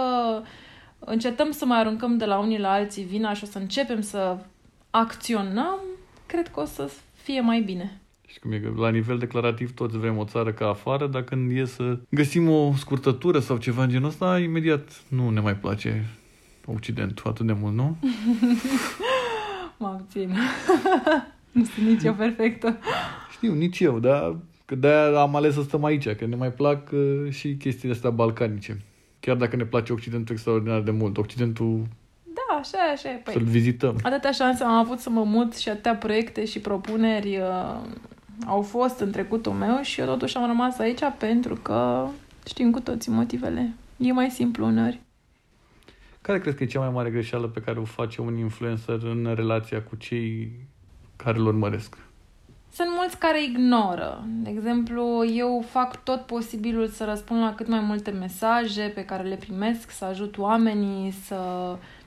încetăm 0.98 1.50
să 1.50 1.64
mai 1.64 1.78
aruncăm 1.78 2.16
de 2.16 2.24
la 2.24 2.38
unii 2.38 2.58
la 2.58 2.70
alții 2.70 3.04
vina 3.04 3.32
și 3.32 3.44
o 3.44 3.46
să 3.46 3.58
începem 3.58 4.00
să 4.00 4.36
acționăm, 4.90 5.78
cred 6.26 6.48
că 6.48 6.60
o 6.60 6.64
să 6.64 6.90
fie 7.12 7.40
mai 7.40 7.60
bine. 7.60 8.00
Și 8.26 8.38
cum 8.38 8.52
e 8.52 8.58
că 8.58 8.72
la 8.76 8.90
nivel 8.90 9.18
declarativ 9.18 9.74
toți 9.74 9.98
vrem 9.98 10.18
o 10.18 10.24
țară 10.24 10.52
ca 10.52 10.68
afară, 10.68 11.06
dar 11.06 11.22
când 11.22 11.56
e 11.56 11.64
să 11.64 11.98
găsim 12.08 12.48
o 12.48 12.72
scurtătură 12.76 13.38
sau 13.38 13.56
ceva 13.56 13.82
în 13.82 13.88
genul 13.88 14.08
ăsta, 14.08 14.38
imediat 14.38 15.02
nu 15.08 15.30
ne 15.30 15.40
mai 15.40 15.56
place 15.56 16.04
Occidentul 16.66 17.30
atât 17.30 17.46
de 17.46 17.52
mult, 17.52 17.74
nu? 17.74 17.96
mă 19.78 19.86
abțin. 19.86 20.36
nu 21.52 21.64
sunt 21.64 21.86
nici 21.86 22.02
eu 22.02 22.14
perfectă. 22.14 22.78
Știu, 23.30 23.54
nici 23.54 23.80
eu, 23.80 23.98
dar 23.98 24.36
că 24.64 24.74
de-aia 24.74 25.20
am 25.20 25.36
ales 25.36 25.54
să 25.54 25.62
stăm 25.62 25.84
aici, 25.84 26.08
că 26.08 26.26
ne 26.26 26.36
mai 26.36 26.52
plac 26.52 26.90
uh, 26.92 27.30
și 27.30 27.54
chestiile 27.54 27.94
astea 27.94 28.10
balcanice. 28.10 28.80
Chiar 29.26 29.36
dacă 29.36 29.56
ne 29.56 29.64
place 29.64 29.92
Occidentul 29.92 30.34
extraordinar 30.34 30.80
de 30.80 30.90
mult. 30.90 31.16
Occidentul 31.16 31.86
da, 32.24 32.58
așa 32.58 32.78
e, 32.88 32.92
așa 32.92 33.08
e. 33.08 33.20
Păi, 33.24 33.32
Să-l 33.32 33.42
vizităm. 33.42 33.98
Atâtea 34.02 34.30
șanse 34.30 34.64
am 34.64 34.72
avut 34.72 34.98
să 34.98 35.10
mă 35.10 35.24
mut 35.24 35.56
și 35.56 35.68
atâtea 35.68 35.94
proiecte 35.94 36.44
și 36.44 36.58
propuneri 36.58 37.36
uh, 37.36 37.80
au 38.46 38.62
fost 38.62 38.98
în 39.00 39.10
trecutul 39.10 39.52
meu 39.52 39.82
și 39.82 40.00
eu 40.00 40.06
totuși 40.06 40.36
am 40.36 40.46
rămas 40.46 40.78
aici 40.78 41.00
pentru 41.18 41.54
că 41.54 42.06
știm 42.46 42.70
cu 42.70 42.80
toții 42.80 43.12
motivele. 43.12 43.74
E 43.96 44.12
mai 44.12 44.30
simplu 44.30 44.66
uneori. 44.66 45.00
Care 46.20 46.40
crezi 46.40 46.56
că 46.56 46.62
e 46.62 46.66
cea 46.66 46.80
mai 46.80 46.90
mare 46.90 47.10
greșeală 47.10 47.46
pe 47.46 47.60
care 47.60 47.78
o 47.78 47.84
face 47.84 48.20
un 48.20 48.36
influencer 48.36 49.02
în 49.02 49.32
relația 49.34 49.82
cu 49.82 49.96
cei 49.96 50.52
care 51.16 51.38
îl 51.38 51.46
urmăresc? 51.46 51.96
Sunt 52.72 52.88
mulți 52.96 53.18
care 53.18 53.42
ignoră. 53.42 54.24
De 54.26 54.50
exemplu, 54.50 55.26
eu 55.34 55.64
fac 55.70 56.02
tot 56.02 56.20
posibilul 56.20 56.88
să 56.88 57.04
răspund 57.04 57.40
la 57.40 57.54
cât 57.54 57.68
mai 57.68 57.80
multe 57.80 58.10
mesaje 58.10 58.92
pe 58.94 59.04
care 59.04 59.22
le 59.22 59.36
primesc, 59.36 59.90
să 59.90 60.04
ajut 60.04 60.38
oamenii, 60.38 61.10
să 61.10 61.36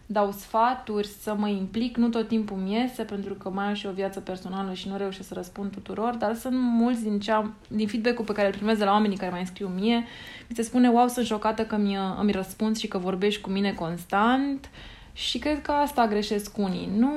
dau 0.05 0.31
sfaturi, 0.31 1.07
să 1.07 1.35
mă 1.37 1.47
implic. 1.47 1.97
Nu 1.97 2.09
tot 2.09 2.27
timpul 2.27 2.57
mi 2.57 2.73
iese, 2.73 3.03
pentru 3.03 3.33
că 3.33 3.49
mai 3.49 3.65
am 3.65 3.73
și 3.73 3.85
o 3.85 3.91
viață 3.91 4.19
personală 4.19 4.73
și 4.73 4.87
nu 4.87 4.97
reușesc 4.97 5.27
să 5.27 5.33
răspund 5.33 5.71
tuturor, 5.71 6.15
dar 6.15 6.35
sunt 6.35 6.55
mulți 6.57 7.03
din, 7.03 7.19
cea, 7.19 7.51
din 7.67 7.87
feedback-ul 7.87 8.25
pe 8.25 8.33
care 8.33 8.47
îl 8.47 8.53
primesc 8.53 8.79
de 8.79 8.85
la 8.85 8.91
oamenii 8.91 9.17
care 9.17 9.31
mai 9.31 9.39
înscriu 9.39 9.67
mie. 9.67 10.05
Mi 10.47 10.55
se 10.55 10.61
spune, 10.61 10.89
wow, 10.89 11.07
sunt 11.07 11.25
șocată 11.25 11.65
că 11.65 11.77
mi, 11.77 11.97
îmi 12.19 12.31
răspunzi 12.31 12.81
și 12.81 12.87
că 12.87 12.97
vorbești 12.97 13.41
cu 13.41 13.49
mine 13.49 13.73
constant. 13.73 14.65
Uh, 14.65 14.98
și 15.19 15.37
cred 15.37 15.61
că 15.61 15.71
asta 15.71 16.07
greșesc 16.07 16.57
unii. 16.57 16.89
Nu, 16.97 17.11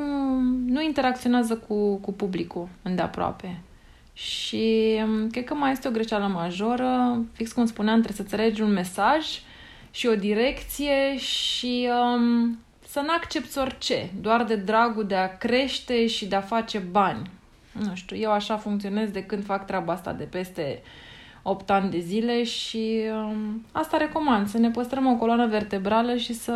nu 0.66 0.82
interacționează 0.82 1.57
cu, 1.57 1.96
cu 1.96 2.12
publicul 2.12 2.68
îndeaproape. 2.82 3.61
Și 4.12 5.00
um, 5.03 5.30
cred 5.30 5.44
că 5.44 5.55
mai 5.55 5.72
este 5.72 5.88
o 5.88 5.90
greșeală 5.90 6.26
majoră. 6.26 7.22
Fix 7.32 7.53
cum 7.53 7.66
spuneam, 7.66 8.00
trebuie 8.00 8.16
să 8.16 8.22
înțelegi 8.22 8.62
un 8.62 8.72
mesaj 8.72 9.26
și 9.90 10.07
o 10.07 10.14
direcție 10.14 11.16
și 11.16 11.88
um, 12.14 12.59
să 12.86 13.03
n-accepti 13.07 13.59
orice, 13.59 14.11
doar 14.20 14.44
de 14.44 14.57
dragul 14.57 15.07
de 15.07 15.14
a 15.14 15.36
crește 15.36 16.07
și 16.07 16.26
de 16.26 16.36
a 16.36 16.40
face 16.40 16.78
bani. 16.78 17.30
Nu 17.72 17.94
știu, 17.94 18.16
eu 18.16 18.30
așa 18.30 18.57
funcționez 18.57 19.11
de 19.11 19.24
când 19.24 19.44
fac 19.44 19.66
treaba 19.66 19.92
asta 19.92 20.12
de 20.12 20.24
peste 20.24 20.82
8 21.42 21.70
ani 21.70 21.90
de 21.90 21.98
zile 21.98 22.44
și 22.44 23.00
um, 23.12 23.64
asta 23.72 23.96
recomand, 23.96 24.48
să 24.48 24.59
ne 24.59 24.70
păstrăm 24.70 25.07
o 25.07 25.16
coloană 25.16 25.46
vertebrală 25.46 26.16
și 26.16 26.32
să 26.32 26.55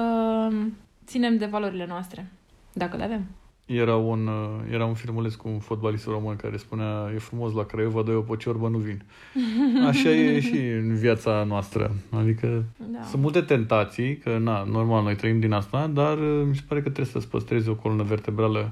ținem 1.06 1.36
de 1.36 1.46
valorile 1.46 1.86
noastre, 1.86 2.32
dacă 2.72 2.96
le 2.96 3.04
avem. 3.04 3.26
Era 3.66 3.96
un, 3.96 4.26
uh, 4.26 4.72
era 4.72 4.84
un 4.84 4.94
filmuleț 4.94 5.34
cu 5.34 5.48
un 5.48 5.58
fotbalist 5.58 6.06
român 6.06 6.36
care 6.36 6.56
spunea 6.56 7.10
e 7.14 7.18
frumos 7.18 7.52
la 7.52 7.64
Craiova, 7.64 8.02
dă 8.02 8.10
eu 8.10 8.22
pe 8.22 8.36
ciorbă, 8.36 8.68
nu 8.68 8.78
vin. 8.78 9.02
Așa 9.88 10.10
e 10.10 10.40
și 10.40 10.56
în 10.56 10.94
viața 10.94 11.44
noastră. 11.44 11.92
Adică 12.10 12.64
Da. 12.76 13.02
sunt 13.02 13.22
multe 13.22 13.40
tentații, 13.40 14.16
că 14.16 14.38
na, 14.38 14.64
normal 14.64 15.02
noi 15.02 15.16
trăim 15.16 15.40
din 15.40 15.52
asta, 15.52 15.86
dar 15.86 16.18
uh, 16.18 16.42
mi 16.48 16.54
se 16.54 16.62
pare 16.68 16.82
că 16.82 16.90
trebuie 16.90 17.12
să-ți 17.12 17.28
păstrezi 17.28 17.68
o 17.68 17.74
colonă 17.74 18.02
vertebrală. 18.02 18.70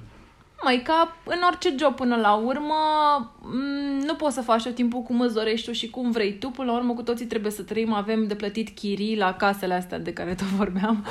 Mai 0.65 0.83
ca 0.85 1.17
în 1.25 1.39
orice 1.47 1.75
job 1.79 1.95
până 1.95 2.17
la 2.17 2.35
urmă, 2.35 2.75
m, 3.41 4.05
nu 4.07 4.15
poți 4.15 4.35
să 4.35 4.41
faci 4.41 4.63
tot 4.63 4.75
timpul 4.75 5.03
cum 5.03 5.21
îți 5.21 5.35
dorești 5.35 5.67
tu 5.67 5.73
și 5.73 5.91
cum 5.91 6.11
vrei 6.11 6.39
tu. 6.39 6.51
Până 6.51 6.71
la 6.71 6.77
urmă, 6.77 6.95
cu 6.95 7.03
toții 7.03 7.27
trebuie 7.27 7.53
să 7.53 7.63
trăim, 7.63 7.93
avem 7.93 8.27
de 8.27 8.35
plătit 8.35 8.69
chirii 8.69 9.17
la 9.17 9.35
casele 9.35 9.75
astea 9.75 9.99
de 9.99 10.13
care 10.13 10.35
tot 10.35 10.47
vorbeam. 10.47 11.05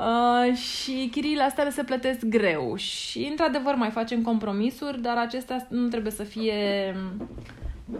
Uh, 0.00 0.56
și 0.56 1.08
chiriile 1.10 1.42
astea 1.42 1.70
se 1.70 1.84
plătesc 1.84 2.24
greu. 2.24 2.76
Și, 2.76 3.26
într-adevăr, 3.30 3.74
mai 3.74 3.90
facem 3.90 4.22
compromisuri, 4.22 5.00
dar 5.02 5.16
acestea 5.16 5.66
nu 5.68 5.88
trebuie 5.88 6.12
să 6.12 6.22
fie, 6.22 6.54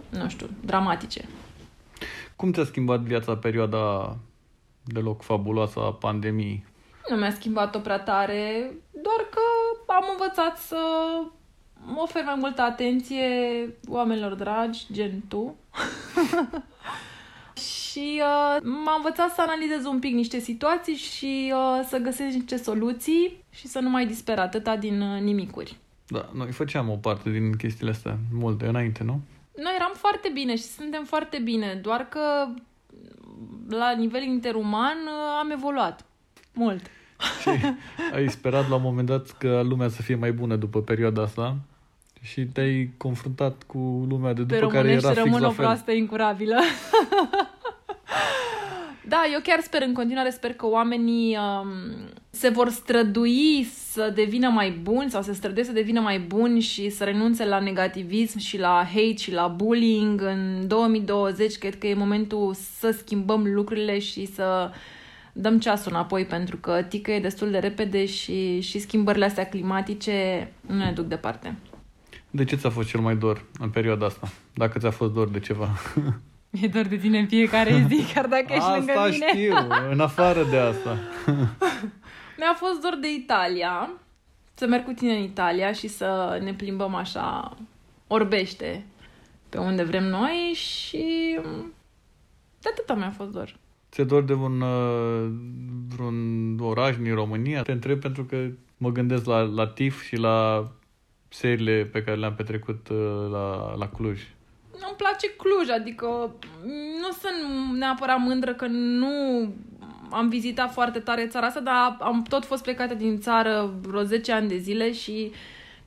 nu 0.09 0.29
știu, 0.29 0.47
dramatice. 0.65 1.29
Cum 2.37 2.53
ți-a 2.53 2.65
schimbat 2.65 3.01
viața 3.01 3.37
perioada 3.37 4.17
deloc 4.85 5.23
fabuloasă 5.23 5.79
a 5.81 5.93
pandemiei? 5.93 6.65
Nu 7.09 7.17
mi-a 7.17 7.31
schimbat-o 7.31 7.79
prea 7.79 8.01
tare, 8.01 8.73
doar 8.91 9.27
că 9.31 9.41
am 9.93 10.05
învățat 10.11 10.59
să 10.59 10.77
ofer 11.97 12.25
mai 12.25 12.37
multă 12.39 12.63
atenție 12.63 13.29
oamenilor 13.89 14.35
dragi, 14.35 14.87
gen 14.93 15.23
tu. 15.29 15.57
și 17.91 18.23
uh, 18.23 18.63
m-a 18.63 18.95
învățat 18.97 19.35
să 19.35 19.41
analizez 19.41 19.85
un 19.85 19.99
pic 19.99 20.15
niște 20.15 20.39
situații 20.39 20.95
și 20.95 21.53
uh, 21.55 21.87
să 21.89 21.99
găsesc 21.99 22.35
niște 22.35 22.57
soluții 22.57 23.45
și 23.51 23.67
să 23.67 23.79
nu 23.79 23.89
mai 23.89 24.07
disper 24.07 24.39
atâta 24.39 24.77
din 24.77 25.01
uh, 25.01 25.21
nimicuri. 25.21 25.77
Da, 26.07 26.29
noi 26.35 26.53
făceam 26.53 26.91
o 26.91 26.97
parte 26.97 27.31
din 27.31 27.57
chestiile 27.57 27.91
astea 27.91 28.19
multe 28.33 28.67
înainte, 28.67 29.05
nu? 29.05 29.21
Noi 29.57 29.73
eram 29.77 29.93
foarte 29.95 30.31
bine 30.33 30.57
și 30.57 30.63
suntem 30.63 31.05
foarte 31.05 31.39
bine, 31.39 31.79
doar 31.83 32.09
că 32.09 32.49
la 33.69 33.93
nivel 33.93 34.23
interuman 34.23 34.99
uh, 35.07 35.39
am 35.39 35.51
evoluat 35.51 36.05
mult. 36.61 36.83
Și 37.41 37.49
ai 38.15 38.29
sperat 38.29 38.69
la 38.69 38.75
un 38.75 38.83
moment 38.83 39.07
dat 39.07 39.31
că 39.39 39.61
lumea 39.65 39.89
să 39.89 40.03
fie 40.03 40.15
mai 40.15 40.33
bună 40.33 40.57
după 40.57 40.83
perioada 40.83 41.23
asta 41.23 41.57
și 42.23 42.45
te-ai 42.45 42.91
confruntat 42.97 43.63
cu 43.67 44.07
lumea 44.09 44.33
de 44.33 44.43
Pe 44.43 44.55
după 44.55 44.67
care 44.67 44.79
românești 44.81 45.05
era 45.05 45.15
fix 45.15 45.25
rămân 45.25 45.41
la 45.41 45.49
o 45.49 45.51
fel. 45.51 45.65
proastă 45.65 45.93
incurabilă. 45.93 46.57
da, 49.13 49.23
eu 49.33 49.41
chiar 49.43 49.61
sper, 49.61 49.83
în 49.83 49.93
continuare 49.93 50.31
sper 50.31 50.53
că 50.53 50.67
oamenii 50.67 51.37
um, 51.37 51.69
se 52.31 52.49
vor 52.49 52.69
strădui 52.69 53.67
să 53.91 54.13
devină 54.15 54.49
mai 54.49 54.71
buni 54.71 55.11
sau 55.11 55.23
se 55.23 55.33
străduie 55.33 55.65
să 55.65 55.73
devină 55.73 56.01
mai 56.01 56.19
buni 56.19 56.61
și 56.61 56.91
să 56.91 57.05
renunțe 57.05 57.45
la 57.45 57.59
negativism 57.59 58.39
și 58.39 58.59
la 58.59 58.85
hate 58.93 59.17
și 59.17 59.33
la 59.33 59.47
bullying. 59.47 60.23
În 60.23 60.67
2020 60.67 61.59
cred 61.59 61.79
că 61.79 61.87
e 61.87 61.95
momentul 61.95 62.55
să 62.79 62.91
schimbăm 62.91 63.53
lucrurile 63.55 63.99
și 63.99 64.27
să 64.27 64.71
dăm 65.33 65.59
ceasul 65.59 65.93
înapoi 65.93 66.25
pentru 66.25 66.57
că 66.57 66.83
tică 66.83 67.11
e 67.11 67.21
destul 67.21 67.51
de 67.51 67.59
repede 67.59 68.07
și, 68.07 68.61
și 68.61 68.79
schimbările 68.79 69.25
astea 69.25 69.47
climatice 69.49 70.51
nu 70.61 70.77
ne 70.77 70.93
duc 70.93 71.07
departe. 71.07 71.57
De 72.31 72.45
ce 72.45 72.57
ți-a 72.57 72.71
fost 72.71 72.89
cel 72.89 73.01
mai 73.01 73.17
dor 73.17 73.45
în 73.59 73.71
perioada 73.71 74.07
asta? 74.07 74.29
Dacă 74.55 74.79
ți-a 74.79 74.91
fost 74.91 75.13
dor 75.13 75.29
de 75.29 75.41
ceva. 75.41 75.69
Mi-e 76.51 76.69
dor 76.69 76.85
de 76.85 76.97
tine 76.97 77.19
în 77.19 77.27
fiecare 77.27 77.87
zi, 77.89 78.05
chiar 78.15 78.27
dacă 78.27 78.47
ești 78.49 78.69
lângă 78.77 78.93
Asta 78.93 79.09
mine. 79.09 79.27
știu, 79.29 79.57
în 79.91 80.01
afară 80.01 80.45
de 80.45 80.57
asta. 80.59 80.99
Mi-a 82.39 82.55
fost 82.55 82.81
dor 82.81 82.99
de 83.01 83.13
Italia, 83.13 83.91
să 84.55 84.67
merg 84.67 84.85
cu 84.85 84.93
tine 84.93 85.17
în 85.17 85.23
Italia 85.23 85.73
și 85.73 85.89
să 85.89 86.39
ne 86.43 86.55
plimbăm 86.55 86.95
așa 86.95 87.57
orbește 88.07 88.85
pe 89.49 89.59
unde 89.59 89.83
vrem 89.83 90.05
noi 90.05 90.53
și 90.55 91.39
de 92.61 92.69
atâta 92.71 92.95
mi-a 92.95 93.11
fost 93.11 93.31
dor. 93.31 93.57
Ți-e 93.91 94.05
dor 94.05 94.23
de 94.23 94.33
un, 94.33 94.61
uh, 94.61 95.31
vreun 95.95 96.59
oraș 96.61 96.97
din 96.97 97.15
România? 97.15 97.63
Te 97.63 97.73
întreb 97.73 98.01
pentru 98.01 98.25
că 98.25 98.47
mă 98.77 98.91
gândesc 98.91 99.25
la, 99.25 99.41
la 99.41 99.67
TIF 99.67 100.03
și 100.03 100.17
la 100.17 100.69
seriile 101.29 101.85
pe 101.85 102.03
care 102.03 102.17
le-am 102.17 102.35
petrecut 102.35 102.89
uh, 102.89 103.29
la, 103.31 103.75
la 103.75 103.89
Cluj. 103.89 104.21
Îmi 104.73 104.97
place 104.97 105.31
Cluj, 105.37 105.69
adică 105.69 106.35
nu 107.01 107.11
sunt 107.21 107.79
neapărat 107.79 108.19
mândră 108.19 108.55
că 108.55 108.67
nu 108.67 109.09
am 110.11 110.29
vizitat 110.29 110.73
foarte 110.73 110.99
tare 110.99 111.27
țara 111.27 111.47
asta, 111.47 111.61
dar 111.61 111.97
am 112.01 112.23
tot 112.23 112.45
fost 112.45 112.63
plecată 112.63 112.95
din 112.95 113.21
țară 113.21 113.75
vreo 113.83 114.03
10 114.03 114.33
ani 114.33 114.49
de 114.49 114.57
zile 114.57 114.93
și 114.93 115.33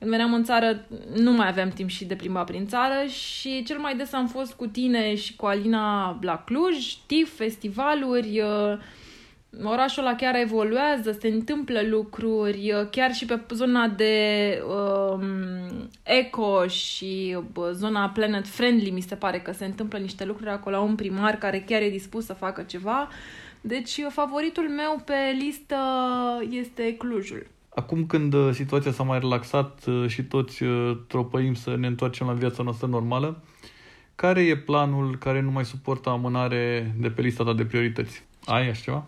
când 0.04 0.16
veneam 0.16 0.34
în 0.34 0.44
țară 0.44 0.86
nu 1.16 1.32
mai 1.32 1.48
aveam 1.48 1.70
timp 1.70 1.90
și 1.90 2.06
de 2.06 2.16
plimba 2.16 2.44
prin 2.44 2.68
țară 2.68 3.06
și 3.08 3.64
cel 3.64 3.78
mai 3.78 3.96
des 3.96 4.14
am 4.14 4.28
fost 4.28 4.54
cu 4.54 4.68
tine 4.68 5.16
și 5.16 5.36
cu 5.36 5.46
Alina 5.46 6.18
la 6.22 6.44
Cluj, 6.46 6.94
TIF, 7.06 7.36
festivaluri, 7.36 8.42
uh, 8.42 8.78
orașul 9.64 10.06
ăla 10.06 10.16
chiar 10.16 10.36
evoluează, 10.36 11.12
se 11.12 11.28
întâmplă 11.28 11.82
lucruri, 11.82 12.72
uh, 12.72 12.90
chiar 12.90 13.14
și 13.14 13.26
pe 13.26 13.42
zona 13.50 13.88
de 13.88 14.18
um, 14.68 15.90
eco 16.04 16.68
și 16.68 17.38
uh, 17.56 17.70
zona 17.72 18.10
planet 18.10 18.48
friendly 18.48 18.90
mi 18.90 19.02
se 19.02 19.16
pare 19.16 19.40
că 19.40 19.52
se 19.52 19.66
întâmplă 19.66 19.98
niște 19.98 20.26
lucruri 20.26 20.50
acolo, 20.50 20.80
un 20.80 20.96
primar 20.96 21.38
care 21.38 21.64
chiar 21.68 21.82
e 21.82 21.90
dispus 21.90 22.26
să 22.26 22.34
facă 22.34 22.62
ceva. 22.62 23.10
Deci 23.62 23.98
uh, 23.98 24.08
favoritul 24.10 24.70
meu 24.70 25.02
pe 25.06 25.38
listă 25.40 25.78
este 26.50 26.96
Clujul. 26.98 27.48
Acum 27.76 28.06
când 28.06 28.34
uh, 28.34 28.54
situația 28.54 28.92
s-a 28.92 29.04
mai 29.04 29.20
relaxat 29.20 29.86
uh, 29.86 30.08
și 30.08 30.24
toți 30.24 30.64
uh, 30.64 30.98
tropăim 31.08 31.54
să 31.54 31.76
ne 31.76 31.88
întoarcem 31.88 32.28
la 32.28 32.34
viața 32.34 32.64
noastră 32.64 32.88
normală, 32.88 33.44
care 34.16 34.42
e 34.42 34.58
planul 34.58 35.18
care 35.18 35.42
nu 35.42 35.52
mai 35.52 35.66
suportă 35.66 36.10
amânare 36.10 36.96
de 37.00 37.10
pe 37.10 37.22
lista 37.22 37.44
ta 37.44 37.54
de 37.54 37.66
priorități? 37.66 38.24
Ai 38.46 38.70
așa 38.70 38.82
ceva? 38.82 39.06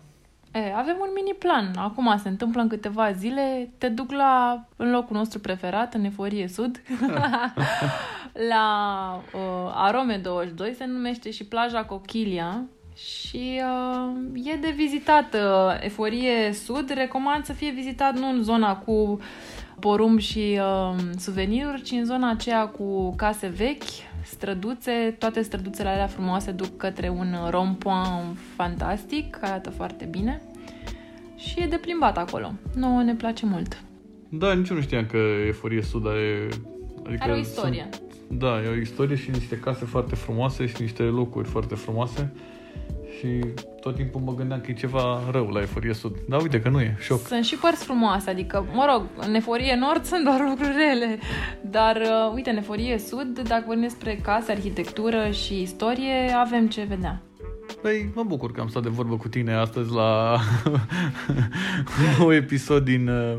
E, 0.52 0.72
avem 0.76 0.96
un 1.00 1.08
mini 1.14 1.36
plan. 1.38 1.76
Acum 1.76 2.18
se 2.22 2.28
întâmplă 2.28 2.60
în 2.60 2.68
câteva 2.68 3.12
zile. 3.12 3.70
Te 3.78 3.88
duc 3.88 4.12
la 4.12 4.64
în 4.76 4.90
locul 4.90 5.16
nostru 5.16 5.38
preferat, 5.38 5.94
în 5.94 6.04
Eforie 6.04 6.48
Sud, 6.48 6.82
la 8.50 9.22
uh, 9.34 9.72
Arome 9.74 10.16
22, 10.16 10.74
se 10.74 10.84
numește 10.84 11.30
și 11.30 11.44
plaja 11.44 11.84
Cochilia 11.84 12.64
și 12.96 13.60
uh, 14.34 14.52
e 14.52 14.56
de 14.56 14.72
vizitat 14.76 15.34
uh, 15.34 15.78
Eforie 15.80 16.52
Sud. 16.52 16.90
Recomand 16.94 17.44
să 17.44 17.52
fie 17.52 17.70
vizitat 17.70 18.18
nu 18.18 18.28
în 18.28 18.42
zona 18.42 18.76
cu 18.76 19.20
porumb 19.80 20.18
și 20.18 20.58
uh, 20.60 20.94
suveniruri, 21.18 21.82
ci 21.82 21.90
în 21.90 22.04
zona 22.04 22.30
aceea 22.30 22.66
cu 22.66 23.14
case 23.16 23.46
vechi, 23.46 23.82
străduțe, 24.24 25.16
toate 25.18 25.42
străduțele 25.42 25.88
alea 25.88 26.06
frumoase 26.06 26.50
duc 26.50 26.76
către 26.76 27.08
un 27.08 27.34
rond-point 27.50 28.38
fantastic, 28.56 29.30
care 29.30 29.52
arată 29.52 29.70
foarte 29.70 30.04
bine 30.04 30.42
și 31.36 31.60
e 31.60 31.66
de 31.66 31.76
plimbat 31.76 32.18
acolo. 32.18 32.52
Nouă 32.74 33.02
ne 33.02 33.14
place 33.14 33.46
mult. 33.46 33.82
Da, 34.28 34.52
nici 34.52 34.68
eu 34.68 34.76
nu 34.76 34.82
știam 34.82 35.06
că 35.06 35.18
Eforie 35.46 35.82
Sud 35.82 36.06
are... 36.06 36.48
Adică 37.06 37.22
Are 37.22 37.32
o 37.32 37.36
istorie. 37.36 37.88
Sunt, 37.90 38.38
da, 38.38 38.62
e 38.62 38.68
o 38.68 38.74
istorie 38.74 39.16
și 39.16 39.30
niște 39.30 39.58
case 39.58 39.84
foarte 39.84 40.14
frumoase 40.14 40.66
și 40.66 40.74
niște 40.78 41.02
locuri 41.02 41.48
foarte 41.48 41.74
frumoase. 41.74 42.32
Și 43.26 43.44
tot 43.80 43.94
timpul 43.94 44.20
mă 44.20 44.34
gândeam 44.34 44.60
că 44.60 44.70
e 44.70 44.74
ceva 44.74 45.20
rău 45.30 45.48
la 45.48 45.60
Eforie 45.60 45.92
Sud. 45.92 46.16
Dar 46.28 46.40
uite 46.40 46.60
că 46.60 46.68
nu 46.68 46.80
e, 46.80 46.96
șoc. 46.98 47.26
Sunt 47.26 47.44
și 47.44 47.56
părți 47.56 47.84
frumoase, 47.84 48.30
adică, 48.30 48.66
mă 48.72 48.86
rog, 48.92 49.26
în 49.28 49.34
Eforie 49.34 49.76
Nord 49.80 50.04
sunt 50.04 50.24
doar 50.24 50.40
lucruri 50.40 50.72
rele, 50.76 51.18
dar 51.60 51.96
uh, 51.96 52.32
uite, 52.34 52.50
în 52.50 52.56
Eforie 52.56 52.98
Sud, 52.98 53.38
dacă 53.48 53.62
vorbim 53.66 53.82
despre 53.82 54.18
case, 54.22 54.52
arhitectură 54.52 55.30
și 55.30 55.60
istorie, 55.60 56.32
avem 56.36 56.68
ce 56.68 56.86
vedea. 56.88 57.22
Păi, 57.82 58.10
mă 58.14 58.22
bucur 58.22 58.52
că 58.52 58.60
am 58.60 58.68
stat 58.68 58.82
de 58.82 58.88
vorbă 58.88 59.16
cu 59.16 59.28
tine 59.28 59.54
astăzi 59.54 59.92
la 59.92 60.38
un 61.98 62.18
nou 62.18 62.32
episod 62.32 62.84
din 62.84 63.08
uh, 63.08 63.38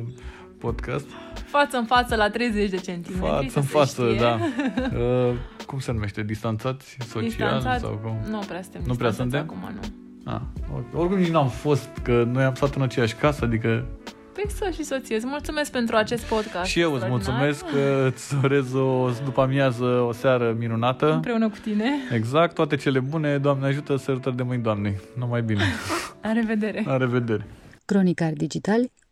podcast. 0.57 1.07
Față 1.47 1.77
în 1.77 1.85
față 1.85 2.15
la 2.15 2.29
30 2.29 2.69
de 2.69 2.77
centimetri, 2.77 3.27
Față 3.27 3.45
să 3.49 3.57
în 3.59 3.63
se 3.65 3.69
față, 3.77 4.03
știe. 4.05 4.19
da. 4.19 4.39
Uh, 4.97 5.33
cum 5.65 5.79
se 5.79 5.91
numește? 5.91 6.23
Distanțați 6.23 6.97
social 7.07 7.23
Distanțat, 7.27 7.79
sau 7.79 7.99
cum? 8.03 8.17
nu 8.29 8.39
prea 8.47 8.61
suntem 8.61 8.81
Nu 8.85 8.95
prea 8.95 9.09
distanțați 9.09 9.47
suntem? 9.47 9.69
acum, 9.69 9.79
nu. 10.23 10.31
Ah, 10.31 10.41
ok. 10.75 10.99
Oricum 10.99 11.17
nici 11.17 11.29
n-am 11.29 11.47
fost, 11.49 11.89
că 12.03 12.23
noi 12.31 12.43
am 12.43 12.53
stat 12.55 12.75
în 12.75 12.81
aceeași 12.81 13.15
casă, 13.15 13.45
adică 13.45 13.85
Păi 14.33 14.43
să 14.47 14.69
și 14.73 14.83
soție, 14.83 15.15
îți 15.15 15.25
mulțumesc 15.27 15.71
pentru 15.71 15.95
acest 15.95 16.23
podcast. 16.23 16.65
și 16.69 16.79
eu 16.79 16.93
îți 16.93 17.05
extraordinar. 17.05 17.37
mulțumesc 17.39 17.65
că 17.73 18.05
îți 18.13 18.35
urez 18.43 18.73
o 18.73 19.09
după 19.23 19.41
amiază, 19.41 19.83
o 19.85 20.11
seară 20.11 20.55
minunată. 20.59 21.11
Împreună 21.13 21.49
cu 21.49 21.55
tine. 21.63 21.85
Exact, 22.13 22.53
toate 22.53 22.75
cele 22.75 22.99
bune, 22.99 23.37
Doamne 23.37 23.65
ajută, 23.67 23.95
sărutări 23.95 24.35
de 24.35 24.43
mâini, 24.43 24.63
Doamne. 24.63 24.95
Numai 25.17 25.41
bine. 25.41 25.63
La 26.23 26.31
revedere! 26.33 26.83
La 26.85 26.97
revedere. 26.97 27.47
Cronicar 27.85 28.31
Digital, 28.33 28.81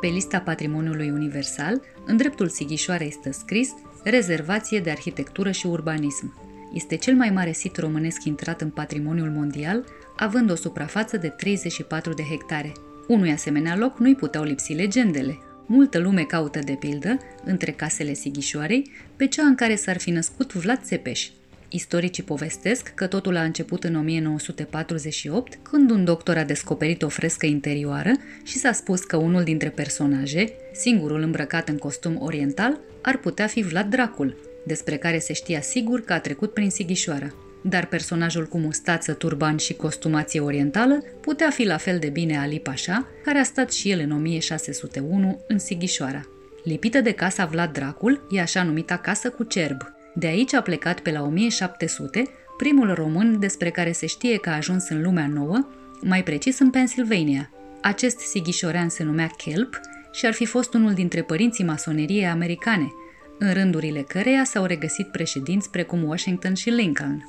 Pe 0.00 0.06
lista 0.06 0.40
Patrimoniului 0.40 1.10
Universal, 1.10 1.80
în 2.04 2.16
dreptul 2.16 2.48
Sighișoarei 2.48 3.06
este 3.06 3.30
scris 3.30 3.74
Rezervație 4.04 4.80
de 4.80 4.90
arhitectură 4.90 5.50
și 5.50 5.66
urbanism. 5.66 6.40
Este 6.72 6.96
cel 6.96 7.14
mai 7.14 7.30
mare 7.30 7.52
sit 7.52 7.76
românesc 7.76 8.24
intrat 8.24 8.60
în 8.60 8.70
patrimoniul 8.70 9.30
mondial, 9.30 9.84
având 10.16 10.50
o 10.50 10.54
suprafață 10.54 11.16
de 11.16 11.28
34 11.28 12.12
de 12.12 12.22
hectare. 12.22 12.72
Unui 13.08 13.30
asemenea 13.30 13.76
loc 13.76 13.98
nu-i 13.98 14.14
puteau 14.14 14.44
lipsi 14.44 14.72
legendele. 14.72 15.38
Multă 15.66 15.98
lume 15.98 16.22
caută, 16.22 16.58
de 16.58 16.72
pildă, 16.72 17.18
între 17.44 17.70
casele 17.70 18.12
Sighișoarei, 18.12 18.90
pe 19.16 19.26
cea 19.26 19.44
în 19.44 19.54
care 19.54 19.74
s-ar 19.74 19.98
fi 19.98 20.10
născut 20.10 20.52
Vlad 20.52 20.80
Țepeș, 20.82 21.28
Istoricii 21.68 22.22
povestesc 22.22 22.92
că 22.94 23.06
totul 23.06 23.36
a 23.36 23.42
început 23.42 23.84
în 23.84 23.96
1948, 23.96 25.58
când 25.62 25.90
un 25.90 26.04
doctor 26.04 26.36
a 26.36 26.44
descoperit 26.44 27.02
o 27.02 27.08
frescă 27.08 27.46
interioară 27.46 28.12
și 28.44 28.58
s-a 28.58 28.72
spus 28.72 29.00
că 29.00 29.16
unul 29.16 29.42
dintre 29.42 29.68
personaje, 29.68 30.52
singurul 30.72 31.22
îmbrăcat 31.22 31.68
în 31.68 31.76
costum 31.76 32.16
oriental, 32.20 32.80
ar 33.02 33.16
putea 33.16 33.46
fi 33.46 33.62
Vlad 33.62 33.90
Dracul, 33.90 34.36
despre 34.64 34.96
care 34.96 35.18
se 35.18 35.32
știa 35.32 35.60
sigur 35.60 36.00
că 36.00 36.12
a 36.12 36.20
trecut 36.20 36.52
prin 36.52 36.70
Sighișoara. 36.70 37.34
Dar 37.62 37.86
personajul 37.86 38.46
cu 38.46 38.58
mustață, 38.58 39.12
turban 39.12 39.56
și 39.56 39.74
costumație 39.74 40.40
orientală 40.40 41.04
putea 41.20 41.50
fi 41.50 41.64
la 41.64 41.76
fel 41.76 41.98
de 41.98 42.08
bine 42.08 42.38
Ali 42.38 42.60
Pașa, 42.60 43.06
care 43.24 43.38
a 43.38 43.42
stat 43.42 43.72
și 43.72 43.90
el 43.90 44.00
în 44.00 44.12
1601 44.12 45.44
în 45.48 45.58
Sighișoara. 45.58 46.26
Lipită 46.64 47.00
de 47.00 47.12
casa 47.12 47.46
Vlad 47.46 47.72
Dracul, 47.72 48.26
e 48.30 48.40
așa 48.40 48.62
numita 48.62 48.96
casă 48.96 49.30
cu 49.30 49.42
cerb, 49.42 49.95
de 50.18 50.26
aici 50.26 50.54
a 50.54 50.60
plecat 50.60 51.00
pe 51.00 51.10
la 51.10 51.22
1700 51.22 52.22
primul 52.56 52.94
român 52.94 53.38
despre 53.38 53.70
care 53.70 53.92
se 53.92 54.06
știe 54.06 54.36
că 54.36 54.50
a 54.50 54.56
ajuns 54.56 54.88
în 54.88 55.02
lumea 55.02 55.26
nouă, 55.26 55.68
mai 56.00 56.22
precis 56.22 56.58
în 56.58 56.70
Pennsylvania. 56.70 57.50
Acest 57.82 58.18
sighișorean 58.18 58.88
se 58.88 59.02
numea 59.02 59.26
Kelp 59.26 59.80
și 60.12 60.26
ar 60.26 60.32
fi 60.32 60.44
fost 60.44 60.74
unul 60.74 60.92
dintre 60.92 61.22
părinții 61.22 61.64
masoneriei 61.64 62.26
americane, 62.26 62.92
în 63.38 63.52
rândurile 63.52 64.00
căreia 64.00 64.44
s-au 64.44 64.64
regăsit 64.64 65.06
președinți 65.06 65.70
precum 65.70 66.04
Washington 66.04 66.54
și 66.54 66.70
Lincoln. 66.70 67.28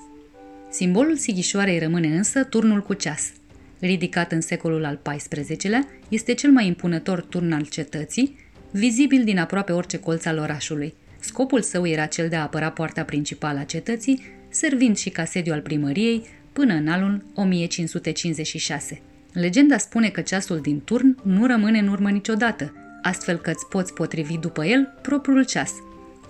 Simbolul 0.69 1.15
sighișoarei 1.15 1.79
rămâne 1.79 2.07
însă 2.07 2.43
turnul 2.43 2.81
cu 2.81 2.93
ceas. 2.93 3.31
Ridicat 3.79 4.31
în 4.31 4.41
secolul 4.41 4.85
al 4.85 4.99
XIV-lea, 5.17 5.87
este 6.09 6.33
cel 6.33 6.51
mai 6.51 6.67
impunător 6.67 7.21
turn 7.21 7.51
al 7.51 7.65
cetății, 7.65 8.37
vizibil 8.71 9.23
din 9.23 9.39
aproape 9.39 9.71
orice 9.71 9.99
colț 9.99 10.25
al 10.25 10.37
orașului– 10.37 10.93
Scopul 11.19 11.61
său 11.61 11.87
era 11.87 12.05
cel 12.05 12.29
de 12.29 12.35
a 12.35 12.41
apăra 12.41 12.69
poarta 12.69 13.03
principală 13.03 13.59
a 13.59 13.63
cetății, 13.63 14.21
servind 14.49 14.97
și 14.97 15.09
ca 15.09 15.25
sediu 15.25 15.53
al 15.53 15.61
primăriei 15.61 16.25
până 16.53 16.73
în 16.73 16.87
anul 16.87 17.25
1556. 17.33 19.01
Legenda 19.33 19.77
spune 19.77 20.09
că 20.09 20.21
ceasul 20.21 20.59
din 20.59 20.81
turn 20.83 21.17
nu 21.23 21.45
rămâne 21.45 21.79
în 21.79 21.87
urmă 21.87 22.09
niciodată, 22.09 22.73
astfel 23.01 23.37
că 23.37 23.49
îți 23.49 23.67
poți 23.67 23.93
potrivi 23.93 24.37
după 24.37 24.65
el 24.65 24.93
propriul 25.01 25.45
ceas. 25.45 25.71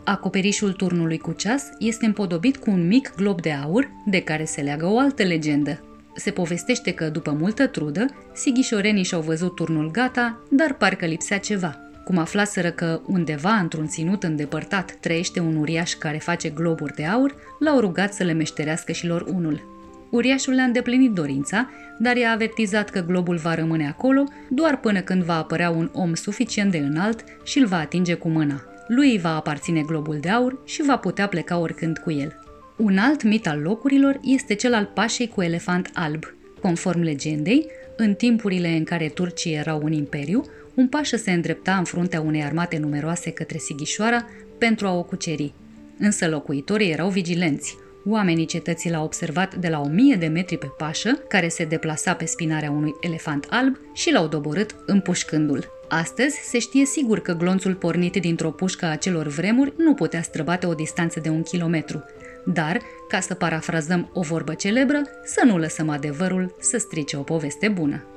Acoperișul 0.04 0.72
turnului 0.72 1.18
cu 1.18 1.32
ceas 1.32 1.64
este 1.80 2.06
împodobit 2.06 2.58
cu 2.58 2.72
un 2.72 2.88
mic 2.88 3.14
glob 3.16 3.42
de 3.42 3.52
aur, 3.52 3.90
de 4.06 4.22
care 4.22 4.46
se 4.46 4.62
leagă 4.62 4.86
o 4.86 5.00
altă 5.00 5.24
legendă. 5.24 5.82
Se 6.16 6.32
povestește 6.32 6.94
că, 6.94 7.10
după 7.10 7.32
multă 7.32 7.68
trudă, 7.68 8.06
sighișorenii 8.34 9.04
și-au 9.04 9.22
văzut 9.22 9.56
turnul 9.56 9.92
gata, 9.92 10.44
dar 10.52 10.74
parcă 10.74 11.06
lipsea 11.06 11.40
ceva– 11.40 11.82
cum 12.08 12.18
aflaseră 12.18 12.72
că 12.72 13.02
undeva 13.06 13.54
într-un 13.54 13.88
ținut 13.88 14.24
îndepărtat 14.24 14.98
trăiește 15.00 15.40
un 15.40 15.56
uriaș 15.56 15.94
care 15.94 16.18
face 16.18 16.50
globuri 16.50 16.96
de 16.96 17.06
aur, 17.06 17.36
l-au 17.60 17.80
rugat 17.80 18.14
să 18.14 18.24
le 18.24 18.34
meșterească 18.34 18.92
și 18.92 19.08
lor 19.08 19.22
unul. 19.22 19.62
Uriașul 20.10 20.54
le-a 20.54 20.64
îndeplinit 20.64 21.12
dorința, 21.12 21.70
dar 22.00 22.16
i-a 22.16 22.32
avertizat 22.32 22.90
că 22.90 23.00
globul 23.00 23.36
va 23.36 23.56
rămâne 23.56 23.88
acolo 23.88 24.24
doar 24.50 24.80
până 24.80 25.02
când 25.02 25.24
va 25.24 25.38
apărea 25.38 25.70
un 25.70 25.90
om 25.94 26.14
suficient 26.14 26.72
de 26.72 26.78
înalt 26.78 27.24
și 27.44 27.60
îl 27.60 27.66
va 27.66 27.78
atinge 27.78 28.14
cu 28.14 28.28
mâna. 28.28 28.64
Lui 28.88 29.12
îi 29.12 29.20
va 29.20 29.36
aparține 29.36 29.82
globul 29.82 30.18
de 30.20 30.30
aur 30.30 30.62
și 30.66 30.84
va 30.86 30.98
putea 30.98 31.28
pleca 31.28 31.58
oricând 31.58 31.98
cu 31.98 32.12
el. 32.12 32.36
Un 32.78 32.98
alt 32.98 33.24
mit 33.24 33.48
al 33.48 33.60
locurilor 33.60 34.20
este 34.24 34.54
cel 34.54 34.74
al 34.74 34.92
pașei 34.94 35.28
cu 35.28 35.42
elefant 35.42 35.90
alb. 35.94 36.24
Conform 36.62 37.02
legendei, 37.02 37.68
în 37.98 38.14
timpurile 38.14 38.70
în 38.70 38.84
care 38.84 39.08
turcii 39.08 39.54
erau 39.54 39.82
un 39.84 39.92
imperiu, 39.92 40.44
un 40.78 40.88
pașă 40.88 41.18
se 41.18 41.32
îndrepta 41.32 41.76
în 41.76 41.84
fruntea 41.84 42.22
unei 42.22 42.44
armate 42.44 42.78
numeroase 42.78 43.32
către 43.32 43.58
Sighișoara 43.58 44.26
pentru 44.58 44.88
a 44.88 44.94
o 44.94 45.04
cuceri. 45.04 45.54
Însă 46.00 46.28
locuitorii 46.28 46.92
erau 46.92 47.10
vigilenți. 47.10 47.78
Oamenii 48.06 48.46
cetății 48.46 48.90
l-au 48.90 49.04
observat 49.04 49.56
de 49.56 49.68
la 49.68 49.80
o 49.80 49.88
mie 49.88 50.16
de 50.16 50.28
metri 50.28 50.58
pe 50.58 50.66
pașă, 50.78 51.20
care 51.28 51.48
se 51.48 51.66
deplasa 51.66 52.14
pe 52.14 52.26
spinarea 52.26 52.72
unui 52.72 52.96
elefant 53.02 53.48
alb 53.50 53.78
și 53.94 54.12
l-au 54.12 54.28
doborât 54.28 54.76
împușcându-l. 54.86 55.66
Astăzi 55.90 56.36
se 56.44 56.60
știe 56.60 56.86
sigur 56.86 57.20
că 57.20 57.34
glonțul 57.34 57.76
pornit 57.76 58.16
dintr-o 58.16 58.52
pușcă 58.52 58.86
a 58.86 58.92
acelor 58.92 59.28
vremuri 59.28 59.74
nu 59.78 59.94
putea 59.94 60.22
străbate 60.22 60.66
o 60.66 60.74
distanță 60.74 61.20
de 61.20 61.30
un 61.30 61.42
kilometru. 61.42 62.04
Dar, 62.46 62.80
ca 63.08 63.20
să 63.20 63.34
parafrazăm 63.34 64.10
o 64.14 64.22
vorbă 64.22 64.54
celebră, 64.54 65.02
să 65.24 65.42
nu 65.46 65.58
lăsăm 65.58 65.90
adevărul 65.90 66.56
să 66.60 66.78
strice 66.78 67.18
o 67.18 67.22
poveste 67.22 67.68
bună. 67.68 68.17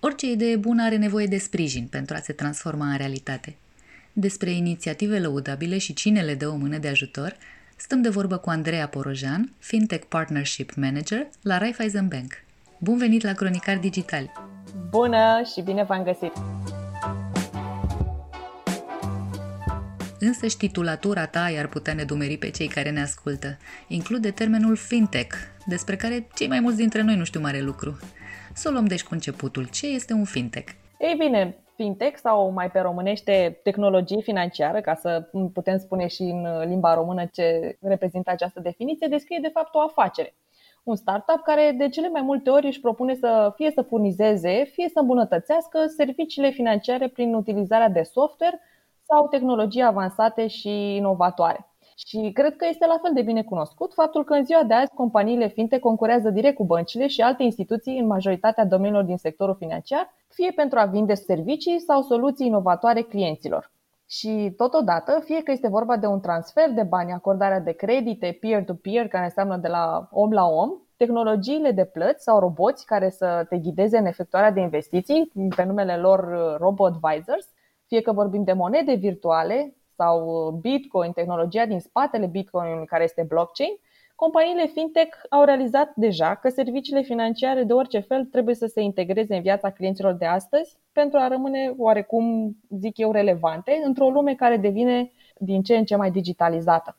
Orice 0.00 0.26
idee 0.30 0.56
bună 0.56 0.82
are 0.82 0.96
nevoie 0.96 1.26
de 1.26 1.38
sprijin 1.38 1.86
pentru 1.86 2.14
a 2.14 2.18
se 2.18 2.32
transforma 2.32 2.90
în 2.90 2.96
realitate. 2.96 3.56
Despre 4.12 4.50
inițiative 4.50 5.18
lăudabile 5.18 5.78
și 5.78 5.94
cine 5.94 6.22
le 6.22 6.34
dă 6.34 6.48
o 6.48 6.56
mână 6.56 6.78
de 6.78 6.88
ajutor, 6.88 7.36
stăm 7.76 8.02
de 8.02 8.08
vorbă 8.08 8.36
cu 8.36 8.50
Andreea 8.50 8.88
Porojan, 8.88 9.52
FinTech 9.58 10.06
Partnership 10.08 10.74
Manager 10.74 11.28
la 11.42 11.58
Raiffeisen 11.58 12.08
Bank. 12.08 12.32
Bun 12.78 12.98
venit 12.98 13.22
la 13.22 13.32
Cronicar 13.32 13.78
Digital! 13.78 14.32
Bună 14.90 15.42
și 15.54 15.60
bine 15.60 15.84
v-am 15.84 16.02
găsit! 16.02 16.32
Însă 20.18 20.46
și 20.46 20.56
titulatura 20.56 21.26
ta 21.26 21.48
i-ar 21.48 21.66
putea 21.66 21.94
nedumeri 21.94 22.36
pe 22.36 22.50
cei 22.50 22.68
care 22.68 22.90
ne 22.90 23.02
ascultă. 23.02 23.58
Include 23.88 24.30
termenul 24.30 24.76
fintech, 24.76 25.36
despre 25.66 25.96
care 25.96 26.28
cei 26.34 26.48
mai 26.48 26.60
mulți 26.60 26.78
dintre 26.78 27.02
noi 27.02 27.16
nu 27.16 27.24
știu 27.24 27.40
mare 27.40 27.60
lucru. 27.60 27.98
Să 28.54 28.68
o 28.68 28.72
luăm 28.72 28.86
deci 28.86 29.04
cu 29.04 29.14
începutul. 29.14 29.68
Ce 29.72 29.86
este 29.86 30.12
un 30.12 30.24
fintech? 30.24 30.72
Ei 30.98 31.14
bine, 31.18 31.56
fintech 31.74 32.18
sau 32.18 32.50
mai 32.50 32.70
pe 32.70 32.80
românește 32.80 33.60
tehnologie 33.62 34.20
financiară, 34.20 34.80
ca 34.80 34.94
să 34.94 35.28
putem 35.52 35.78
spune 35.78 36.06
și 36.06 36.22
în 36.22 36.68
limba 36.68 36.94
română 36.94 37.24
ce 37.32 37.76
reprezintă 37.80 38.30
această 38.30 38.60
definiție, 38.60 39.06
descrie 39.06 39.38
de 39.42 39.50
fapt 39.52 39.74
o 39.74 39.80
afacere. 39.80 40.34
Un 40.82 40.96
startup 40.96 41.42
care 41.42 41.74
de 41.78 41.88
cele 41.88 42.08
mai 42.08 42.22
multe 42.22 42.50
ori 42.50 42.66
își 42.66 42.80
propune 42.80 43.14
să 43.14 43.52
fie 43.56 43.70
să 43.70 43.82
furnizeze, 43.82 44.64
fie 44.72 44.88
să 44.88 45.00
îmbunătățească 45.00 45.86
serviciile 45.86 46.50
financiare 46.50 47.08
prin 47.08 47.34
utilizarea 47.34 47.88
de 47.88 48.02
software 48.02 48.60
sau 49.02 49.28
tehnologii 49.28 49.82
avansate 49.82 50.46
și 50.46 50.96
inovatoare. 50.96 51.67
Și 52.06 52.30
cred 52.34 52.56
că 52.56 52.66
este 52.68 52.86
la 52.86 52.98
fel 53.02 53.10
de 53.14 53.22
bine 53.22 53.42
cunoscut 53.42 53.92
faptul 53.94 54.24
că 54.24 54.34
în 54.34 54.44
ziua 54.44 54.62
de 54.62 54.74
azi 54.74 54.94
companiile 54.94 55.48
finte 55.48 55.78
concurează 55.78 56.30
direct 56.30 56.56
cu 56.56 56.64
băncile 56.64 57.06
și 57.06 57.20
alte 57.20 57.42
instituții 57.42 57.98
în 57.98 58.06
majoritatea 58.06 58.64
domeniilor 58.64 59.04
din 59.04 59.16
sectorul 59.16 59.54
financiar, 59.58 60.14
fie 60.28 60.50
pentru 60.50 60.78
a 60.78 60.84
vinde 60.84 61.14
servicii 61.14 61.80
sau 61.80 62.02
soluții 62.02 62.46
inovatoare 62.46 63.02
clienților. 63.02 63.70
Și 64.08 64.52
totodată, 64.56 65.20
fie 65.24 65.42
că 65.42 65.50
este 65.50 65.68
vorba 65.68 65.96
de 65.96 66.06
un 66.06 66.20
transfer 66.20 66.70
de 66.70 66.82
bani, 66.82 67.12
acordarea 67.12 67.60
de 67.60 67.72
credite 67.72 68.38
peer-to-peer, 68.40 69.08
care 69.08 69.24
înseamnă 69.24 69.56
de 69.56 69.68
la 69.68 70.08
om 70.10 70.32
la 70.32 70.44
om, 70.44 70.70
tehnologiile 70.96 71.70
de 71.70 71.84
plăți 71.84 72.22
sau 72.22 72.38
roboți 72.38 72.86
care 72.86 73.10
să 73.10 73.46
te 73.48 73.58
ghideze 73.58 73.98
în 73.98 74.06
efectuarea 74.06 74.50
de 74.50 74.60
investiții, 74.60 75.32
pe 75.56 75.64
numele 75.64 75.96
lor 75.96 76.18
uh, 76.18 76.56
robo-advisors, 76.58 77.48
fie 77.86 78.00
că 78.00 78.12
vorbim 78.12 78.44
de 78.44 78.52
monede 78.52 78.94
virtuale 78.94 79.77
sau 79.98 80.50
Bitcoin, 80.60 81.12
tehnologia 81.12 81.66
din 81.66 81.80
spatele 81.80 82.26
Bitcoin, 82.26 82.84
care 82.84 83.04
este 83.04 83.22
blockchain, 83.28 83.78
companiile 84.14 84.66
fintech 84.66 85.16
au 85.30 85.44
realizat 85.44 85.92
deja 85.94 86.34
că 86.34 86.48
serviciile 86.48 87.02
financiare 87.02 87.62
de 87.62 87.72
orice 87.72 87.98
fel 87.98 88.24
trebuie 88.24 88.54
să 88.54 88.66
se 88.66 88.80
integreze 88.80 89.34
în 89.34 89.42
viața 89.42 89.70
clienților 89.70 90.12
de 90.12 90.24
astăzi 90.24 90.76
pentru 90.92 91.18
a 91.18 91.28
rămâne 91.28 91.74
oarecum, 91.76 92.56
zic 92.78 92.98
eu, 92.98 93.12
relevante 93.12 93.80
într-o 93.84 94.10
lume 94.10 94.34
care 94.34 94.56
devine 94.56 95.12
din 95.38 95.62
ce 95.62 95.76
în 95.76 95.84
ce 95.84 95.96
mai 95.96 96.10
digitalizată. 96.10 96.96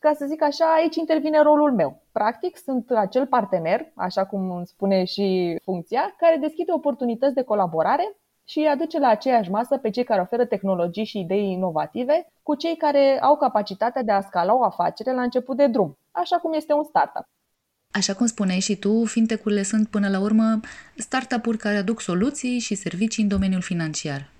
ca 0.00 0.12
să 0.12 0.26
zic 0.26 0.42
așa, 0.42 0.64
aici 0.74 0.96
intervine 0.96 1.42
rolul 1.42 1.72
meu. 1.72 2.02
Practic, 2.12 2.56
sunt 2.56 2.90
acel 2.90 3.26
partener, 3.26 3.92
așa 3.94 4.24
cum 4.26 4.62
spune 4.64 5.04
și 5.04 5.58
funcția, 5.62 6.14
care 6.18 6.36
deschide 6.36 6.72
oportunități 6.72 7.34
de 7.34 7.42
colaborare 7.42 8.16
și 8.48 8.58
îi 8.58 8.68
aduce 8.68 8.98
la 8.98 9.08
aceeași 9.08 9.50
masă 9.50 9.76
pe 9.76 9.90
cei 9.90 10.04
care 10.04 10.20
oferă 10.20 10.44
tehnologii 10.44 11.04
și 11.04 11.18
idei 11.18 11.52
inovative 11.52 12.26
cu 12.42 12.54
cei 12.54 12.76
care 12.76 13.18
au 13.20 13.36
capacitatea 13.36 14.02
de 14.02 14.12
a 14.12 14.20
scala 14.20 14.54
o 14.54 14.64
afacere 14.64 15.12
la 15.14 15.22
început 15.22 15.56
de 15.56 15.66
drum, 15.66 15.98
așa 16.10 16.36
cum 16.36 16.52
este 16.52 16.72
un 16.72 16.84
startup. 16.84 17.24
Așa 17.92 18.14
cum 18.14 18.26
spuneai 18.26 18.60
și 18.60 18.76
tu, 18.76 19.04
fintecurile 19.04 19.62
sunt 19.62 19.88
până 19.88 20.08
la 20.08 20.20
urmă 20.20 20.60
startup-uri 20.96 21.58
care 21.58 21.76
aduc 21.76 22.00
soluții 22.00 22.58
și 22.58 22.74
servicii 22.74 23.22
în 23.22 23.28
domeniul 23.28 23.60
financiar. 23.60 24.30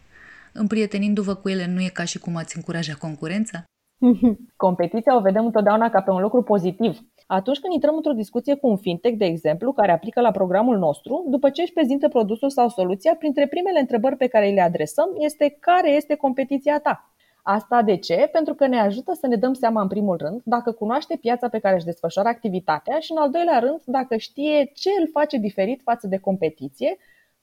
Împrietenindu-vă 0.53 1.35
cu 1.35 1.49
ele 1.49 1.67
nu 1.67 1.81
e 1.81 1.89
ca 1.89 2.05
și 2.05 2.19
cum 2.19 2.37
ați 2.37 2.57
încuraja 2.57 2.95
concurența? 2.95 3.65
Competiția 4.67 5.17
o 5.17 5.21
vedem 5.21 5.45
întotdeauna 5.45 5.91
ca 5.91 6.01
pe 6.01 6.11
un 6.11 6.21
lucru 6.21 6.43
pozitiv. 6.43 6.99
Atunci 7.27 7.59
când 7.59 7.73
intrăm 7.73 7.97
într-o 7.97 8.13
discuție 8.13 8.55
cu 8.55 8.69
un 8.69 8.77
fintech, 8.77 9.17
de 9.17 9.25
exemplu, 9.25 9.73
care 9.73 9.93
aplică 9.93 10.21
la 10.21 10.31
programul 10.31 10.79
nostru, 10.79 11.25
după 11.29 11.51
ce 11.51 11.63
își 11.63 11.73
prezintă 11.73 12.09
produsul 12.09 12.51
sau 12.51 12.69
soluția, 12.69 13.15
printre 13.15 13.47
primele 13.47 13.81
întrebări 13.81 14.17
pe 14.17 14.27
care 14.27 14.51
le 14.51 14.61
adresăm 14.61 15.09
este 15.19 15.57
care 15.61 15.91
este 15.91 16.15
competiția 16.15 16.79
ta. 16.79 17.11
Asta 17.43 17.83
de 17.83 17.97
ce? 17.97 18.29
Pentru 18.33 18.55
că 18.55 18.67
ne 18.67 18.79
ajută 18.79 19.13
să 19.13 19.27
ne 19.27 19.37
dăm 19.37 19.53
seama 19.53 19.81
în 19.81 19.89
primul 19.89 20.17
rând 20.17 20.41
dacă 20.45 20.73
cunoaște 20.73 21.17
piața 21.21 21.49
pe 21.49 21.59
care 21.59 21.75
își 21.75 21.85
desfășoară 21.85 22.29
activitatea 22.29 22.99
și 22.99 23.13
în 23.13 23.19
al 23.19 23.31
doilea 23.31 23.59
rând 23.59 23.81
dacă 23.85 24.17
știe 24.17 24.71
ce 24.75 24.91
îl 25.01 25.09
face 25.13 25.37
diferit 25.37 25.81
față 25.83 26.07
de 26.07 26.19
competiție 26.19 26.97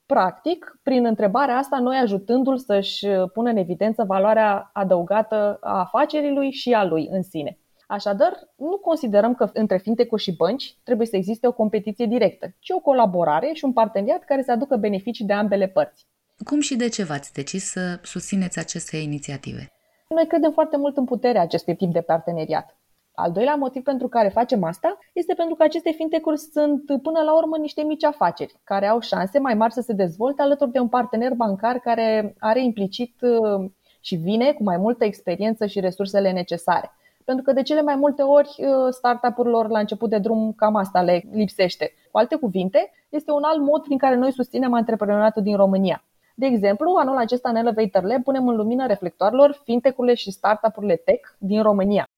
Practic, 0.06 0.78
prin 0.82 1.04
întrebarea 1.04 1.56
asta, 1.56 1.78
noi 1.78 1.96
ajutându-l 1.96 2.58
să-și 2.58 3.06
pună 3.32 3.50
în 3.50 3.56
evidență 3.56 4.04
valoarea 4.06 4.70
adăugată 4.72 5.58
a 5.60 5.78
afacerii 5.78 6.50
și 6.50 6.72
a 6.72 6.84
lui 6.84 7.08
în 7.10 7.22
sine. 7.22 7.58
Așadar, 7.86 8.32
nu 8.56 8.76
considerăm 8.78 9.34
că 9.34 9.50
între 9.52 9.76
fintech 9.76 10.16
și 10.16 10.36
bănci 10.36 10.76
trebuie 10.84 11.06
să 11.06 11.16
existe 11.16 11.46
o 11.46 11.52
competiție 11.52 12.06
directă, 12.06 12.54
ci 12.58 12.70
o 12.70 12.78
colaborare 12.78 13.50
și 13.52 13.64
un 13.64 13.72
parteneriat 13.72 14.24
care 14.24 14.42
să 14.42 14.52
aducă 14.52 14.76
beneficii 14.76 15.24
de 15.24 15.32
ambele 15.32 15.68
părți. 15.68 16.06
Cum 16.44 16.60
și 16.60 16.76
de 16.76 16.88
ce 16.88 17.04
v-ați 17.04 17.32
decis 17.32 17.64
să 17.64 17.98
susțineți 18.02 18.58
aceste 18.58 18.96
inițiative? 18.96 19.72
Noi 20.08 20.26
credem 20.26 20.52
foarte 20.52 20.76
mult 20.76 20.96
în 20.96 21.04
puterea 21.04 21.40
acestui 21.40 21.76
tip 21.76 21.92
de 21.92 22.00
parteneriat. 22.00 22.78
Al 23.14 23.32
doilea 23.32 23.54
motiv 23.54 23.82
pentru 23.82 24.08
care 24.08 24.28
facem 24.28 24.64
asta 24.64 24.98
este 25.12 25.34
pentru 25.34 25.54
că 25.54 25.62
aceste 25.62 25.90
fintech-uri 25.90 26.38
sunt 26.38 26.84
până 26.84 27.20
la 27.24 27.36
urmă 27.36 27.56
niște 27.56 27.82
mici 27.82 28.04
afaceri 28.04 28.60
care 28.64 28.86
au 28.86 29.00
șanse 29.00 29.38
mai 29.38 29.54
mari 29.54 29.72
să 29.72 29.80
se 29.80 29.92
dezvolte 29.92 30.42
alături 30.42 30.70
de 30.70 30.78
un 30.78 30.88
partener 30.88 31.32
bancar 31.32 31.78
care 31.78 32.34
are 32.38 32.62
implicit 32.62 33.16
uh, 33.20 33.70
și 34.00 34.14
vine 34.16 34.52
cu 34.52 34.62
mai 34.62 34.76
multă 34.76 35.04
experiență 35.04 35.66
și 35.66 35.80
resursele 35.80 36.32
necesare. 36.32 36.92
Pentru 37.24 37.44
că 37.44 37.52
de 37.52 37.62
cele 37.62 37.82
mai 37.82 37.94
multe 37.94 38.22
ori 38.22 38.54
uh, 38.58 38.66
startup-urilor 38.90 39.68
la 39.68 39.78
început 39.78 40.10
de 40.10 40.18
drum 40.18 40.52
cam 40.56 40.76
asta 40.76 41.02
le 41.02 41.22
lipsește. 41.32 41.92
Cu 42.10 42.18
alte 42.18 42.36
cuvinte, 42.36 42.90
este 43.08 43.30
un 43.30 43.42
alt 43.42 43.60
mod 43.60 43.82
prin 43.82 43.98
care 43.98 44.14
noi 44.14 44.32
susținem 44.32 44.74
antreprenoriatul 44.74 45.42
din 45.42 45.56
România. 45.56 46.04
De 46.34 46.46
exemplu, 46.46 46.94
anul 46.98 47.16
acesta 47.16 47.48
în 47.48 47.56
Elevator 47.56 48.02
Lab 48.02 48.22
punem 48.22 48.48
în 48.48 48.56
lumină 48.56 48.86
reflectoarelor 48.86 49.60
fintech-urile 49.64 50.14
și 50.14 50.30
startup-urile 50.30 50.96
tech 50.96 51.28
din 51.38 51.62
România. 51.62 52.08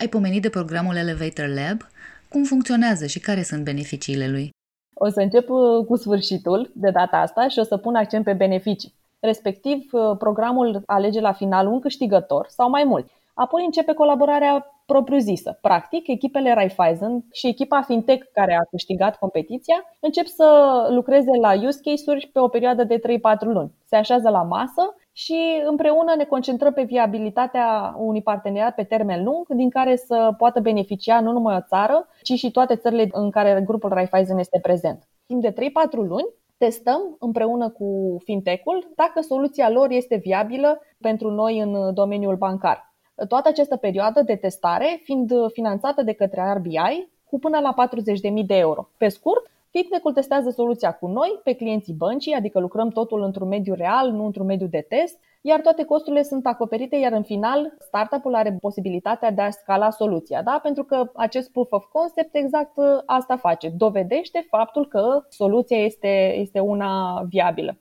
Ai 0.00 0.08
pomenit 0.08 0.42
de 0.42 0.48
programul 0.48 0.96
Elevator 0.96 1.46
Lab. 1.46 1.80
Cum 2.28 2.44
funcționează 2.44 3.06
și 3.06 3.20
care 3.20 3.42
sunt 3.42 3.64
beneficiile 3.64 4.28
lui? 4.28 4.50
O 4.94 5.08
să 5.08 5.20
încep 5.20 5.48
uh, 5.48 5.86
cu 5.86 5.96
sfârșitul 5.96 6.70
de 6.74 6.90
data 6.90 7.16
asta 7.16 7.48
și 7.48 7.58
o 7.58 7.62
să 7.62 7.76
pun 7.76 7.94
accent 7.94 8.24
pe 8.24 8.32
beneficii. 8.32 8.94
Respectiv, 9.20 9.88
uh, 9.92 10.16
programul 10.18 10.82
alege 10.86 11.20
la 11.20 11.32
final 11.32 11.66
un 11.66 11.80
câștigător 11.80 12.46
sau 12.48 12.70
mai 12.70 12.84
mulți. 12.84 13.12
Apoi 13.34 13.64
începe 13.64 13.92
colaborarea 13.92 14.66
propriu-zisă. 14.86 15.58
Practic, 15.60 16.08
echipele 16.08 16.54
Raiffeisen 16.54 17.24
și 17.32 17.46
echipa 17.46 17.82
FinTech 17.82 18.26
care 18.32 18.54
a 18.54 18.68
câștigat 18.70 19.16
competiția 19.18 19.74
încep 20.00 20.26
să 20.26 20.46
lucreze 20.90 21.30
la 21.40 21.52
use 21.52 21.80
case-uri 21.82 22.30
pe 22.32 22.38
o 22.38 22.48
perioadă 22.48 22.84
de 22.84 22.98
3-4 22.98 23.00
luni. 23.40 23.72
Se 23.84 23.96
așează 23.96 24.28
la 24.28 24.42
masă 24.42 24.94
și 25.12 25.62
împreună 25.66 26.14
ne 26.16 26.24
concentrăm 26.24 26.72
pe 26.72 26.82
viabilitatea 26.82 27.94
unui 27.98 28.22
parteneriat 28.22 28.74
pe 28.74 28.82
termen 28.82 29.24
lung, 29.24 29.46
din 29.48 29.70
care 29.70 29.96
să 29.96 30.34
poată 30.38 30.60
beneficia 30.60 31.20
nu 31.20 31.32
numai 31.32 31.56
o 31.56 31.66
țară, 31.68 32.06
ci 32.22 32.32
și 32.32 32.50
toate 32.50 32.76
țările 32.76 33.08
în 33.12 33.30
care 33.30 33.62
grupul 33.66 33.90
Raiffeisen 33.90 34.38
este 34.38 34.58
prezent. 34.62 35.08
Timp 35.26 35.42
de 35.42 35.52
3-4 35.52 35.54
luni, 35.92 36.28
testăm 36.58 37.16
împreună 37.18 37.68
cu 37.68 38.16
fintech-ul 38.24 38.92
dacă 38.96 39.20
soluția 39.20 39.70
lor 39.70 39.90
este 39.90 40.16
viabilă 40.16 40.80
pentru 41.00 41.30
noi 41.30 41.58
în 41.58 41.94
domeniul 41.94 42.36
bancar. 42.36 42.91
Toată 43.28 43.48
această 43.48 43.76
perioadă 43.76 44.22
de 44.22 44.36
testare 44.36 45.00
fiind 45.02 45.32
finanțată 45.52 46.02
de 46.02 46.12
către 46.12 46.52
RBI 46.56 47.08
cu 47.24 47.38
până 47.38 47.58
la 47.58 47.74
40.000 48.40 48.46
de 48.46 48.56
euro. 48.56 48.88
Pe 48.96 49.08
scurt, 49.08 49.50
Fintech-ul 49.72 50.12
testează 50.12 50.50
soluția 50.50 50.92
cu 50.92 51.06
noi, 51.06 51.40
pe 51.44 51.52
clienții 51.52 51.94
băncii, 51.94 52.32
adică 52.32 52.58
lucrăm 52.58 52.88
totul 52.88 53.22
într-un 53.22 53.48
mediu 53.48 53.74
real, 53.74 54.10
nu 54.10 54.24
într-un 54.24 54.46
mediu 54.46 54.66
de 54.66 54.86
test, 54.88 55.18
iar 55.40 55.60
toate 55.60 55.84
costurile 55.84 56.22
sunt 56.22 56.46
acoperite, 56.46 56.96
iar 56.96 57.12
în 57.12 57.22
final 57.22 57.74
startup-ul 57.78 58.34
are 58.34 58.56
posibilitatea 58.60 59.30
de 59.30 59.42
a 59.42 59.50
scala 59.50 59.90
soluția, 59.90 60.42
da? 60.42 60.60
pentru 60.62 60.84
că 60.84 61.10
acest 61.14 61.50
proof 61.50 61.70
of 61.70 61.84
concept 61.84 62.34
exact 62.34 62.72
asta 63.06 63.36
face, 63.36 63.68
dovedește 63.68 64.46
faptul 64.48 64.88
că 64.88 65.24
soluția 65.28 65.78
este, 65.78 66.34
este 66.36 66.60
una 66.60 67.22
viabilă. 67.28 67.76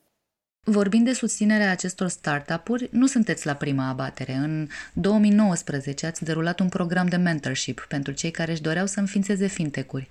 Vorbind 0.65 1.05
de 1.05 1.13
susținerea 1.13 1.71
acestor 1.71 2.07
startup-uri, 2.07 2.89
nu 2.91 3.05
sunteți 3.05 3.45
la 3.45 3.53
prima 3.53 3.89
abatere. 3.89 4.31
În 4.31 4.67
2019 4.93 6.05
ați 6.05 6.23
derulat 6.23 6.59
un 6.59 6.69
program 6.69 7.07
de 7.07 7.15
mentorship 7.15 7.85
pentru 7.89 8.13
cei 8.13 8.31
care 8.31 8.51
își 8.51 8.61
doreau 8.61 8.85
să 8.85 8.99
înființeze 8.99 9.47
fintech-uri. 9.47 10.09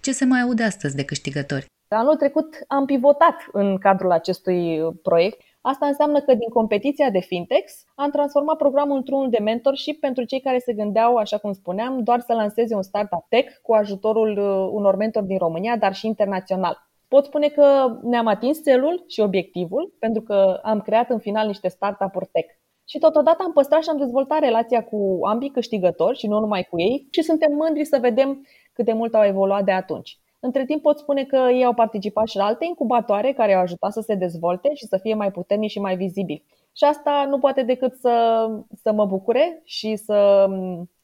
Ce 0.00 0.12
se 0.12 0.24
mai 0.24 0.40
aude 0.40 0.62
astăzi 0.62 0.96
de 0.96 1.04
câștigători? 1.04 1.66
Anul 1.88 2.16
trecut 2.16 2.64
am 2.68 2.84
pivotat 2.84 3.36
în 3.52 3.78
cadrul 3.78 4.10
acestui 4.10 4.80
proiect. 5.02 5.40
Asta 5.60 5.86
înseamnă 5.86 6.20
că 6.20 6.34
din 6.34 6.48
competiția 6.48 7.10
de 7.10 7.20
fintechs 7.20 7.84
am 7.94 8.10
transformat 8.10 8.56
programul 8.56 8.96
într-unul 8.96 9.30
de 9.30 9.38
mentorship 9.38 10.00
pentru 10.00 10.24
cei 10.24 10.40
care 10.40 10.58
se 10.58 10.72
gândeau, 10.72 11.16
așa 11.16 11.38
cum 11.38 11.52
spuneam, 11.52 12.02
doar 12.02 12.20
să 12.20 12.32
lanseze 12.32 12.74
un 12.74 12.82
startup 12.82 13.24
tech 13.28 13.52
cu 13.62 13.72
ajutorul 13.72 14.38
uh, 14.38 14.68
unor 14.72 14.96
mentori 14.96 15.26
din 15.26 15.38
România, 15.38 15.76
dar 15.76 15.94
și 15.94 16.06
internațional. 16.06 16.89
Pot 17.14 17.24
spune 17.24 17.48
că 17.48 17.98
ne-am 18.02 18.26
atins 18.26 18.62
celul 18.64 19.04
și 19.08 19.20
obiectivul, 19.20 19.94
pentru 19.98 20.22
că 20.22 20.60
am 20.62 20.80
creat 20.80 21.10
în 21.10 21.18
final 21.18 21.46
niște 21.46 21.68
startup-uri 21.68 22.28
tech. 22.32 22.48
Și 22.84 22.98
totodată 22.98 23.42
am 23.42 23.52
păstrat 23.52 23.82
și 23.82 23.88
am 23.88 23.96
dezvoltat 23.98 24.38
relația 24.38 24.84
cu 24.84 25.18
ambii 25.22 25.50
câștigători 25.50 26.18
și 26.18 26.26
nu 26.26 26.38
numai 26.38 26.66
cu 26.70 26.80
ei 26.80 27.06
și 27.10 27.22
suntem 27.22 27.52
mândri 27.52 27.84
să 27.84 27.98
vedem 28.00 28.46
cât 28.72 28.84
de 28.84 28.92
mult 28.92 29.14
au 29.14 29.24
evoluat 29.24 29.64
de 29.64 29.72
atunci. 29.72 30.18
Între 30.40 30.64
timp 30.64 30.82
pot 30.82 30.98
spune 30.98 31.24
că 31.24 31.36
ei 31.36 31.64
au 31.64 31.74
participat 31.74 32.26
și 32.26 32.36
la 32.36 32.44
alte 32.44 32.64
incubatoare 32.64 33.32
care 33.32 33.54
au 33.54 33.60
ajutat 33.60 33.92
să 33.92 34.00
se 34.00 34.14
dezvolte 34.14 34.74
și 34.74 34.86
să 34.86 34.96
fie 34.96 35.14
mai 35.14 35.30
puternici 35.30 35.70
și 35.70 35.80
mai 35.80 35.96
vizibili. 35.96 36.44
Și 36.76 36.84
asta 36.84 37.26
nu 37.28 37.38
poate 37.38 37.62
decât 37.62 37.94
să, 37.94 38.46
să 38.82 38.92
mă 38.92 39.04
bucure 39.04 39.60
și 39.64 39.96
să 39.96 40.46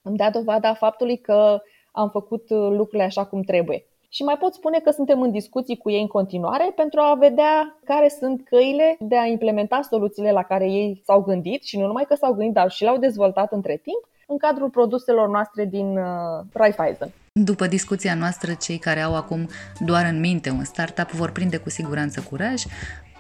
îmi 0.02 0.16
dea 0.16 0.30
dovada 0.30 0.74
faptului 0.74 1.18
că 1.18 1.60
am 1.92 2.10
făcut 2.10 2.50
lucrurile 2.50 3.02
așa 3.02 3.24
cum 3.24 3.42
trebuie. 3.42 3.86
Și 4.08 4.22
mai 4.22 4.36
pot 4.36 4.54
spune 4.54 4.78
că 4.78 4.90
suntem 4.90 5.22
în 5.22 5.30
discuții 5.30 5.76
cu 5.76 5.90
ei 5.90 6.00
în 6.00 6.06
continuare 6.06 6.72
pentru 6.76 7.00
a 7.00 7.14
vedea 7.14 7.78
care 7.84 8.08
sunt 8.18 8.44
căile 8.44 8.96
de 9.00 9.18
a 9.18 9.24
implementa 9.26 9.80
soluțiile 9.90 10.32
la 10.32 10.42
care 10.42 10.64
ei 10.64 11.02
s-au 11.04 11.20
gândit 11.20 11.62
și 11.62 11.78
nu 11.78 11.86
numai 11.86 12.04
că 12.08 12.14
s-au 12.14 12.32
gândit, 12.32 12.54
dar 12.54 12.70
și 12.70 12.82
le-au 12.82 12.98
dezvoltat 12.98 13.52
între 13.52 13.80
timp 13.82 14.08
în 14.26 14.38
cadrul 14.38 14.70
produselor 14.70 15.28
noastre 15.28 15.64
din 15.64 15.96
uh, 15.96 16.04
Raiffeisen. 16.52 17.12
După 17.32 17.66
discuția 17.66 18.14
noastră, 18.14 18.52
cei 18.60 18.78
care 18.78 19.00
au 19.00 19.16
acum 19.16 19.48
doar 19.78 20.06
în 20.10 20.20
minte 20.20 20.50
un 20.50 20.64
startup 20.64 21.10
vor 21.10 21.30
prinde 21.30 21.56
cu 21.56 21.70
siguranță 21.70 22.24
curaj, 22.30 22.62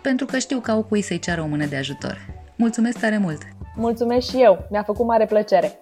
pentru 0.02 0.26
că 0.26 0.38
știu 0.38 0.60
că 0.60 0.70
au 0.70 0.82
cui 0.82 1.02
să-i 1.02 1.18
ceară 1.18 1.42
o 1.42 1.46
mână 1.46 1.66
de 1.66 1.76
ajutor. 1.76 2.16
Mulțumesc 2.56 2.98
tare 2.98 3.18
mult! 3.18 3.42
Mulțumesc 3.76 4.30
și 4.30 4.42
eu! 4.42 4.66
Mi-a 4.70 4.82
făcut 4.82 5.06
mare 5.06 5.26
plăcere! 5.26 5.78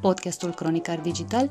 Podcastul 0.00 0.50
Cronicar 0.50 0.98
Digital 0.98 1.50